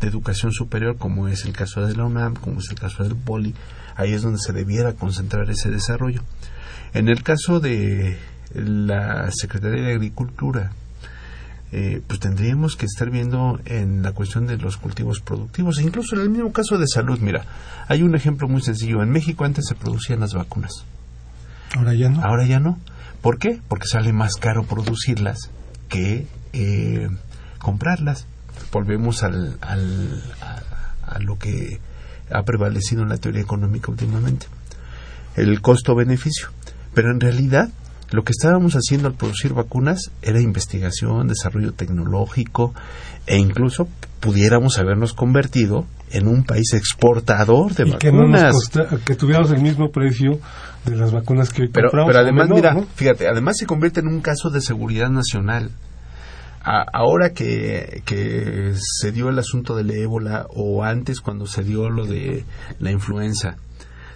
de 0.00 0.08
educación 0.08 0.52
superior, 0.52 0.96
como 0.96 1.28
es 1.28 1.44
el 1.44 1.52
caso 1.52 1.86
de 1.86 1.94
la 1.94 2.04
UNAM, 2.04 2.34
como 2.34 2.60
es 2.60 2.70
el 2.70 2.78
caso 2.78 3.02
del 3.02 3.16
POLI, 3.16 3.54
ahí 3.96 4.12
es 4.12 4.22
donde 4.22 4.38
se 4.38 4.52
debiera 4.52 4.94
concentrar 4.94 5.50
ese 5.50 5.70
desarrollo. 5.70 6.22
En 6.94 7.08
el 7.08 7.22
caso 7.22 7.60
de 7.60 8.18
la 8.54 9.30
Secretaría 9.30 9.84
de 9.84 9.92
Agricultura, 9.92 10.72
eh, 11.72 12.02
pues 12.06 12.18
tendríamos 12.18 12.76
que 12.76 12.86
estar 12.86 13.10
viendo 13.10 13.60
en 13.64 14.02
la 14.02 14.12
cuestión 14.12 14.46
de 14.46 14.56
los 14.56 14.76
cultivos 14.76 15.20
productivos. 15.20 15.78
E 15.78 15.82
incluso 15.82 16.16
en 16.16 16.22
el 16.22 16.30
mismo 16.30 16.52
caso 16.52 16.78
de 16.78 16.86
salud, 16.86 17.18
mira, 17.20 17.44
hay 17.88 18.02
un 18.02 18.14
ejemplo 18.14 18.48
muy 18.48 18.60
sencillo. 18.62 19.02
En 19.02 19.10
México 19.10 19.44
antes 19.44 19.66
se 19.68 19.74
producían 19.74 20.20
las 20.20 20.34
vacunas. 20.34 20.84
Ahora 21.76 21.94
ya 21.94 22.08
no. 22.08 22.22
Ahora 22.24 22.46
ya 22.46 22.58
no. 22.58 22.78
¿Por 23.22 23.38
qué? 23.38 23.60
Porque 23.68 23.86
sale 23.86 24.12
más 24.12 24.34
caro 24.34 24.64
producirlas 24.64 25.50
que 25.88 26.26
eh, 26.52 27.08
comprarlas. 27.58 28.26
Volvemos 28.72 29.22
al, 29.22 29.58
al, 29.60 30.22
a, 30.40 31.14
a 31.14 31.18
lo 31.20 31.38
que 31.38 31.80
ha 32.32 32.42
prevalecido 32.42 33.02
en 33.02 33.10
la 33.10 33.18
teoría 33.18 33.42
económica 33.42 33.90
últimamente. 33.90 34.46
El 35.36 35.60
costo-beneficio. 35.60 36.48
Pero 36.94 37.12
en 37.12 37.20
realidad 37.20 37.70
lo 38.10 38.24
que 38.24 38.32
estábamos 38.32 38.74
haciendo 38.74 39.08
al 39.08 39.14
producir 39.14 39.52
vacunas 39.52 40.10
era 40.22 40.40
investigación, 40.40 41.28
desarrollo 41.28 41.72
tecnológico 41.72 42.74
e 43.26 43.38
incluso 43.38 43.88
pudiéramos 44.18 44.78
habernos 44.78 45.14
convertido 45.14 45.86
en 46.10 46.26
un 46.26 46.44
país 46.44 46.72
exportador 46.74 47.72
de 47.74 47.84
y 47.86 47.92
vacunas. 47.92 48.00
Que, 48.00 48.12
no 48.12 48.26
nos 48.26 48.52
costa, 48.52 48.98
que 49.04 49.14
tuviéramos 49.14 49.52
el 49.52 49.62
mismo 49.62 49.90
precio 49.90 50.40
de 50.84 50.96
las 50.96 51.12
vacunas 51.12 51.50
que 51.50 51.62
hoy 51.62 51.68
pero, 51.68 51.90
compramos. 51.90 52.12
Pero 52.12 52.22
además, 52.22 52.48
menor, 52.48 52.56
mira, 52.56 52.74
¿no? 52.74 52.86
fíjate, 52.94 53.28
además 53.28 53.56
se 53.58 53.66
convierte 53.66 54.00
en 54.00 54.08
un 54.08 54.20
caso 54.20 54.50
de 54.50 54.60
seguridad 54.60 55.08
nacional. 55.08 55.70
ahora 56.62 57.30
que, 57.32 58.02
que 58.04 58.74
se 58.74 59.12
dio 59.12 59.28
el 59.28 59.38
asunto 59.38 59.76
del 59.76 59.90
ébola 59.92 60.46
o 60.50 60.82
antes 60.82 61.20
cuando 61.20 61.46
se 61.46 61.62
dio 61.62 61.88
lo 61.88 62.06
de 62.06 62.44
la 62.80 62.90
influenza, 62.90 63.56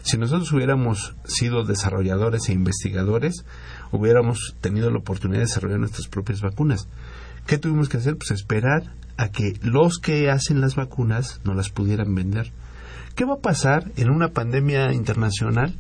si 0.04 0.18
nosotros 0.18 0.52
hubiéramos 0.52 1.14
sido 1.24 1.64
desarrolladores 1.64 2.50
e 2.50 2.52
investigadores, 2.52 3.44
hubiéramos 3.94 4.56
tenido 4.60 4.90
la 4.90 4.98
oportunidad 4.98 5.40
de 5.40 5.46
desarrollar 5.46 5.78
nuestras 5.78 6.08
propias 6.08 6.40
vacunas. 6.40 6.88
¿Qué 7.46 7.58
tuvimos 7.58 7.88
que 7.88 7.98
hacer? 7.98 8.16
Pues 8.16 8.30
esperar 8.30 8.92
a 9.16 9.28
que 9.28 9.54
los 9.62 9.98
que 9.98 10.30
hacen 10.30 10.60
las 10.60 10.74
vacunas 10.74 11.40
nos 11.44 11.56
las 11.56 11.70
pudieran 11.70 12.14
vender. 12.14 12.52
¿Qué 13.14 13.24
va 13.24 13.34
a 13.34 13.40
pasar 13.40 13.92
en 13.96 14.10
una 14.10 14.28
pandemia 14.28 14.92
internacional 14.92 15.74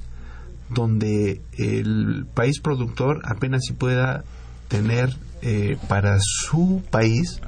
donde 0.70 1.40
el 1.58 2.26
país 2.32 2.60
productor 2.60 3.22
apenas 3.24 3.62
si 3.66 3.72
pueda 3.72 4.24
tener 4.68 5.16
eh, 5.42 5.76
para 5.88 6.18
su 6.20 6.82
país 6.90 7.40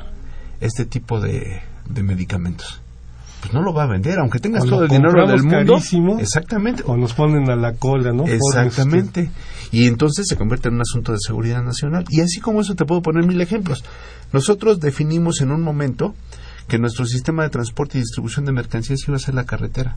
este 0.61 0.87
tipo 0.87 1.21
de, 1.21 1.63
medicamentos? 2.03 2.81
Pues 3.47 3.55
no 3.55 3.63
lo 3.63 3.73
va 3.73 3.85
a 3.85 3.87
vender, 3.87 4.19
aunque 4.19 4.41
tengas 4.41 4.65
todo 4.65 4.83
el 4.83 4.89
dinero 4.89 5.25
del 5.27 5.43
mundo. 5.45 5.79
Exactamente. 6.19 6.83
O 6.85 6.97
nos 6.97 7.15
ponen 7.15 7.49
a 7.49 7.55
la 7.55 7.75
cola, 7.75 8.13
¿no? 8.13 8.25
Exactamente. 8.27 9.31
Y 9.71 9.87
entonces 9.87 10.27
se 10.29 10.37
convierte 10.37 10.69
en 10.69 10.75
un 10.75 10.81
asunto 10.81 11.13
de 11.13 11.19
seguridad 11.21 11.63
nacional. 11.63 12.05
Y 12.11 12.23
así 12.23 12.41
como 12.41 12.61
eso 12.61 12.75
te 12.75 12.85
puedo 12.85 13.03
poner 13.03 13.25
mil 13.25 13.41
ejemplos. 13.41 13.85
Nosotros 14.33 14.81
definimos 14.81 15.41
en 15.43 15.53
un 15.53 15.63
momento 15.63 16.15
que 16.67 16.79
nuestro 16.79 17.07
sistema 17.07 17.45
de 17.45 17.51
transporte 17.51 17.99
y 17.99 18.01
distribución 18.01 18.45
de 18.47 18.53
mercancías 18.53 19.07
iba 19.07 19.17
a 19.17 19.21
ser 19.21 19.35
la 19.35 19.45
carretera 19.45 19.97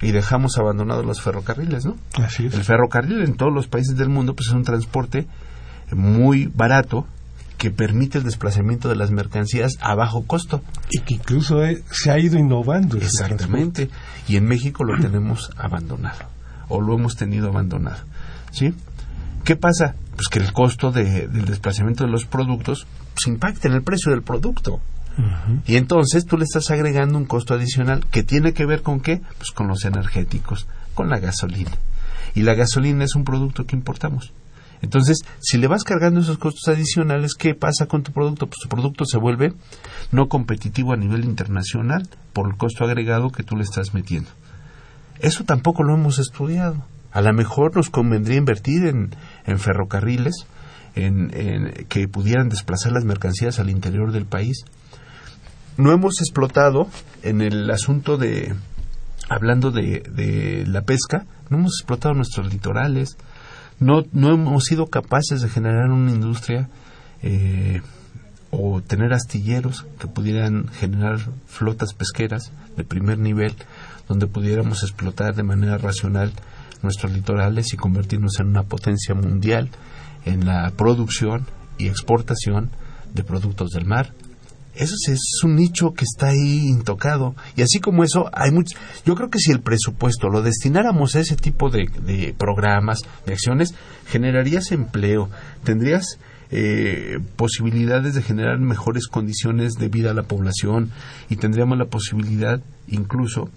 y 0.00 0.12
dejamos 0.12 0.58
abandonados 0.58 1.04
los 1.04 1.20
ferrocarriles, 1.20 1.84
¿no? 1.84 1.96
Así 2.22 2.46
es. 2.46 2.54
El 2.54 2.62
ferrocarril 2.62 3.22
en 3.22 3.34
todos 3.34 3.52
los 3.52 3.66
países 3.66 3.96
del 3.96 4.08
mundo 4.08 4.34
pues 4.34 4.48
es 4.48 4.54
un 4.54 4.62
transporte 4.62 5.26
muy 5.92 6.46
barato 6.54 7.06
que 7.58 7.70
permite 7.70 8.18
el 8.18 8.24
desplazamiento 8.24 8.88
de 8.88 8.96
las 8.96 9.10
mercancías 9.10 9.72
a 9.80 9.94
bajo 9.94 10.24
costo. 10.26 10.62
Y 10.90 11.00
que 11.00 11.14
incluso 11.14 11.60
se 11.90 12.10
ha 12.10 12.18
ido 12.18 12.38
innovando. 12.38 12.96
Exactamente. 12.96 13.90
Y 14.28 14.36
en 14.36 14.46
México 14.46 14.84
lo 14.84 15.00
tenemos 15.00 15.50
abandonado, 15.56 16.26
o 16.68 16.80
lo 16.80 16.94
hemos 16.94 17.16
tenido 17.16 17.48
abandonado. 17.48 18.02
¿Sí? 18.50 18.74
¿Qué 19.44 19.56
pasa? 19.56 19.94
Pues 20.16 20.28
que 20.28 20.38
el 20.38 20.52
costo 20.52 20.90
del 20.90 21.44
desplazamiento 21.44 22.04
de 22.04 22.10
los 22.10 22.24
productos 22.24 22.86
pues, 23.14 23.26
impacta 23.26 23.68
en 23.68 23.74
el 23.74 23.82
precio 23.82 24.12
del 24.12 24.22
producto. 24.22 24.80
Y 25.66 25.76
entonces 25.76 26.26
tú 26.26 26.36
le 26.36 26.44
estás 26.44 26.72
agregando 26.72 27.18
un 27.18 27.24
costo 27.24 27.54
adicional 27.54 28.04
que 28.10 28.24
tiene 28.24 28.52
que 28.52 28.66
ver 28.66 28.82
con 28.82 28.98
qué? 28.98 29.20
Pues 29.38 29.52
con 29.52 29.68
los 29.68 29.84
energéticos, 29.84 30.66
con 30.94 31.08
la 31.08 31.20
gasolina. 31.20 31.70
Y 32.34 32.42
la 32.42 32.54
gasolina 32.54 33.04
es 33.04 33.14
un 33.14 33.22
producto 33.22 33.64
que 33.64 33.76
importamos. 33.76 34.32
Entonces, 34.84 35.18
si 35.40 35.58
le 35.58 35.66
vas 35.66 35.82
cargando 35.82 36.20
esos 36.20 36.38
costos 36.38 36.68
adicionales, 36.68 37.34
¿qué 37.34 37.54
pasa 37.54 37.86
con 37.86 38.02
tu 38.02 38.12
producto? 38.12 38.46
Pues 38.46 38.60
tu 38.62 38.68
producto 38.68 39.04
se 39.04 39.18
vuelve 39.18 39.52
no 40.12 40.28
competitivo 40.28 40.92
a 40.92 40.96
nivel 40.96 41.24
internacional 41.24 42.08
por 42.32 42.48
el 42.48 42.56
costo 42.56 42.84
agregado 42.84 43.30
que 43.30 43.42
tú 43.42 43.56
le 43.56 43.64
estás 43.64 43.94
metiendo. 43.94 44.30
Eso 45.18 45.44
tampoco 45.44 45.82
lo 45.82 45.94
hemos 45.94 46.18
estudiado. 46.18 46.84
A 47.12 47.22
lo 47.22 47.32
mejor 47.32 47.74
nos 47.74 47.90
convendría 47.90 48.36
invertir 48.36 48.86
en, 48.86 49.14
en 49.46 49.58
ferrocarriles 49.58 50.46
en, 50.94 51.30
que 51.88 52.06
pudieran 52.06 52.48
desplazar 52.48 52.92
las 52.92 53.04
mercancías 53.04 53.58
al 53.58 53.70
interior 53.70 54.12
del 54.12 54.26
país 54.26 54.64
no 55.76 55.92
hemos 55.92 56.20
explotado 56.20 56.88
en 57.22 57.40
el 57.40 57.70
asunto 57.70 58.16
de, 58.16 58.54
hablando 59.28 59.70
de, 59.70 60.00
de 60.08 60.64
la 60.66 60.82
pesca, 60.82 61.26
no 61.50 61.58
hemos 61.58 61.80
explotado 61.80 62.14
nuestros 62.14 62.52
litorales, 62.52 63.16
no, 63.84 64.02
no 64.12 64.32
hemos 64.32 64.64
sido 64.64 64.86
capaces 64.86 65.42
de 65.42 65.50
generar 65.50 65.90
una 65.90 66.10
industria 66.10 66.70
eh, 67.22 67.82
o 68.50 68.80
tener 68.80 69.12
astilleros 69.12 69.84
que 69.98 70.06
pudieran 70.06 70.68
generar 70.68 71.18
flotas 71.46 71.92
pesqueras 71.92 72.50
de 72.76 72.84
primer 72.84 73.18
nivel, 73.18 73.54
donde 74.08 74.26
pudiéramos 74.26 74.82
explotar 74.82 75.34
de 75.34 75.42
manera 75.42 75.76
racional 75.76 76.32
nuestros 76.82 77.12
litorales 77.12 77.74
y 77.74 77.76
convertirnos 77.76 78.40
en 78.40 78.48
una 78.48 78.62
potencia 78.62 79.14
mundial 79.14 79.68
en 80.24 80.46
la 80.46 80.70
producción 80.70 81.46
y 81.76 81.88
exportación 81.88 82.70
de 83.12 83.22
productos 83.22 83.70
del 83.70 83.84
mar 83.84 84.12
eso 84.74 84.94
es, 85.08 85.20
un 85.44 85.56
nicho 85.56 85.92
que 85.92 86.04
está 86.04 86.28
ahí 86.28 86.66
intocado. 86.68 87.34
Y 87.56 87.62
así 87.62 87.80
como 87.80 88.04
eso, 88.04 88.30
hay 88.32 88.50
muchos. 88.50 88.78
Yo 89.04 89.14
creo 89.14 89.30
que 89.30 89.38
si 89.38 89.52
el 89.52 89.60
presupuesto 89.60 90.28
lo 90.28 90.42
destináramos 90.42 91.14
a 91.14 91.20
ese 91.20 91.36
tipo 91.36 91.70
de, 91.70 91.88
de 92.02 92.34
programas, 92.36 93.00
de 93.26 93.32
acciones, 93.32 93.74
generarías 94.06 94.72
empleo, 94.72 95.30
tendrías 95.62 96.18
eh, 96.56 97.18
posibilidades 97.36 98.14
de 98.14 98.22
generar 98.22 98.58
mejores 98.58 99.08
condiciones 99.08 99.74
de 99.74 99.88
vida 99.88 100.12
a 100.12 100.14
la 100.14 100.22
población 100.22 100.90
y 101.28 101.36
tendríamos 101.36 101.78
la 101.78 101.86
posibilidad 101.86 102.60
incluso 102.86 103.50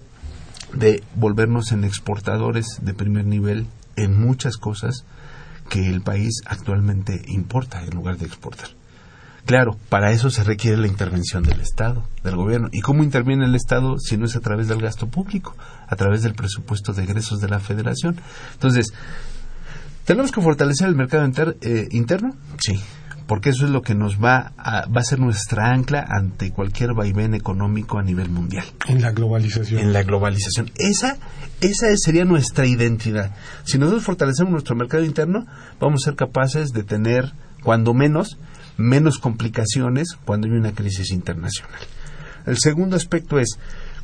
de 0.74 1.04
volvernos 1.16 1.72
en 1.72 1.84
exportadores 1.84 2.66
de 2.82 2.94
primer 2.94 3.26
nivel 3.26 3.68
en 3.98 4.20
muchas 4.20 4.58
cosas 4.58 5.06
que 5.70 5.90
el 5.90 6.02
país 6.02 6.42
actualmente 6.46 7.22
importa 7.28 7.84
en 7.84 7.92
lugar 7.92 8.18
de 8.18 8.26
exportar. 8.26 8.70
Claro, 9.48 9.78
para 9.88 10.12
eso 10.12 10.30
se 10.30 10.44
requiere 10.44 10.76
la 10.76 10.88
intervención 10.88 11.42
del 11.42 11.62
Estado, 11.62 12.04
del 12.22 12.36
gobierno. 12.36 12.68
¿Y 12.74 12.82
cómo 12.82 13.02
interviene 13.02 13.46
el 13.46 13.56
Estado 13.56 13.98
si 13.98 14.18
no 14.18 14.26
es 14.26 14.36
a 14.36 14.42
través 14.42 14.68
del 14.68 14.82
gasto 14.82 15.08
público, 15.08 15.56
a 15.88 15.96
través 15.96 16.22
del 16.22 16.34
presupuesto 16.34 16.92
de 16.92 17.04
egresos 17.04 17.40
de 17.40 17.48
la 17.48 17.60
Federación? 17.60 18.20
Entonces, 18.52 18.94
¿tenemos 20.04 20.34
que 20.34 20.42
fortalecer 20.42 20.90
el 20.90 20.96
mercado 20.96 21.32
eh, 21.62 21.88
interno? 21.92 22.36
Sí, 22.60 22.78
porque 23.26 23.52
eso 23.52 23.64
es 23.64 23.72
lo 23.72 23.82
que 23.82 23.96
nos 23.96 24.22
va 24.22 24.52
a, 24.58 24.86
va 24.88 25.00
a 25.00 25.06
ser 25.06 25.20
nuestra 25.20 25.72
ancla 25.72 26.06
ante 26.10 26.52
cualquier 26.52 26.94
vaivén 26.94 27.34
económico 27.34 28.00
a 28.00 28.04
nivel 28.04 28.30
mundial. 28.30 28.66
En 28.90 29.02
la 29.02 29.12
globalización. 29.12 29.80
En 29.80 29.94
la 29.94 30.04
globalización. 30.04 30.72
Esa, 30.76 31.16
esa 31.62 31.88
sería 31.96 32.26
nuestra 32.26 32.66
identidad. 32.66 33.34
Si 33.64 33.78
nosotros 33.78 34.04
fortalecemos 34.04 34.52
nuestro 34.52 34.76
mercado 34.76 35.06
interno, 35.06 35.46
vamos 35.80 36.02
a 36.04 36.06
ser 36.10 36.16
capaces 36.16 36.72
de 36.74 36.84
tener, 36.84 37.32
cuando 37.64 37.94
menos, 37.94 38.38
menos 38.78 39.20
complicaciones 39.20 40.16
cuando 40.26 40.48
hay 40.48 40.54
una 40.54 40.74
crisis 40.74 41.12
internacional. 41.12 41.80
El 42.46 42.58
segundo 42.58 42.96
aspecto 42.96 43.40
es 43.40 43.60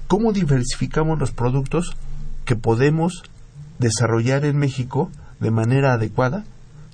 cómo 0.07 0.33
diversificamos 0.33 1.19
los 1.19 1.31
productos 1.31 1.95
que 2.45 2.55
podemos 2.55 3.23
desarrollar 3.79 4.45
en 4.45 4.57
México 4.57 5.11
de 5.39 5.51
manera 5.51 5.93
adecuada, 5.93 6.43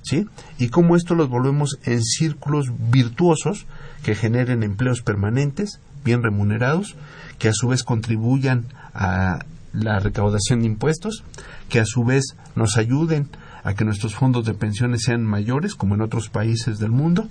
¿sí? 0.02 0.26
Y 0.58 0.68
cómo 0.68 0.96
esto 0.96 1.14
los 1.14 1.28
volvemos 1.28 1.78
en 1.84 2.02
círculos 2.02 2.66
virtuosos 2.90 3.66
que 4.02 4.14
generen 4.14 4.62
empleos 4.62 5.02
permanentes, 5.02 5.80
bien 6.04 6.22
remunerados, 6.22 6.96
que 7.38 7.48
a 7.48 7.52
su 7.52 7.68
vez 7.68 7.82
contribuyan 7.82 8.66
a 8.94 9.44
la 9.72 9.98
recaudación 10.00 10.60
de 10.60 10.66
impuestos, 10.66 11.24
que 11.68 11.80
a 11.80 11.84
su 11.84 12.04
vez 12.04 12.36
nos 12.54 12.76
ayuden 12.76 13.28
a 13.62 13.74
que 13.74 13.84
nuestros 13.84 14.14
fondos 14.14 14.44
de 14.46 14.54
pensiones 14.54 15.02
sean 15.04 15.24
mayores, 15.24 15.74
como 15.74 15.94
en 15.94 16.00
otros 16.00 16.28
países 16.28 16.78
del 16.78 16.90
mundo, 16.90 17.28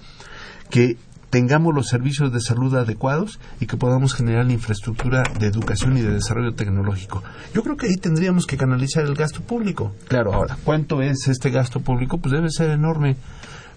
que 0.69 0.97
tengamos 1.29 1.73
los 1.73 1.87
servicios 1.87 2.31
de 2.33 2.41
salud 2.41 2.75
adecuados 2.75 3.39
y 3.59 3.67
que 3.67 3.77
podamos 3.77 4.13
generar 4.13 4.45
la 4.45 4.53
infraestructura 4.53 5.23
de 5.39 5.47
educación 5.47 5.97
y 5.97 6.01
de 6.01 6.11
desarrollo 6.11 6.53
tecnológico. 6.53 7.23
Yo 7.53 7.63
creo 7.63 7.77
que 7.77 7.87
ahí 7.87 7.97
tendríamos 7.97 8.45
que 8.45 8.57
canalizar 8.57 9.03
el 9.05 9.15
gasto 9.15 9.41
público. 9.41 9.93
Claro, 10.07 10.33
ahora, 10.33 10.57
¿cuánto 10.63 11.01
es 11.01 11.27
este 11.27 11.49
gasto 11.51 11.79
público? 11.81 12.17
Pues 12.17 12.31
debe 12.31 12.49
ser 12.49 12.71
enorme. 12.71 13.15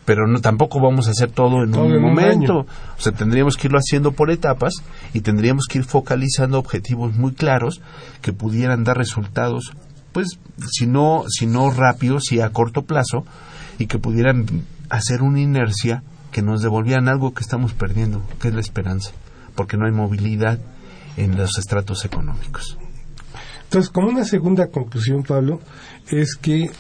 Pero 0.05 0.27
no, 0.27 0.41
tampoco 0.41 0.81
vamos 0.81 1.07
a 1.07 1.13
hacer 1.13 1.31
todo 1.31 1.63
en 1.63 1.77
un 1.77 2.03
momento. 2.03 2.61
o 2.61 3.01
sea, 3.01 3.13
tendríamos 3.13 3.57
que 3.57 3.69
irlo 3.69 3.79
haciendo 3.79 4.13
por 4.13 4.33
etapas 4.33 4.75
y 5.13 5.21
tendríamos 5.21 5.67
que 5.69 5.79
ir 5.79 5.85
focalizando 5.85 6.59
objetivos 6.59 7.15
muy 7.15 7.33
claros 7.33 7.81
que 8.21 8.33
pudieran 8.33 8.83
dar 8.83 8.97
resultados, 8.97 9.73
pues, 10.11 10.39
si 10.73 10.87
no, 10.87 11.25
si 11.29 11.47
no 11.47 11.71
rápido, 11.71 12.19
si 12.19 12.41
a 12.41 12.51
corto 12.51 12.83
plazo, 12.83 13.25
y 13.79 13.87
que 13.87 13.99
pudieran 13.99 14.65
hacer 14.91 15.23
una 15.23 15.41
inercia 15.41 16.03
que 16.33 16.43
nos 16.43 16.63
devolvían 16.63 17.09
algo 17.09 17.35
que 17.35 17.43
estamos 17.43 17.75
perdiendo, 17.75 18.23
que 18.41 18.49
es 18.49 18.55
la 18.55 18.61
esperanza, 18.61 19.13
porque 19.55 19.77
no 19.77 19.87
hay 19.87 19.93
movilidad 19.93 20.59
en 21.17 21.37
los 21.37 21.59
estratos 21.59 22.05
económicos. 22.05 22.79
Entonces, 23.65 23.91
como 23.91 24.09
una 24.09 24.25
segunda 24.25 24.69
conclusión, 24.69 25.23
Pablo, 25.23 25.61
es 26.11 26.35
que 26.35 26.71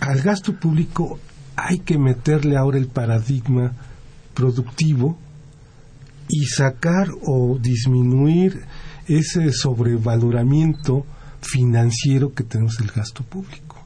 al 0.00 0.20
gasto 0.22 0.54
público 0.54 1.18
hay 1.56 1.78
que 1.78 1.98
meterle 1.98 2.56
ahora 2.56 2.78
el 2.78 2.88
paradigma 2.88 3.72
productivo 4.34 5.18
y 6.28 6.46
sacar 6.46 7.08
o 7.26 7.58
disminuir 7.58 8.64
ese 9.06 9.52
sobrevaloramiento 9.52 11.06
financiero 11.40 12.32
que 12.32 12.44
tenemos 12.44 12.76
del 12.76 12.90
gasto 12.90 13.22
público. 13.22 13.76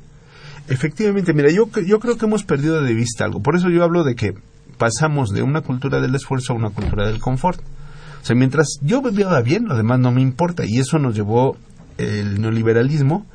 Efectivamente, 0.69 1.35
mira, 1.35 1.51
yo, 1.51 1.69
yo 1.87 2.01
creo 2.01 2.17
que 2.17 2.27
hemos 2.27 2.45
perdido 2.45 2.83
de 2.83 2.95
vista 2.95 3.25
algo. 3.25 3.43
Por 3.43 3.57
eso 3.57 3.69
yo 3.71 3.83
hablo 3.83 4.05
de 4.05 4.15
que 4.15 4.35
pasamos 4.81 5.28
de 5.31 5.43
una 5.43 5.61
cultura 5.61 6.01
del 6.01 6.14
esfuerzo 6.14 6.55
a 6.55 6.57
una 6.57 6.70
cultura 6.70 7.07
del 7.07 7.20
confort. 7.20 7.61
O 7.61 8.24
sea, 8.24 8.35
mientras 8.35 8.78
yo 8.81 9.03
vivía 9.03 9.39
bien, 9.43 9.66
lo 9.66 9.76
demás 9.76 10.01
no 10.01 10.11
me 10.11 10.22
importa. 10.22 10.64
Y 10.66 10.78
eso 10.78 10.99
nos 10.99 11.14
llevó 11.14 11.59
el 11.99 12.41
neoliberalismo 12.41 13.26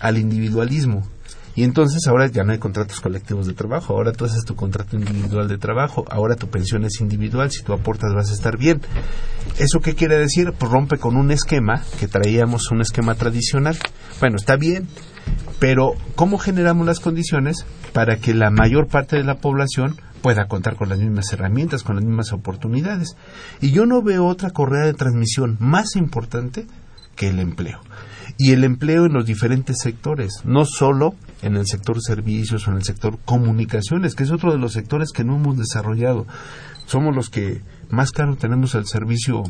al 0.00 0.18
individualismo. 0.18 1.04
Y 1.54 1.62
entonces 1.62 2.08
ahora 2.08 2.26
ya 2.26 2.42
no 2.42 2.52
hay 2.52 2.58
contratos 2.58 3.00
colectivos 3.00 3.46
de 3.46 3.52
trabajo, 3.52 3.94
ahora 3.94 4.12
tú 4.12 4.24
haces 4.24 4.42
tu 4.44 4.56
contrato 4.56 4.96
individual 4.96 5.48
de 5.48 5.58
trabajo, 5.58 6.04
ahora 6.10 6.34
tu 6.34 6.48
pensión 6.48 6.84
es 6.84 7.00
individual, 7.00 7.50
si 7.50 7.62
tú 7.62 7.74
aportas 7.74 8.14
vas 8.14 8.30
a 8.30 8.32
estar 8.32 8.56
bien. 8.56 8.80
¿Eso 9.58 9.80
qué 9.80 9.94
quiere 9.94 10.16
decir? 10.16 10.52
Pues 10.58 10.72
rompe 10.72 10.96
con 10.96 11.14
un 11.14 11.30
esquema 11.30 11.82
que 12.00 12.08
traíamos, 12.08 12.70
un 12.70 12.80
esquema 12.80 13.14
tradicional. 13.16 13.76
Bueno, 14.18 14.36
está 14.36 14.56
bien, 14.56 14.88
pero 15.58 15.92
¿cómo 16.14 16.38
generamos 16.38 16.86
las 16.86 17.00
condiciones 17.00 17.66
para 17.92 18.16
que 18.16 18.32
la 18.32 18.50
mayor 18.50 18.88
parte 18.88 19.16
de 19.16 19.24
la 19.24 19.36
población 19.36 20.00
pueda 20.22 20.46
contar 20.46 20.76
con 20.76 20.88
las 20.88 20.98
mismas 20.98 21.32
herramientas, 21.32 21.82
con 21.82 21.96
las 21.96 22.04
mismas 22.04 22.32
oportunidades? 22.32 23.16
Y 23.60 23.72
yo 23.72 23.84
no 23.84 24.02
veo 24.02 24.26
otra 24.26 24.50
correa 24.50 24.86
de 24.86 24.94
transmisión 24.94 25.56
más 25.60 25.96
importante 25.96 26.66
que 27.16 27.28
el 27.28 27.40
empleo. 27.40 27.80
Y 28.38 28.52
el 28.52 28.64
empleo 28.64 29.06
en 29.06 29.12
los 29.12 29.26
diferentes 29.26 29.76
sectores, 29.82 30.40
no 30.44 30.64
solo 30.64 31.14
en 31.42 31.56
el 31.56 31.66
sector 31.66 32.00
servicios 32.00 32.66
o 32.66 32.70
en 32.70 32.78
el 32.78 32.84
sector 32.84 33.18
comunicaciones, 33.24 34.14
que 34.14 34.22
es 34.22 34.30
otro 34.30 34.52
de 34.52 34.58
los 34.58 34.72
sectores 34.72 35.10
que 35.12 35.24
no 35.24 35.36
hemos 35.36 35.58
desarrollado. 35.58 36.26
Somos 36.86 37.14
los 37.14 37.28
que 37.28 37.60
más 37.90 38.10
caro 38.10 38.36
tenemos 38.36 38.74
el 38.74 38.86
servicio 38.86 39.42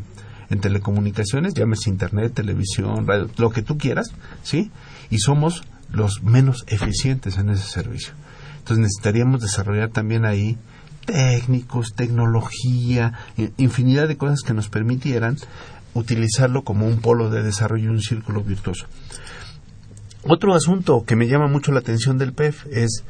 en 0.51 0.61
telecomunicaciones, 0.61 1.55
llámese 1.55 1.91
internet, 1.91 2.35
televisión, 2.35 3.07
radio, 3.07 3.29
lo 3.39 3.51
que 3.51 3.63
tú 3.63 3.79
quieras, 3.79 4.13
¿sí? 4.43 4.71
Y 5.11 5.19
somos 5.19 5.63
los 5.91 6.23
menos 6.23 6.65
eficientes 6.67 7.39
en 7.39 7.51
ese 7.51 7.69
servicio. 7.69 8.15
Entonces 8.63 8.79
necesitaríamos 8.79 9.41
desarrollar 9.41 9.91
también 9.91 10.25
ahí 10.25 10.57
técnicos, 11.05 11.95
tecnología, 11.97 13.13
infinidad 13.57 14.07
de 14.07 14.17
cosas 14.17 14.43
que 14.43 14.55
nos 14.55 14.69
permitieran 14.69 15.37
utilizarlo 15.95 16.63
como 16.63 16.87
un 16.87 17.01
polo 17.01 17.29
de 17.29 17.43
desarrollo 17.43 17.87
y 17.87 17.89
un 17.89 18.01
círculo 18.01 18.43
virtuoso. 18.45 18.87
Otro 20.23 20.55
asunto 20.55 21.05
que 21.05 21.17
me 21.17 21.27
llama 21.27 21.49
mucho 21.49 21.73
la 21.73 21.81
atención 21.81 22.19
del 22.19 22.33
PEF 22.33 22.67
es 22.71 23.03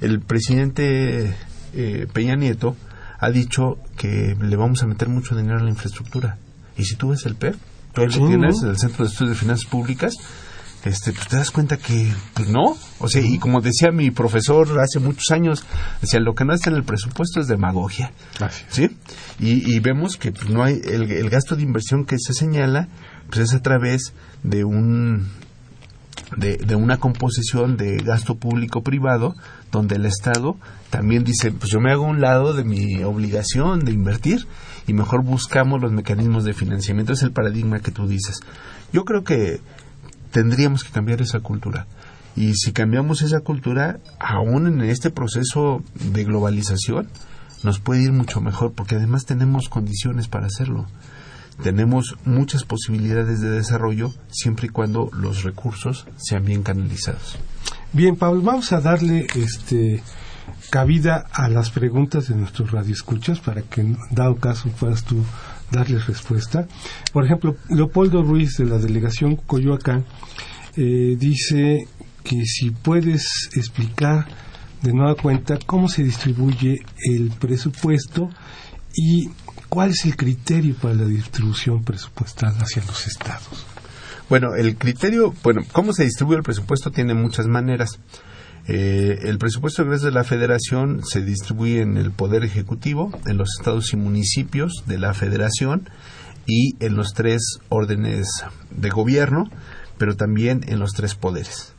el 0.00 0.20
presidente 0.20 1.36
eh, 1.74 2.06
Peña 2.12 2.36
Nieto 2.36 2.76
ha 3.18 3.30
dicho 3.30 3.78
que 3.98 4.34
le 4.40 4.56
vamos 4.56 4.82
a 4.82 4.86
meter 4.86 5.08
mucho 5.08 5.36
dinero 5.36 5.58
a 5.58 5.62
la 5.62 5.70
infraestructura. 5.70 6.38
Y 6.78 6.84
si 6.84 6.96
tú 6.96 7.10
ves 7.10 7.26
el 7.26 7.34
PEF, 7.34 7.56
tú 7.92 8.00
lo 8.06 8.26
tienes, 8.26 8.62
el 8.62 8.78
Centro 8.78 9.04
de 9.04 9.10
Estudios 9.10 9.36
de 9.36 9.40
Finanzas 9.40 9.66
Públicas, 9.66 10.14
este, 10.84 11.12
pues 11.12 11.28
te 11.28 11.36
das 11.36 11.50
cuenta 11.50 11.76
que 11.76 12.12
pues 12.34 12.48
no. 12.48 12.76
O 12.98 13.08
sea, 13.08 13.22
y 13.22 13.38
como 13.38 13.60
decía 13.60 13.90
mi 13.90 14.10
profesor 14.10 14.78
hace 14.80 15.00
muchos 15.00 15.30
años, 15.30 15.64
decía, 16.00 16.20
lo 16.20 16.34
que 16.34 16.44
no 16.44 16.52
está 16.52 16.70
en 16.70 16.76
el 16.76 16.84
presupuesto 16.84 17.40
es 17.40 17.46
demagogia. 17.46 18.12
¿Sí? 18.68 18.90
Y, 19.38 19.78
vemos 19.80 20.16
que 20.16 20.32
pues, 20.32 20.48
no 20.48 20.62
hay 20.62 20.80
el, 20.84 21.10
el, 21.10 21.30
gasto 21.30 21.56
de 21.56 21.62
inversión 21.62 22.04
que 22.04 22.16
se 22.18 22.34
señala, 22.34 22.88
pues 23.28 23.40
es 23.40 23.54
a 23.54 23.62
través 23.62 24.12
de 24.42 24.64
un 24.64 25.28
de, 26.36 26.56
de 26.56 26.74
una 26.74 26.98
composición 26.98 27.76
de 27.76 27.96
gasto 27.98 28.36
público 28.36 28.82
privado 28.82 29.34
donde 29.70 29.96
el 29.96 30.06
Estado 30.06 30.56
también 30.90 31.24
dice 31.24 31.50
pues 31.50 31.70
yo 31.70 31.80
me 31.80 31.90
hago 31.90 32.04
un 32.04 32.20
lado 32.20 32.54
de 32.54 32.64
mi 32.64 33.02
obligación 33.02 33.80
de 33.80 33.92
invertir 33.92 34.46
y 34.86 34.92
mejor 34.92 35.22
buscamos 35.22 35.80
los 35.82 35.92
mecanismos 35.92 36.44
de 36.44 36.54
financiamiento 36.54 37.12
es 37.12 37.22
el 37.22 37.32
paradigma 37.32 37.80
que 37.80 37.90
tú 37.90 38.06
dices 38.06 38.40
yo 38.92 39.04
creo 39.04 39.24
que 39.24 39.60
tendríamos 40.34 40.82
que 40.82 40.90
cambiar 40.90 41.22
esa 41.22 41.38
cultura. 41.38 41.86
Y 42.34 42.54
si 42.54 42.72
cambiamos 42.72 43.22
esa 43.22 43.40
cultura, 43.40 44.00
aún 44.18 44.66
en 44.66 44.80
este 44.82 45.10
proceso 45.10 45.84
de 45.94 46.24
globalización, 46.24 47.08
nos 47.62 47.78
puede 47.78 48.02
ir 48.02 48.12
mucho 48.12 48.40
mejor, 48.40 48.72
porque 48.72 48.96
además 48.96 49.26
tenemos 49.26 49.68
condiciones 49.68 50.26
para 50.26 50.46
hacerlo. 50.46 50.86
Tenemos 51.62 52.16
muchas 52.24 52.64
posibilidades 52.64 53.40
de 53.40 53.50
desarrollo 53.50 54.12
siempre 54.28 54.66
y 54.66 54.70
cuando 54.70 55.08
los 55.12 55.44
recursos 55.44 56.04
sean 56.16 56.44
bien 56.44 56.64
canalizados. 56.64 57.38
Bien, 57.92 58.16
Pablo, 58.16 58.42
vamos 58.42 58.72
a 58.72 58.80
darle 58.80 59.28
este 59.36 60.02
cabida 60.70 61.26
a 61.32 61.48
las 61.48 61.70
preguntas 61.70 62.26
de 62.26 62.34
nuestros 62.34 62.72
radioescuchas 62.72 63.38
para 63.38 63.62
que, 63.62 63.96
dado 64.10 64.34
caso, 64.34 64.68
puedas 64.70 65.04
tú 65.04 65.24
darles 65.70 66.06
respuesta. 66.06 66.66
Por 67.12 67.24
ejemplo, 67.24 67.56
Leopoldo 67.68 68.22
Ruiz 68.22 68.56
de 68.58 68.66
la 68.66 68.78
delegación 68.78 69.36
Coyoacán 69.36 70.04
eh, 70.76 71.16
dice 71.18 71.86
que 72.22 72.44
si 72.46 72.70
puedes 72.70 73.50
explicar 73.54 74.26
de 74.82 74.92
nueva 74.92 75.14
cuenta 75.14 75.58
cómo 75.64 75.88
se 75.88 76.02
distribuye 76.02 76.80
el 77.04 77.30
presupuesto 77.30 78.28
y 78.94 79.28
cuál 79.68 79.90
es 79.90 80.04
el 80.04 80.16
criterio 80.16 80.74
para 80.76 80.94
la 80.94 81.04
distribución 81.04 81.82
presupuestal 81.84 82.54
hacia 82.58 82.84
los 82.84 83.06
estados. 83.06 83.66
Bueno, 84.28 84.54
el 84.54 84.76
criterio, 84.76 85.34
bueno, 85.42 85.62
cómo 85.72 85.92
se 85.92 86.04
distribuye 86.04 86.38
el 86.38 86.44
presupuesto 86.44 86.90
tiene 86.90 87.14
muchas 87.14 87.46
maneras. 87.46 87.98
Eh, 88.66 89.20
el 89.24 89.38
presupuesto 89.38 89.82
egreso 89.82 90.06
de 90.06 90.12
la 90.12 90.24
Federación 90.24 91.02
se 91.04 91.22
distribuye 91.22 91.82
en 91.82 91.98
el 91.98 92.12
Poder 92.12 92.44
Ejecutivo, 92.44 93.12
en 93.26 93.36
los 93.36 93.50
estados 93.58 93.92
y 93.92 93.96
municipios 93.96 94.84
de 94.86 94.98
la 94.98 95.12
Federación 95.12 95.88
y 96.46 96.76
en 96.80 96.96
los 96.96 97.12
tres 97.12 97.58
órdenes 97.68 98.26
de 98.70 98.88
gobierno, 98.88 99.50
pero 99.98 100.16
también 100.16 100.64
en 100.66 100.78
los 100.78 100.92
tres 100.92 101.14
poderes. 101.14 101.74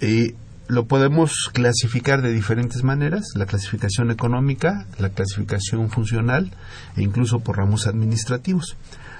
Y 0.00 0.34
lo 0.68 0.86
podemos 0.86 1.50
clasificar 1.52 2.22
de 2.22 2.32
diferentes 2.32 2.82
maneras, 2.82 3.24
la 3.34 3.46
clasificación 3.46 4.10
económica, 4.10 4.86
la 4.98 5.10
clasificación 5.10 5.90
funcional 5.90 6.52
e 6.96 7.02
incluso 7.02 7.40
por 7.40 7.56
ramos 7.56 7.86
administrativos. 7.86 8.76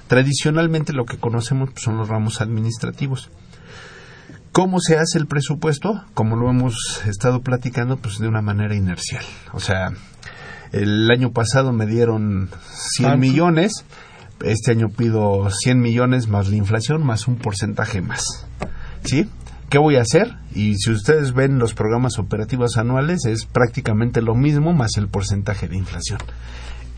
Tradicionalmente 0.08 0.92
lo 0.92 1.04
que 1.04 1.18
conocemos 1.18 1.70
son 1.76 1.98
los 1.98 2.08
ramos 2.08 2.40
administrativos. 2.40 3.30
¿Cómo 4.56 4.80
se 4.80 4.96
hace 4.96 5.18
el 5.18 5.26
presupuesto? 5.26 6.02
Como 6.14 6.34
lo 6.34 6.48
hemos 6.48 7.02
estado 7.06 7.42
platicando, 7.42 7.98
pues 7.98 8.18
de 8.18 8.26
una 8.26 8.40
manera 8.40 8.74
inercial. 8.74 9.22
O 9.52 9.60
sea, 9.60 9.92
el 10.72 11.10
año 11.10 11.30
pasado 11.30 11.74
me 11.74 11.84
dieron 11.84 12.48
100 12.96 13.20
millones, 13.20 13.84
este 14.42 14.70
año 14.70 14.88
pido 14.88 15.50
100 15.50 15.78
millones 15.78 16.28
más 16.28 16.48
la 16.48 16.56
inflación, 16.56 17.04
más 17.04 17.28
un 17.28 17.36
porcentaje 17.36 18.00
más. 18.00 18.24
¿Sí? 19.04 19.28
¿Qué 19.68 19.76
voy 19.76 19.96
a 19.96 20.00
hacer? 20.00 20.34
Y 20.54 20.76
si 20.76 20.90
ustedes 20.90 21.34
ven 21.34 21.58
los 21.58 21.74
programas 21.74 22.18
operativos 22.18 22.78
anuales, 22.78 23.26
es 23.26 23.44
prácticamente 23.44 24.22
lo 24.22 24.34
mismo 24.34 24.72
más 24.72 24.92
el 24.96 25.08
porcentaje 25.08 25.68
de 25.68 25.76
inflación. 25.76 26.20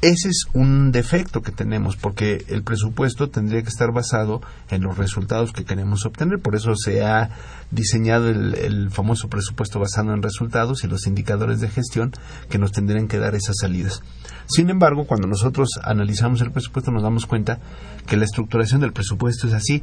Ese 0.00 0.28
es 0.28 0.46
un 0.52 0.92
defecto 0.92 1.42
que 1.42 1.50
tenemos 1.50 1.96
porque 1.96 2.44
el 2.48 2.62
presupuesto 2.62 3.30
tendría 3.30 3.62
que 3.62 3.68
estar 3.68 3.92
basado 3.92 4.40
en 4.70 4.82
los 4.82 4.96
resultados 4.96 5.52
que 5.52 5.64
queremos 5.64 6.06
obtener. 6.06 6.38
Por 6.38 6.54
eso 6.54 6.76
se 6.76 7.04
ha 7.04 7.30
diseñado 7.72 8.28
el, 8.28 8.90
famoso 8.90 9.28
presupuesto 9.28 9.80
basado 9.80 10.14
en 10.14 10.22
resultados 10.22 10.84
y 10.84 10.86
los 10.86 11.06
indicadores 11.08 11.60
de 11.60 11.68
gestión 11.68 12.12
que 12.48 12.58
nos 12.58 12.70
tendrían 12.70 13.08
que 13.08 13.18
dar 13.18 13.34
esas 13.34 13.56
salidas. 13.60 14.02
Sin 14.46 14.70
embargo, 14.70 15.04
cuando 15.04 15.26
nosotros 15.26 15.68
analizamos 15.82 16.40
el 16.42 16.52
presupuesto 16.52 16.92
nos 16.92 17.02
damos 17.02 17.26
cuenta 17.26 17.58
que 18.06 18.16
la 18.16 18.24
estructuración 18.24 18.80
del 18.80 18.92
presupuesto 18.92 19.48
es 19.48 19.52
así 19.52 19.82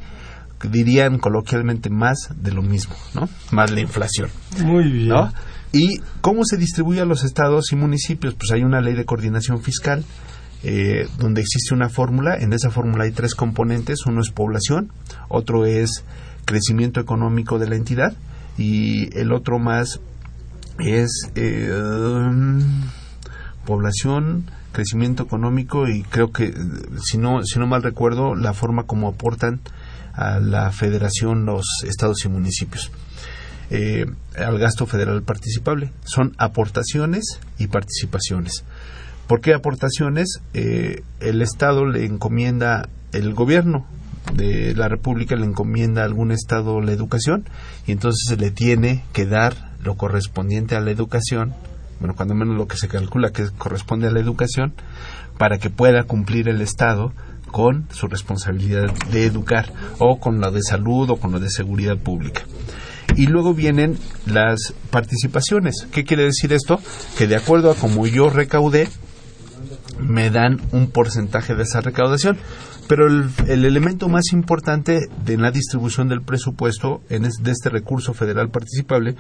dirían 0.63 1.20
coloquialmente 1.20 1.89
más 1.89 2.30
de 2.36 2.51
lo 2.51 2.61
mismo, 2.61 2.95
¿no? 3.13 3.28
Más 3.51 3.72
la 3.72 3.82
inflación. 3.82 4.30
Muy 4.63 4.89
bien. 4.89 5.13
¿Y 5.76 5.99
cómo 6.21 6.45
se 6.45 6.55
distribuye 6.55 7.01
a 7.01 7.05
los 7.05 7.26
estados 7.26 7.73
y 7.73 7.76
municipios? 7.76 8.34
Pues 8.34 8.49
hay 8.51 8.63
una 8.63 8.80
ley 8.80 8.93
de 8.93 9.03
coordinación 9.03 9.61
fiscal 9.61 10.05
eh, 10.63 11.09
donde 11.19 11.41
existe 11.41 11.73
una 11.73 11.89
fórmula. 11.89 12.38
En 12.38 12.53
esa 12.53 12.71
fórmula 12.71 13.03
hay 13.03 13.11
tres 13.11 13.36
componentes. 13.36 14.05
Uno 14.05 14.21
es 14.21 14.30
población, 14.30 14.93
otro 15.28 15.65
es 15.65 16.05
crecimiento 16.45 17.01
económico 17.01 17.59
de 17.59 17.67
la 17.67 17.76
entidad 17.76 18.13
y 18.57 19.13
el 19.19 19.34
otro 19.34 19.59
más 19.59 19.99
es 20.80 21.09
eh, 21.36 21.69
población, 23.65 24.49
crecimiento 24.71 25.23
económico 25.23 25.89
y 25.89 26.03
creo 26.03 26.32
que 26.32 26.53
si 27.03 27.17
no 27.17 27.43
si 27.43 27.59
no 27.59 27.67
mal 27.67 27.84
recuerdo 27.84 28.34
la 28.34 28.53
forma 28.53 28.84
como 28.84 29.09
aportan 29.09 29.59
a 30.13 30.39
la 30.39 30.71
federación 30.71 31.45
los 31.45 31.65
estados 31.84 32.23
y 32.23 32.30
municipios. 32.30 32.91
Eh, 33.72 34.05
al 34.38 34.59
gasto 34.59 34.86
federal 34.86 35.24
participable. 35.24 35.91
Son 36.03 36.34
aportaciones 36.38 37.39
y 37.57 37.68
participaciones. 37.68 38.63
¿Por 39.28 39.41
qué 39.41 39.53
aportaciones? 39.53 40.39
Eh, 40.53 41.01
el 41.20 41.41
Estado 41.41 41.86
le 41.86 42.05
encomienda, 42.05 42.88
el 43.11 43.34
gobierno 43.34 43.88
de 44.34 44.76
la 44.76 44.88
República 44.88 45.36
le 45.36 45.45
encomienda 45.45 46.01
a 46.01 46.05
algún 46.05 46.32
Estado 46.32 46.80
la 46.82 46.91
educación 46.91 47.45
y 47.88 47.91
entonces 47.91 48.24
se 48.28 48.38
le 48.38 48.51
tiene 48.51 49.03
que 49.13 49.26
dar 49.26 49.72
lo 49.84 49.95
correspondiente 49.95 50.76
a 50.76 50.80
la 50.80 50.91
educación, 50.91 51.53
bueno, 51.99 52.16
cuando 52.16 52.36
menos 52.36 52.55
lo 52.55 52.68
que 52.68 52.78
se 52.78 52.88
calcula 52.88 53.32
que 53.32 53.47
corresponde 53.57 54.07
a 54.07 54.11
la 54.11 54.20
educación, 54.20 54.74
para 55.38 55.57
que 55.57 55.70
pueda 55.70 56.03
cumplir 56.03 56.47
el 56.49 56.61
Estado 56.61 57.13
con 57.51 57.88
su 57.91 58.07
responsabilidad 58.07 58.93
de 59.11 59.26
educar 59.26 59.72
o 59.99 60.20
con 60.20 60.41
la 60.41 60.51
de 60.51 60.61
salud 60.61 61.09
o 61.09 61.18
con 61.18 61.32
la 61.32 61.39
de 61.39 61.49
seguridad 61.49 61.97
pública. 61.97 62.41
Y 63.16 63.28
luego 63.28 63.53
vienen 63.53 63.97
las 64.26 64.74
participaciones. 64.89 65.88
¿Qué 65.91 66.03
quiere 66.03 66.24
decir 66.24 66.53
esto? 66.53 66.80
Que 67.18 67.28
de 67.28 67.36
acuerdo 67.36 67.72
a 67.72 67.76
como 67.76 68.07
yo 68.07 68.30
recaudé, 68.30 68.89
me 69.99 70.30
dan 70.30 70.61
un 70.72 70.88
porcentaje 70.91 71.55
de 71.55 71.63
esa 71.63 71.82
recaudación. 71.82 72.38
Pero 72.88 73.07
el, 73.07 73.32
elemento 73.47 74.09
más 74.09 74.32
importante 74.32 75.07
de 75.26 75.38
la 75.38 75.51
distribución 75.51 76.07
del 76.07 76.22
presupuesto 76.22 77.01
en 77.09 77.24
de 77.24 77.51
este 77.51 77.70
recurso 77.70 78.13
federal 78.13 78.49
participable 78.49 79.16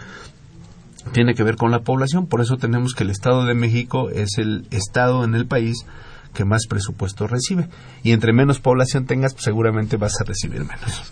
tiene 1.13 1.33
que 1.33 1.43
ver 1.43 1.55
con 1.55 1.71
la 1.71 1.79
población. 1.79 2.27
Por 2.27 2.41
eso 2.41 2.57
tenemos 2.57 2.93
que 2.93 3.03
el 3.03 3.09
Estado 3.09 3.45
de 3.45 3.55
México 3.55 4.09
es 4.09 4.37
el 4.37 4.67
estado 4.69 5.23
en 5.23 5.33
el 5.33 5.47
país 5.47 5.85
que 6.33 6.45
más 6.45 6.67
presupuesto 6.67 7.25
recibe. 7.27 7.67
Y 8.03 8.11
entre 8.11 8.33
menos 8.33 8.59
población 8.59 9.05
tengas, 9.05 9.33
pues 9.33 9.45
seguramente 9.45 9.97
vas 9.97 10.19
a 10.21 10.25
recibir 10.25 10.59
menos. 10.59 11.11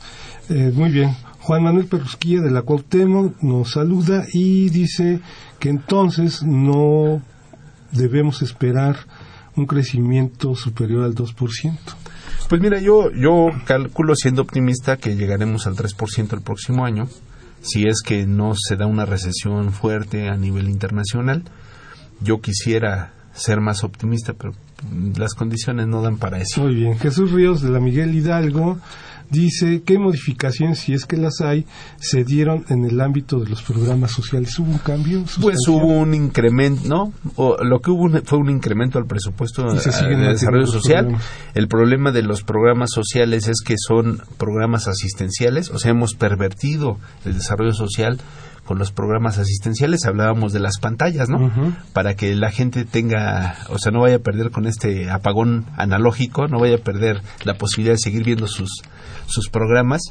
Eh, 0.50 0.72
muy 0.74 0.90
bien. 0.90 1.16
Juan 1.44 1.62
Manuel 1.62 1.88
Perrusquilla 1.88 2.42
de 2.42 2.52
la 2.52 2.62
Cuauhtémoc 2.62 3.42
nos 3.42 3.72
saluda 3.72 4.24
y 4.32 4.70
dice 4.70 5.20
que 5.60 5.68
entonces 5.68 6.42
no 6.42 7.22
debemos 7.92 8.42
esperar 8.42 8.96
un 9.58 9.66
crecimiento 9.66 10.56
superior 10.56 11.04
al 11.04 11.16
2%. 11.16 11.78
Pues 12.48 12.62
mira, 12.62 12.80
yo, 12.80 13.12
yo 13.12 13.50
calculo 13.66 14.16
siendo 14.16 14.42
optimista 14.42 14.96
que 14.96 15.18
llegaremos 15.18 15.68
al 15.68 15.76
3% 15.76 16.32
el 16.32 16.42
próximo 16.42 16.86
año, 16.86 17.10
si 17.62 17.88
es 17.88 18.02
que 18.06 18.26
no 18.26 18.54
se 18.56 18.78
da 18.78 18.86
una 18.86 19.06
recesión 19.06 19.74
fuerte 19.74 20.30
a 20.30 20.38
nivel 20.38 20.70
internacional. 20.70 21.44
Yo 22.22 22.40
quisiera 22.40 23.12
ser 23.34 23.60
más 23.60 23.84
optimista, 23.84 24.32
pero 24.32 24.54
las 25.18 25.34
condiciones 25.34 25.88
no 25.88 26.02
dan 26.02 26.18
para 26.18 26.38
eso. 26.40 26.62
Muy 26.62 26.76
bien. 26.76 26.98
Jesús 27.00 27.32
Ríos 27.32 27.62
de 27.62 27.70
la 27.70 27.82
Miguel 27.82 28.16
Hidalgo 28.16 28.80
dice 29.34 29.82
qué 29.84 29.98
modificaciones, 29.98 30.80
si 30.80 30.94
es 30.94 31.06
que 31.06 31.18
las 31.18 31.42
hay, 31.42 31.66
se 31.98 32.24
dieron 32.24 32.66
en 32.70 32.86
el 32.86 33.02
ámbito 33.02 33.40
de 33.40 33.50
los 33.50 33.64
programas 33.64 34.12
sociales. 34.12 34.58
¿Hubo 34.60 34.72
un 34.72 34.78
cambio? 34.78 35.26
Pues 35.42 35.58
hubo 35.68 35.88
un 35.88 36.14
incremento, 36.14 36.88
¿no? 36.88 37.14
O 37.36 37.58
lo 37.64 37.80
que 37.80 37.92
hubo 37.92 38.10
fue 38.24 38.38
un 38.38 38.50
incremento 38.50 39.00
al 39.00 39.06
presupuesto 39.06 39.64
de 39.64 39.76
desarrollo 39.76 40.68
social. 40.68 41.18
El 41.56 41.68
problema 41.68 42.12
de 42.12 42.22
los 42.22 42.44
programas 42.44 42.92
sociales 42.94 43.48
es 43.48 43.58
que 43.66 43.76
son 43.78 44.22
programas 44.38 44.88
asistenciales, 44.88 45.72
o 45.72 45.80
sea, 45.80 45.92
hemos 45.92 46.14
pervertido 46.14 46.98
el 47.26 47.34
desarrollo 47.34 47.74
social 47.74 48.20
con 48.66 48.80
los 48.80 48.92
programas 48.92 49.38
asistenciales 49.38 50.06
hablábamos 50.06 50.54
de 50.54 50.60
las 50.60 50.80
pantallas, 50.80 51.28
¿no? 51.28 51.52
Para 51.92 52.16
que 52.16 52.34
la 52.36 52.50
gente 52.50 52.86
tenga, 52.86 53.58
o 53.70 53.78
sea, 53.78 53.92
no 53.92 54.02
vaya 54.02 54.18
a 54.18 54.20
perder 54.20 54.52
con 54.52 54.68
este 54.68 55.10
apagón 55.10 55.66
analógico, 55.76 56.48
no 56.48 56.60
vaya 56.60 56.76
a 56.76 56.80
perder 56.80 57.22
la 57.44 57.56
posibilidad 57.56 57.96
de 57.96 58.00
seguir 58.00 58.24
viendo 58.24 58.48
sus, 58.48 58.70
sus 59.28 59.50
programas 59.50 60.02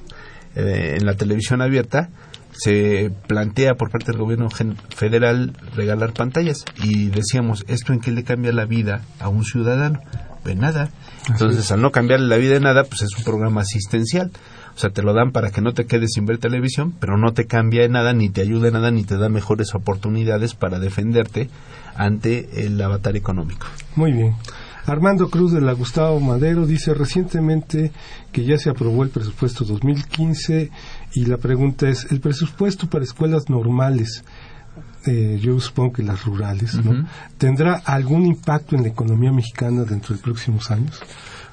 eh, 0.55 0.96
en 0.98 1.07
la 1.07 1.14
televisión 1.14 1.62
abierta. 1.62 2.11
Se 2.53 3.11
plantea 3.26 3.74
por 3.74 3.90
parte 3.90 4.12
del 4.12 4.20
gobierno 4.20 4.48
federal 4.50 5.57
regalar 5.74 6.12
pantallas 6.12 6.66
y 6.82 7.07
decíamos, 7.07 7.64
¿esto 7.66 7.94
en 7.94 8.00
qué 8.00 8.11
le 8.11 8.24
cambia 8.24 8.53
la 8.53 8.66
vida 8.66 9.00
a 9.18 9.30
un 9.30 9.44
ciudadano? 9.44 10.00
De 10.44 10.55
nada. 10.55 10.90
Entonces, 11.28 11.70
al 11.72 11.80
no 11.80 11.90
cambiarle 11.90 12.28
la 12.28 12.36
vida 12.36 12.55
de 12.55 12.61
nada, 12.61 12.84
pues 12.84 13.03
es 13.03 13.16
un 13.16 13.24
programa 13.24 13.62
asistencial. 13.62 14.30
O 14.74 14.78
sea, 14.78 14.90
te 14.90 15.02
lo 15.02 15.12
dan 15.12 15.32
para 15.32 15.50
que 15.50 15.60
no 15.60 15.74
te 15.74 15.86
quedes 15.86 16.12
sin 16.14 16.26
ver 16.26 16.38
televisión, 16.38 16.94
pero 16.98 17.18
no 17.18 17.32
te 17.32 17.46
cambia 17.46 17.84
en 17.84 17.92
nada, 17.92 18.12
ni 18.12 18.30
te 18.30 18.40
ayuda 18.40 18.68
en 18.68 18.74
nada, 18.74 18.90
ni 18.90 19.04
te 19.04 19.18
da 19.18 19.28
mejores 19.28 19.74
oportunidades 19.74 20.54
para 20.54 20.78
defenderte 20.78 21.50
ante 21.94 22.64
el 22.66 22.80
avatar 22.80 23.16
económico. 23.16 23.66
Muy 23.96 24.12
bien. 24.12 24.34
Armando 24.86 25.30
Cruz 25.30 25.52
de 25.52 25.60
la 25.60 25.72
Gustavo 25.72 26.18
Madero 26.18 26.66
dice 26.66 26.92
recientemente 26.92 27.92
que 28.32 28.44
ya 28.44 28.58
se 28.58 28.70
aprobó 28.70 29.04
el 29.04 29.10
presupuesto 29.10 29.64
2015 29.64 30.70
y 31.14 31.24
la 31.26 31.36
pregunta 31.36 31.88
es, 31.88 32.10
¿el 32.10 32.20
presupuesto 32.20 32.88
para 32.88 33.04
escuelas 33.04 33.48
normales, 33.48 34.24
eh, 35.06 35.38
yo 35.40 35.60
supongo 35.60 35.92
que 35.92 36.02
las 36.02 36.24
rurales, 36.24 36.74
¿no? 36.74 37.06
¿tendrá 37.38 37.74
algún 37.74 38.26
impacto 38.26 38.74
en 38.74 38.82
la 38.82 38.88
economía 38.88 39.30
mexicana 39.30 39.84
dentro 39.84 40.16
de 40.16 40.22
próximos 40.22 40.70
años? 40.70 41.00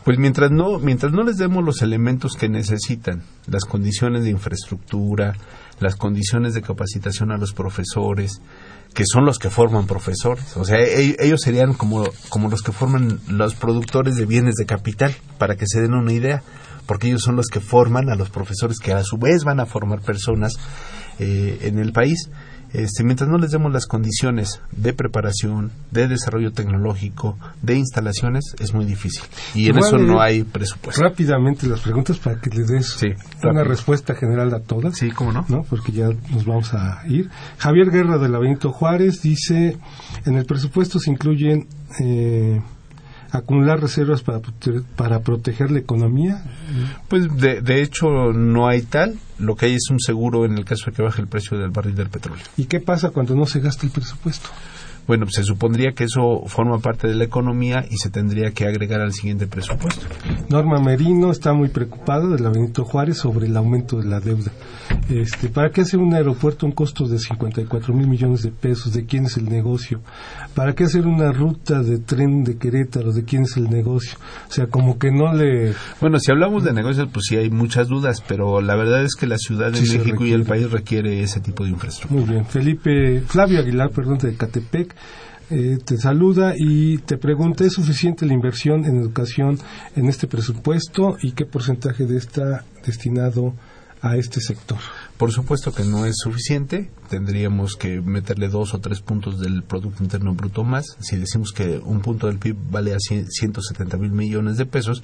Pues 0.04 0.18
mientras 0.18 0.50
no, 0.52 0.80
mientras 0.80 1.12
no 1.12 1.24
les 1.24 1.38
demos 1.38 1.64
los 1.64 1.82
elementos 1.82 2.34
que 2.34 2.50
necesitan, 2.50 3.24
las 3.48 3.66
condiciones 3.66 4.24
de 4.24 4.30
infraestructura, 4.30 5.36
las 5.80 5.96
condiciones 5.96 6.54
de 6.54 6.62
capacitación 6.62 7.32
a 7.32 7.38
los 7.38 7.54
profesores, 7.54 8.42
que 8.94 9.04
son 9.06 9.26
los 9.26 9.38
que 9.38 9.50
forman 9.50 9.88
profesores. 9.88 10.58
O 10.58 10.66
sea, 10.66 10.80
e, 10.80 11.16
ellos 11.20 11.42
serían 11.42 11.74
como, 11.74 12.06
como 12.30 12.50
los 12.50 12.62
que 12.62 12.72
forman 12.72 13.20
los 13.28 13.56
productores 13.56 14.16
de 14.16 14.26
bienes 14.26 14.56
de 14.56 14.66
capital, 14.66 15.16
para 15.38 15.56
que 15.56 15.66
se 15.68 15.82
den 15.82 15.94
una 15.94 16.14
idea, 16.14 16.44
porque 16.86 17.08
ellos 17.08 17.22
son 17.22 17.36
los 17.36 17.48
que 17.48 17.60
forman 17.60 18.10
a 18.10 18.16
los 18.16 18.30
profesores 18.30 18.80
que 18.80 18.94
a 18.94 19.04
su 19.04 19.18
vez 19.18 19.44
van 19.44 19.60
a 19.60 19.66
formar 19.66 20.02
personas 20.02 20.54
eh, 21.20 21.60
en 21.62 21.78
el 21.78 21.92
país. 21.92 22.30
Este, 22.74 23.04
mientras 23.04 23.30
no 23.30 23.38
les 23.38 23.52
demos 23.52 23.72
las 23.72 23.88
condiciones 23.88 24.62
de 24.72 24.94
preparación, 24.94 25.72
de 25.92 26.08
desarrollo 26.08 26.52
tecnológico, 26.52 27.38
de 27.62 27.76
instalaciones, 27.76 28.56
es 28.60 28.74
muy 28.74 28.86
difícil. 28.86 29.24
Y 29.56 29.70
en 29.70 29.78
eso 29.78 29.98
no 29.98 30.22
hay 30.22 30.44
presupuesto. 30.44 31.02
Rápidamente 31.02 31.68
las 31.68 31.82
preguntas 31.82 32.18
para 32.18 32.40
que 32.40 32.50
le 32.50 32.64
des 32.66 32.98
una 33.44 33.64
respuesta 33.64 34.16
general 34.16 34.54
a 34.54 34.60
todas. 34.60 34.98
Sí, 34.98 35.10
cómo 35.12 35.32
no? 35.32 35.46
no. 35.50 35.64
Porque 35.64 35.92
ya 35.92 36.10
nos 36.32 36.46
vamos 36.46 36.74
a 36.74 37.02
ir. 37.08 37.30
Javier 37.58 37.90
Guerra 37.90 38.18
de 38.18 38.30
la 38.30 38.40
Benito 38.40 38.72
Juárez 38.72 39.22
dice, 39.22 39.78
en 40.26 40.36
el 40.36 40.46
presupuesto 40.46 41.00
se 41.00 41.12
incluyen... 41.12 41.68
Eh, 42.00 42.62
acumular 43.32 43.80
reservas 43.80 44.22
para, 44.22 44.42
para 44.96 45.22
proteger 45.22 45.72
la 45.72 45.80
economía? 45.80 46.44
Pues 47.08 47.28
de, 47.36 47.62
de 47.62 47.82
hecho 47.82 48.34
no 48.34 48.68
hay 48.68 48.82
tal. 48.84 49.18
Lo 49.38 49.56
que 49.56 49.68
hay 49.68 49.76
es 49.76 49.90
un 49.90 50.00
seguro 50.00 50.46
en 50.46 50.58
el 50.58 50.66
caso 50.66 50.86
de 50.88 50.92
que 50.92 51.02
baje 51.02 51.22
el 51.22 51.28
precio 51.28 51.58
del 51.58 51.70
barril 51.70 51.96
del 51.96 52.10
petróleo. 52.10 52.44
¿Y 52.58 52.66
qué 52.66 52.80
pasa 52.80 53.12
cuando 53.12 53.36
no 53.36 53.46
se 53.46 53.60
gasta 53.60 53.86
el 53.86 53.92
presupuesto? 53.92 54.50
bueno, 55.10 55.26
se 55.28 55.42
supondría 55.42 55.94
que 55.94 56.04
eso 56.04 56.44
forma 56.46 56.78
parte 56.78 57.08
de 57.08 57.16
la 57.16 57.24
economía 57.24 57.84
y 57.90 57.98
se 57.98 58.12
tendría 58.12 58.52
que 58.52 58.68
agregar 58.68 59.02
al 59.02 59.12
siguiente 59.12 59.48
presupuesto. 59.48 60.06
Norma 60.50 60.80
Merino 60.80 61.32
está 61.32 61.52
muy 61.52 61.70
preocupada 61.70 62.28
de 62.28 62.38
la 62.38 62.52
Benito 62.52 62.86
Juárez 62.86 63.18
sobre 63.18 63.48
el 63.48 63.58
aumento 63.58 63.98
de 63.98 64.06
la 64.06 64.20
deuda. 64.20 64.52
Este, 65.10 65.50
¿Para 65.50 65.72
qué 65.72 65.82
hacer 65.82 66.00
un 66.00 66.14
aeropuerto 66.14 66.68
un 66.68 66.74
costo 66.74 67.08
de 67.08 67.18
54 67.18 67.92
mil 67.92 68.08
millones 68.08 68.44
de 68.44 68.52
pesos? 68.52 68.94
¿De 68.94 69.08
quién 69.08 69.26
es 69.26 69.36
el 69.38 69.46
negocio? 69.50 70.00
¿Para 70.56 70.74
qué 70.74 70.86
hacer 70.86 71.06
una 71.08 71.32
ruta 71.32 71.82
de 71.82 72.00
tren 72.00 72.44
de 72.44 72.58
Querétaro? 72.58 73.12
¿De 73.14 73.24
quién 73.24 73.44
es 73.44 73.56
el 73.58 73.70
negocio? 73.70 74.18
O 74.50 74.52
sea, 74.52 74.68
como 74.68 74.98
que 74.98 75.12
no 75.12 75.34
le... 75.34 75.74
Bueno, 76.02 76.20
si 76.20 76.32
hablamos 76.32 76.64
de 76.64 76.74
negocios, 76.74 77.08
pues 77.14 77.26
sí 77.30 77.38
hay 77.38 77.50
muchas 77.50 77.88
dudas, 77.88 78.24
pero 78.28 78.62
la 78.62 78.76
verdad 78.76 79.04
es 79.04 79.16
que 79.16 79.28
la 79.28 79.38
Ciudad 79.38 79.72
de 79.72 79.82
México 79.82 80.26
y 80.26 80.34
el 80.34 80.44
país 80.44 80.70
requiere 80.70 81.22
ese 81.22 81.40
tipo 81.40 81.64
de 81.64 81.72
infraestructura. 81.72 82.22
Muy 82.22 82.30
bien. 82.30 82.46
Felipe, 82.46 83.22
Flavio 83.22 83.60
Aguilar, 83.60 83.92
perdón, 83.92 84.18
de 84.18 84.36
Catepec 84.36 84.96
eh, 85.52 85.80
te 85.84 85.98
saluda 85.98 86.54
y 86.56 87.00
te 87.00 87.18
pregunta, 87.18 87.64
¿es 87.64 87.74
suficiente 87.74 88.28
la 88.28 88.34
inversión 88.34 88.86
en 88.86 88.98
educación 88.98 89.58
en 89.96 90.08
este 90.08 90.28
presupuesto 90.28 91.18
y 91.24 91.32
qué 91.32 91.46
porcentaje 91.46 92.06
de 92.06 92.18
está 92.18 92.66
destinado 92.86 93.48
a 93.48 93.79
este 94.04 94.40
sector? 94.42 94.78
Por 95.18 95.32
supuesto 95.34 95.74
que 95.74 95.84
no 95.84 96.06
es 96.06 96.16
suficiente, 96.24 96.90
tendríamos 97.10 97.76
que 97.76 98.00
meterle 98.00 98.48
dos 98.48 98.74
o 98.74 98.80
tres 98.80 99.02
puntos 99.02 99.40
del 99.40 99.64
Producto 99.64 100.02
Interno 100.02 100.34
Bruto 100.34 100.64
más. 100.64 100.96
Si 101.00 101.18
decimos 101.18 101.52
que 101.52 101.78
un 101.84 102.00
punto 102.00 102.28
del 102.28 102.38
PIB 102.38 102.56
vale 102.72 102.94
a 102.94 102.98
170 103.00 103.98
mil 103.98 104.12
millones 104.12 104.58
de 104.58 104.66
pesos, 104.66 105.04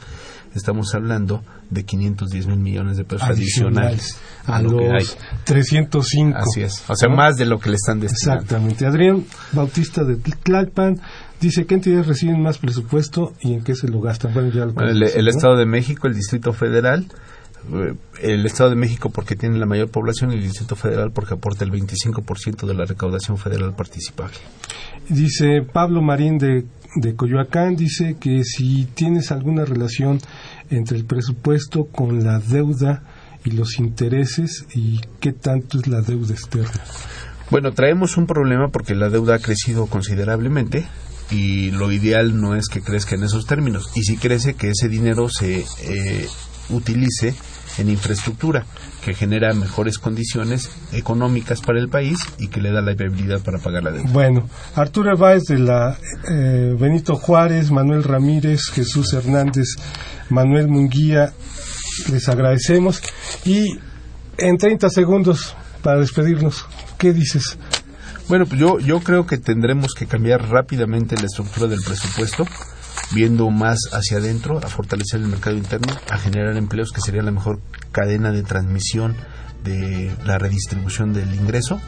estamos 0.53 0.95
hablando 0.95 1.43
de 1.69 1.83
510 1.83 2.47
mil 2.47 2.59
millones 2.59 2.95
de 2.95 3.03
pesos 3.03 3.27
adicionales, 3.27 4.17
a, 4.45 4.61
los 4.61 4.73
que 4.73 4.87
hay. 4.87 5.05
305. 5.43 6.37
Así 6.37 6.61
es, 6.61 6.83
o 6.87 6.95
sea, 6.95 7.09
más 7.09 7.35
de 7.35 7.45
lo 7.45 7.59
que 7.59 7.69
le 7.69 7.75
están 7.75 7.99
destinando. 7.99 8.43
Exactamente. 8.43 8.85
Adrián 8.85 9.25
Bautista 9.51 10.05
de 10.05 10.15
Tlalpan 10.15 11.01
dice, 11.41 11.65
¿qué 11.65 11.75
entidades 11.75 12.07
reciben 12.07 12.41
más 12.41 12.57
presupuesto 12.57 13.33
y 13.41 13.53
en 13.53 13.63
qué 13.63 13.75
se 13.75 13.89
lo 13.89 13.99
gastan? 13.99 14.33
Bueno, 14.33 14.49
ya 14.49 14.65
lo 14.65 14.73
el 14.79 15.27
Estado 15.27 15.57
de 15.57 15.65
México, 15.65 16.07
el 16.07 16.13
Distrito 16.13 16.53
Federal, 16.53 17.05
el 18.21 18.45
Estado 18.45 18.69
de 18.71 18.75
México 18.75 19.09
porque 19.09 19.35
tiene 19.35 19.57
la 19.57 19.65
mayor 19.65 19.89
población 19.89 20.31
y 20.31 20.35
el 20.35 20.43
Distrito 20.43 20.75
Federal 20.75 21.11
porque 21.11 21.33
aporta 21.33 21.65
el 21.65 21.71
25% 21.71 22.65
de 22.65 22.73
la 22.73 22.85
recaudación 22.85 23.37
federal 23.37 23.75
participable. 23.75 24.37
Dice 25.09 25.61
Pablo 25.61 26.01
Marín 26.01 26.37
de, 26.37 26.65
de 26.95 27.15
Coyoacán, 27.15 27.75
dice 27.75 28.17
que 28.19 28.43
si 28.43 28.85
tienes 28.93 29.31
alguna 29.31 29.65
relación 29.65 30.19
entre 30.69 30.97
el 30.97 31.05
presupuesto 31.05 31.85
con 31.85 32.23
la 32.23 32.39
deuda 32.39 33.03
y 33.43 33.51
los 33.51 33.79
intereses 33.79 34.65
y 34.73 34.99
qué 35.19 35.31
tanto 35.31 35.79
es 35.79 35.87
la 35.87 36.01
deuda 36.01 36.33
externa. 36.33 36.81
Bueno, 37.51 37.73
traemos 37.73 38.17
un 38.17 38.25
problema 38.25 38.69
porque 38.69 38.95
la 38.95 39.09
deuda 39.09 39.35
ha 39.35 39.39
crecido 39.39 39.85
considerablemente 39.85 40.87
y 41.31 41.71
lo 41.71 41.91
ideal 41.91 42.39
no 42.39 42.55
es 42.55 42.67
que 42.67 42.81
crezca 42.81 43.15
en 43.15 43.23
esos 43.23 43.45
términos. 43.45 43.91
Y 43.95 44.01
si 44.01 44.17
crece, 44.17 44.55
que 44.55 44.69
ese 44.69 44.89
dinero 44.89 45.29
se 45.29 45.63
eh, 45.83 46.27
utilice 46.69 47.35
en 47.77 47.89
infraestructura 47.89 48.65
que 49.03 49.13
genera 49.13 49.53
mejores 49.53 49.97
condiciones 49.97 50.69
económicas 50.93 51.61
para 51.61 51.79
el 51.79 51.89
país 51.89 52.17
y 52.39 52.47
que 52.47 52.61
le 52.61 52.71
da 52.71 52.81
la 52.81 52.93
viabilidad 52.93 53.41
para 53.41 53.59
pagar 53.59 53.83
la 53.83 53.91
deuda. 53.91 54.09
Bueno, 54.11 54.49
Arturo 54.75 55.15
Báez 55.17 55.43
de 55.43 55.59
la 55.59 55.97
eh, 56.29 56.75
Benito 56.79 57.15
Juárez, 57.15 57.71
Manuel 57.71 58.03
Ramírez, 58.03 58.61
Jesús 58.73 59.13
Hernández, 59.13 59.67
Manuel 60.29 60.67
Munguía, 60.67 61.33
les 62.11 62.27
agradecemos 62.29 63.01
y 63.45 63.77
en 64.37 64.57
30 64.57 64.89
segundos 64.89 65.55
para 65.81 65.99
despedirnos, 65.99 66.65
¿qué 66.97 67.13
dices? 67.13 67.57
Bueno, 68.27 68.45
pues 68.47 68.59
yo, 68.59 68.79
yo 68.79 69.01
creo 69.01 69.27
que 69.27 69.37
tendremos 69.37 69.93
que 69.93 70.07
cambiar 70.07 70.49
rápidamente 70.49 71.15
la 71.15 71.25
estructura 71.25 71.67
del 71.67 71.81
presupuesto 71.81 72.45
viendo 73.13 73.49
más 73.49 73.79
hacia 73.91 74.17
adentro, 74.17 74.59
a 74.63 74.67
fortalecer 74.67 75.21
el 75.21 75.27
mercado 75.27 75.55
interno, 75.55 75.93
a 76.09 76.17
generar 76.17 76.57
empleos, 76.57 76.91
que 76.91 77.01
sería 77.01 77.21
la 77.21 77.31
mejor 77.31 77.59
cadena 77.91 78.31
de 78.31 78.43
transmisión 78.43 79.15
de 79.65 80.11
la 80.25 80.37
redistribución 80.37 81.11
del 81.11 81.33
ingreso 81.33 81.81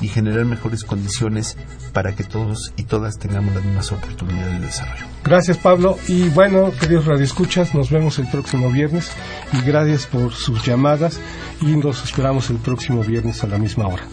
y 0.00 0.08
generar 0.08 0.44
mejores 0.44 0.84
condiciones 0.84 1.56
para 1.92 2.14
que 2.14 2.24
todos 2.24 2.72
y 2.76 2.84
todas 2.84 3.18
tengamos 3.18 3.54
las 3.54 3.64
mismas 3.64 3.92
oportunidades 3.92 4.60
de 4.60 4.66
desarrollo. 4.66 5.04
Gracias 5.24 5.58
Pablo 5.58 5.98
y 6.08 6.28
bueno, 6.28 6.72
queridos 6.78 7.06
radioescuchas, 7.06 7.74
nos 7.74 7.90
vemos 7.90 8.18
el 8.18 8.28
próximo 8.28 8.70
viernes 8.70 9.10
y 9.52 9.60
gracias 9.62 10.06
por 10.06 10.32
sus 10.32 10.64
llamadas 10.64 11.18
y 11.60 11.76
nos 11.76 12.04
esperamos 12.04 12.50
el 12.50 12.58
próximo 12.58 13.02
viernes 13.02 13.42
a 13.42 13.48
la 13.48 13.58
misma 13.58 13.88
hora. 13.88 14.04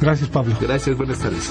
Gracias 0.00 0.30
Pablo. 0.30 0.56
Gracias, 0.60 0.96
buenas 0.96 1.18
tardes. 1.18 1.50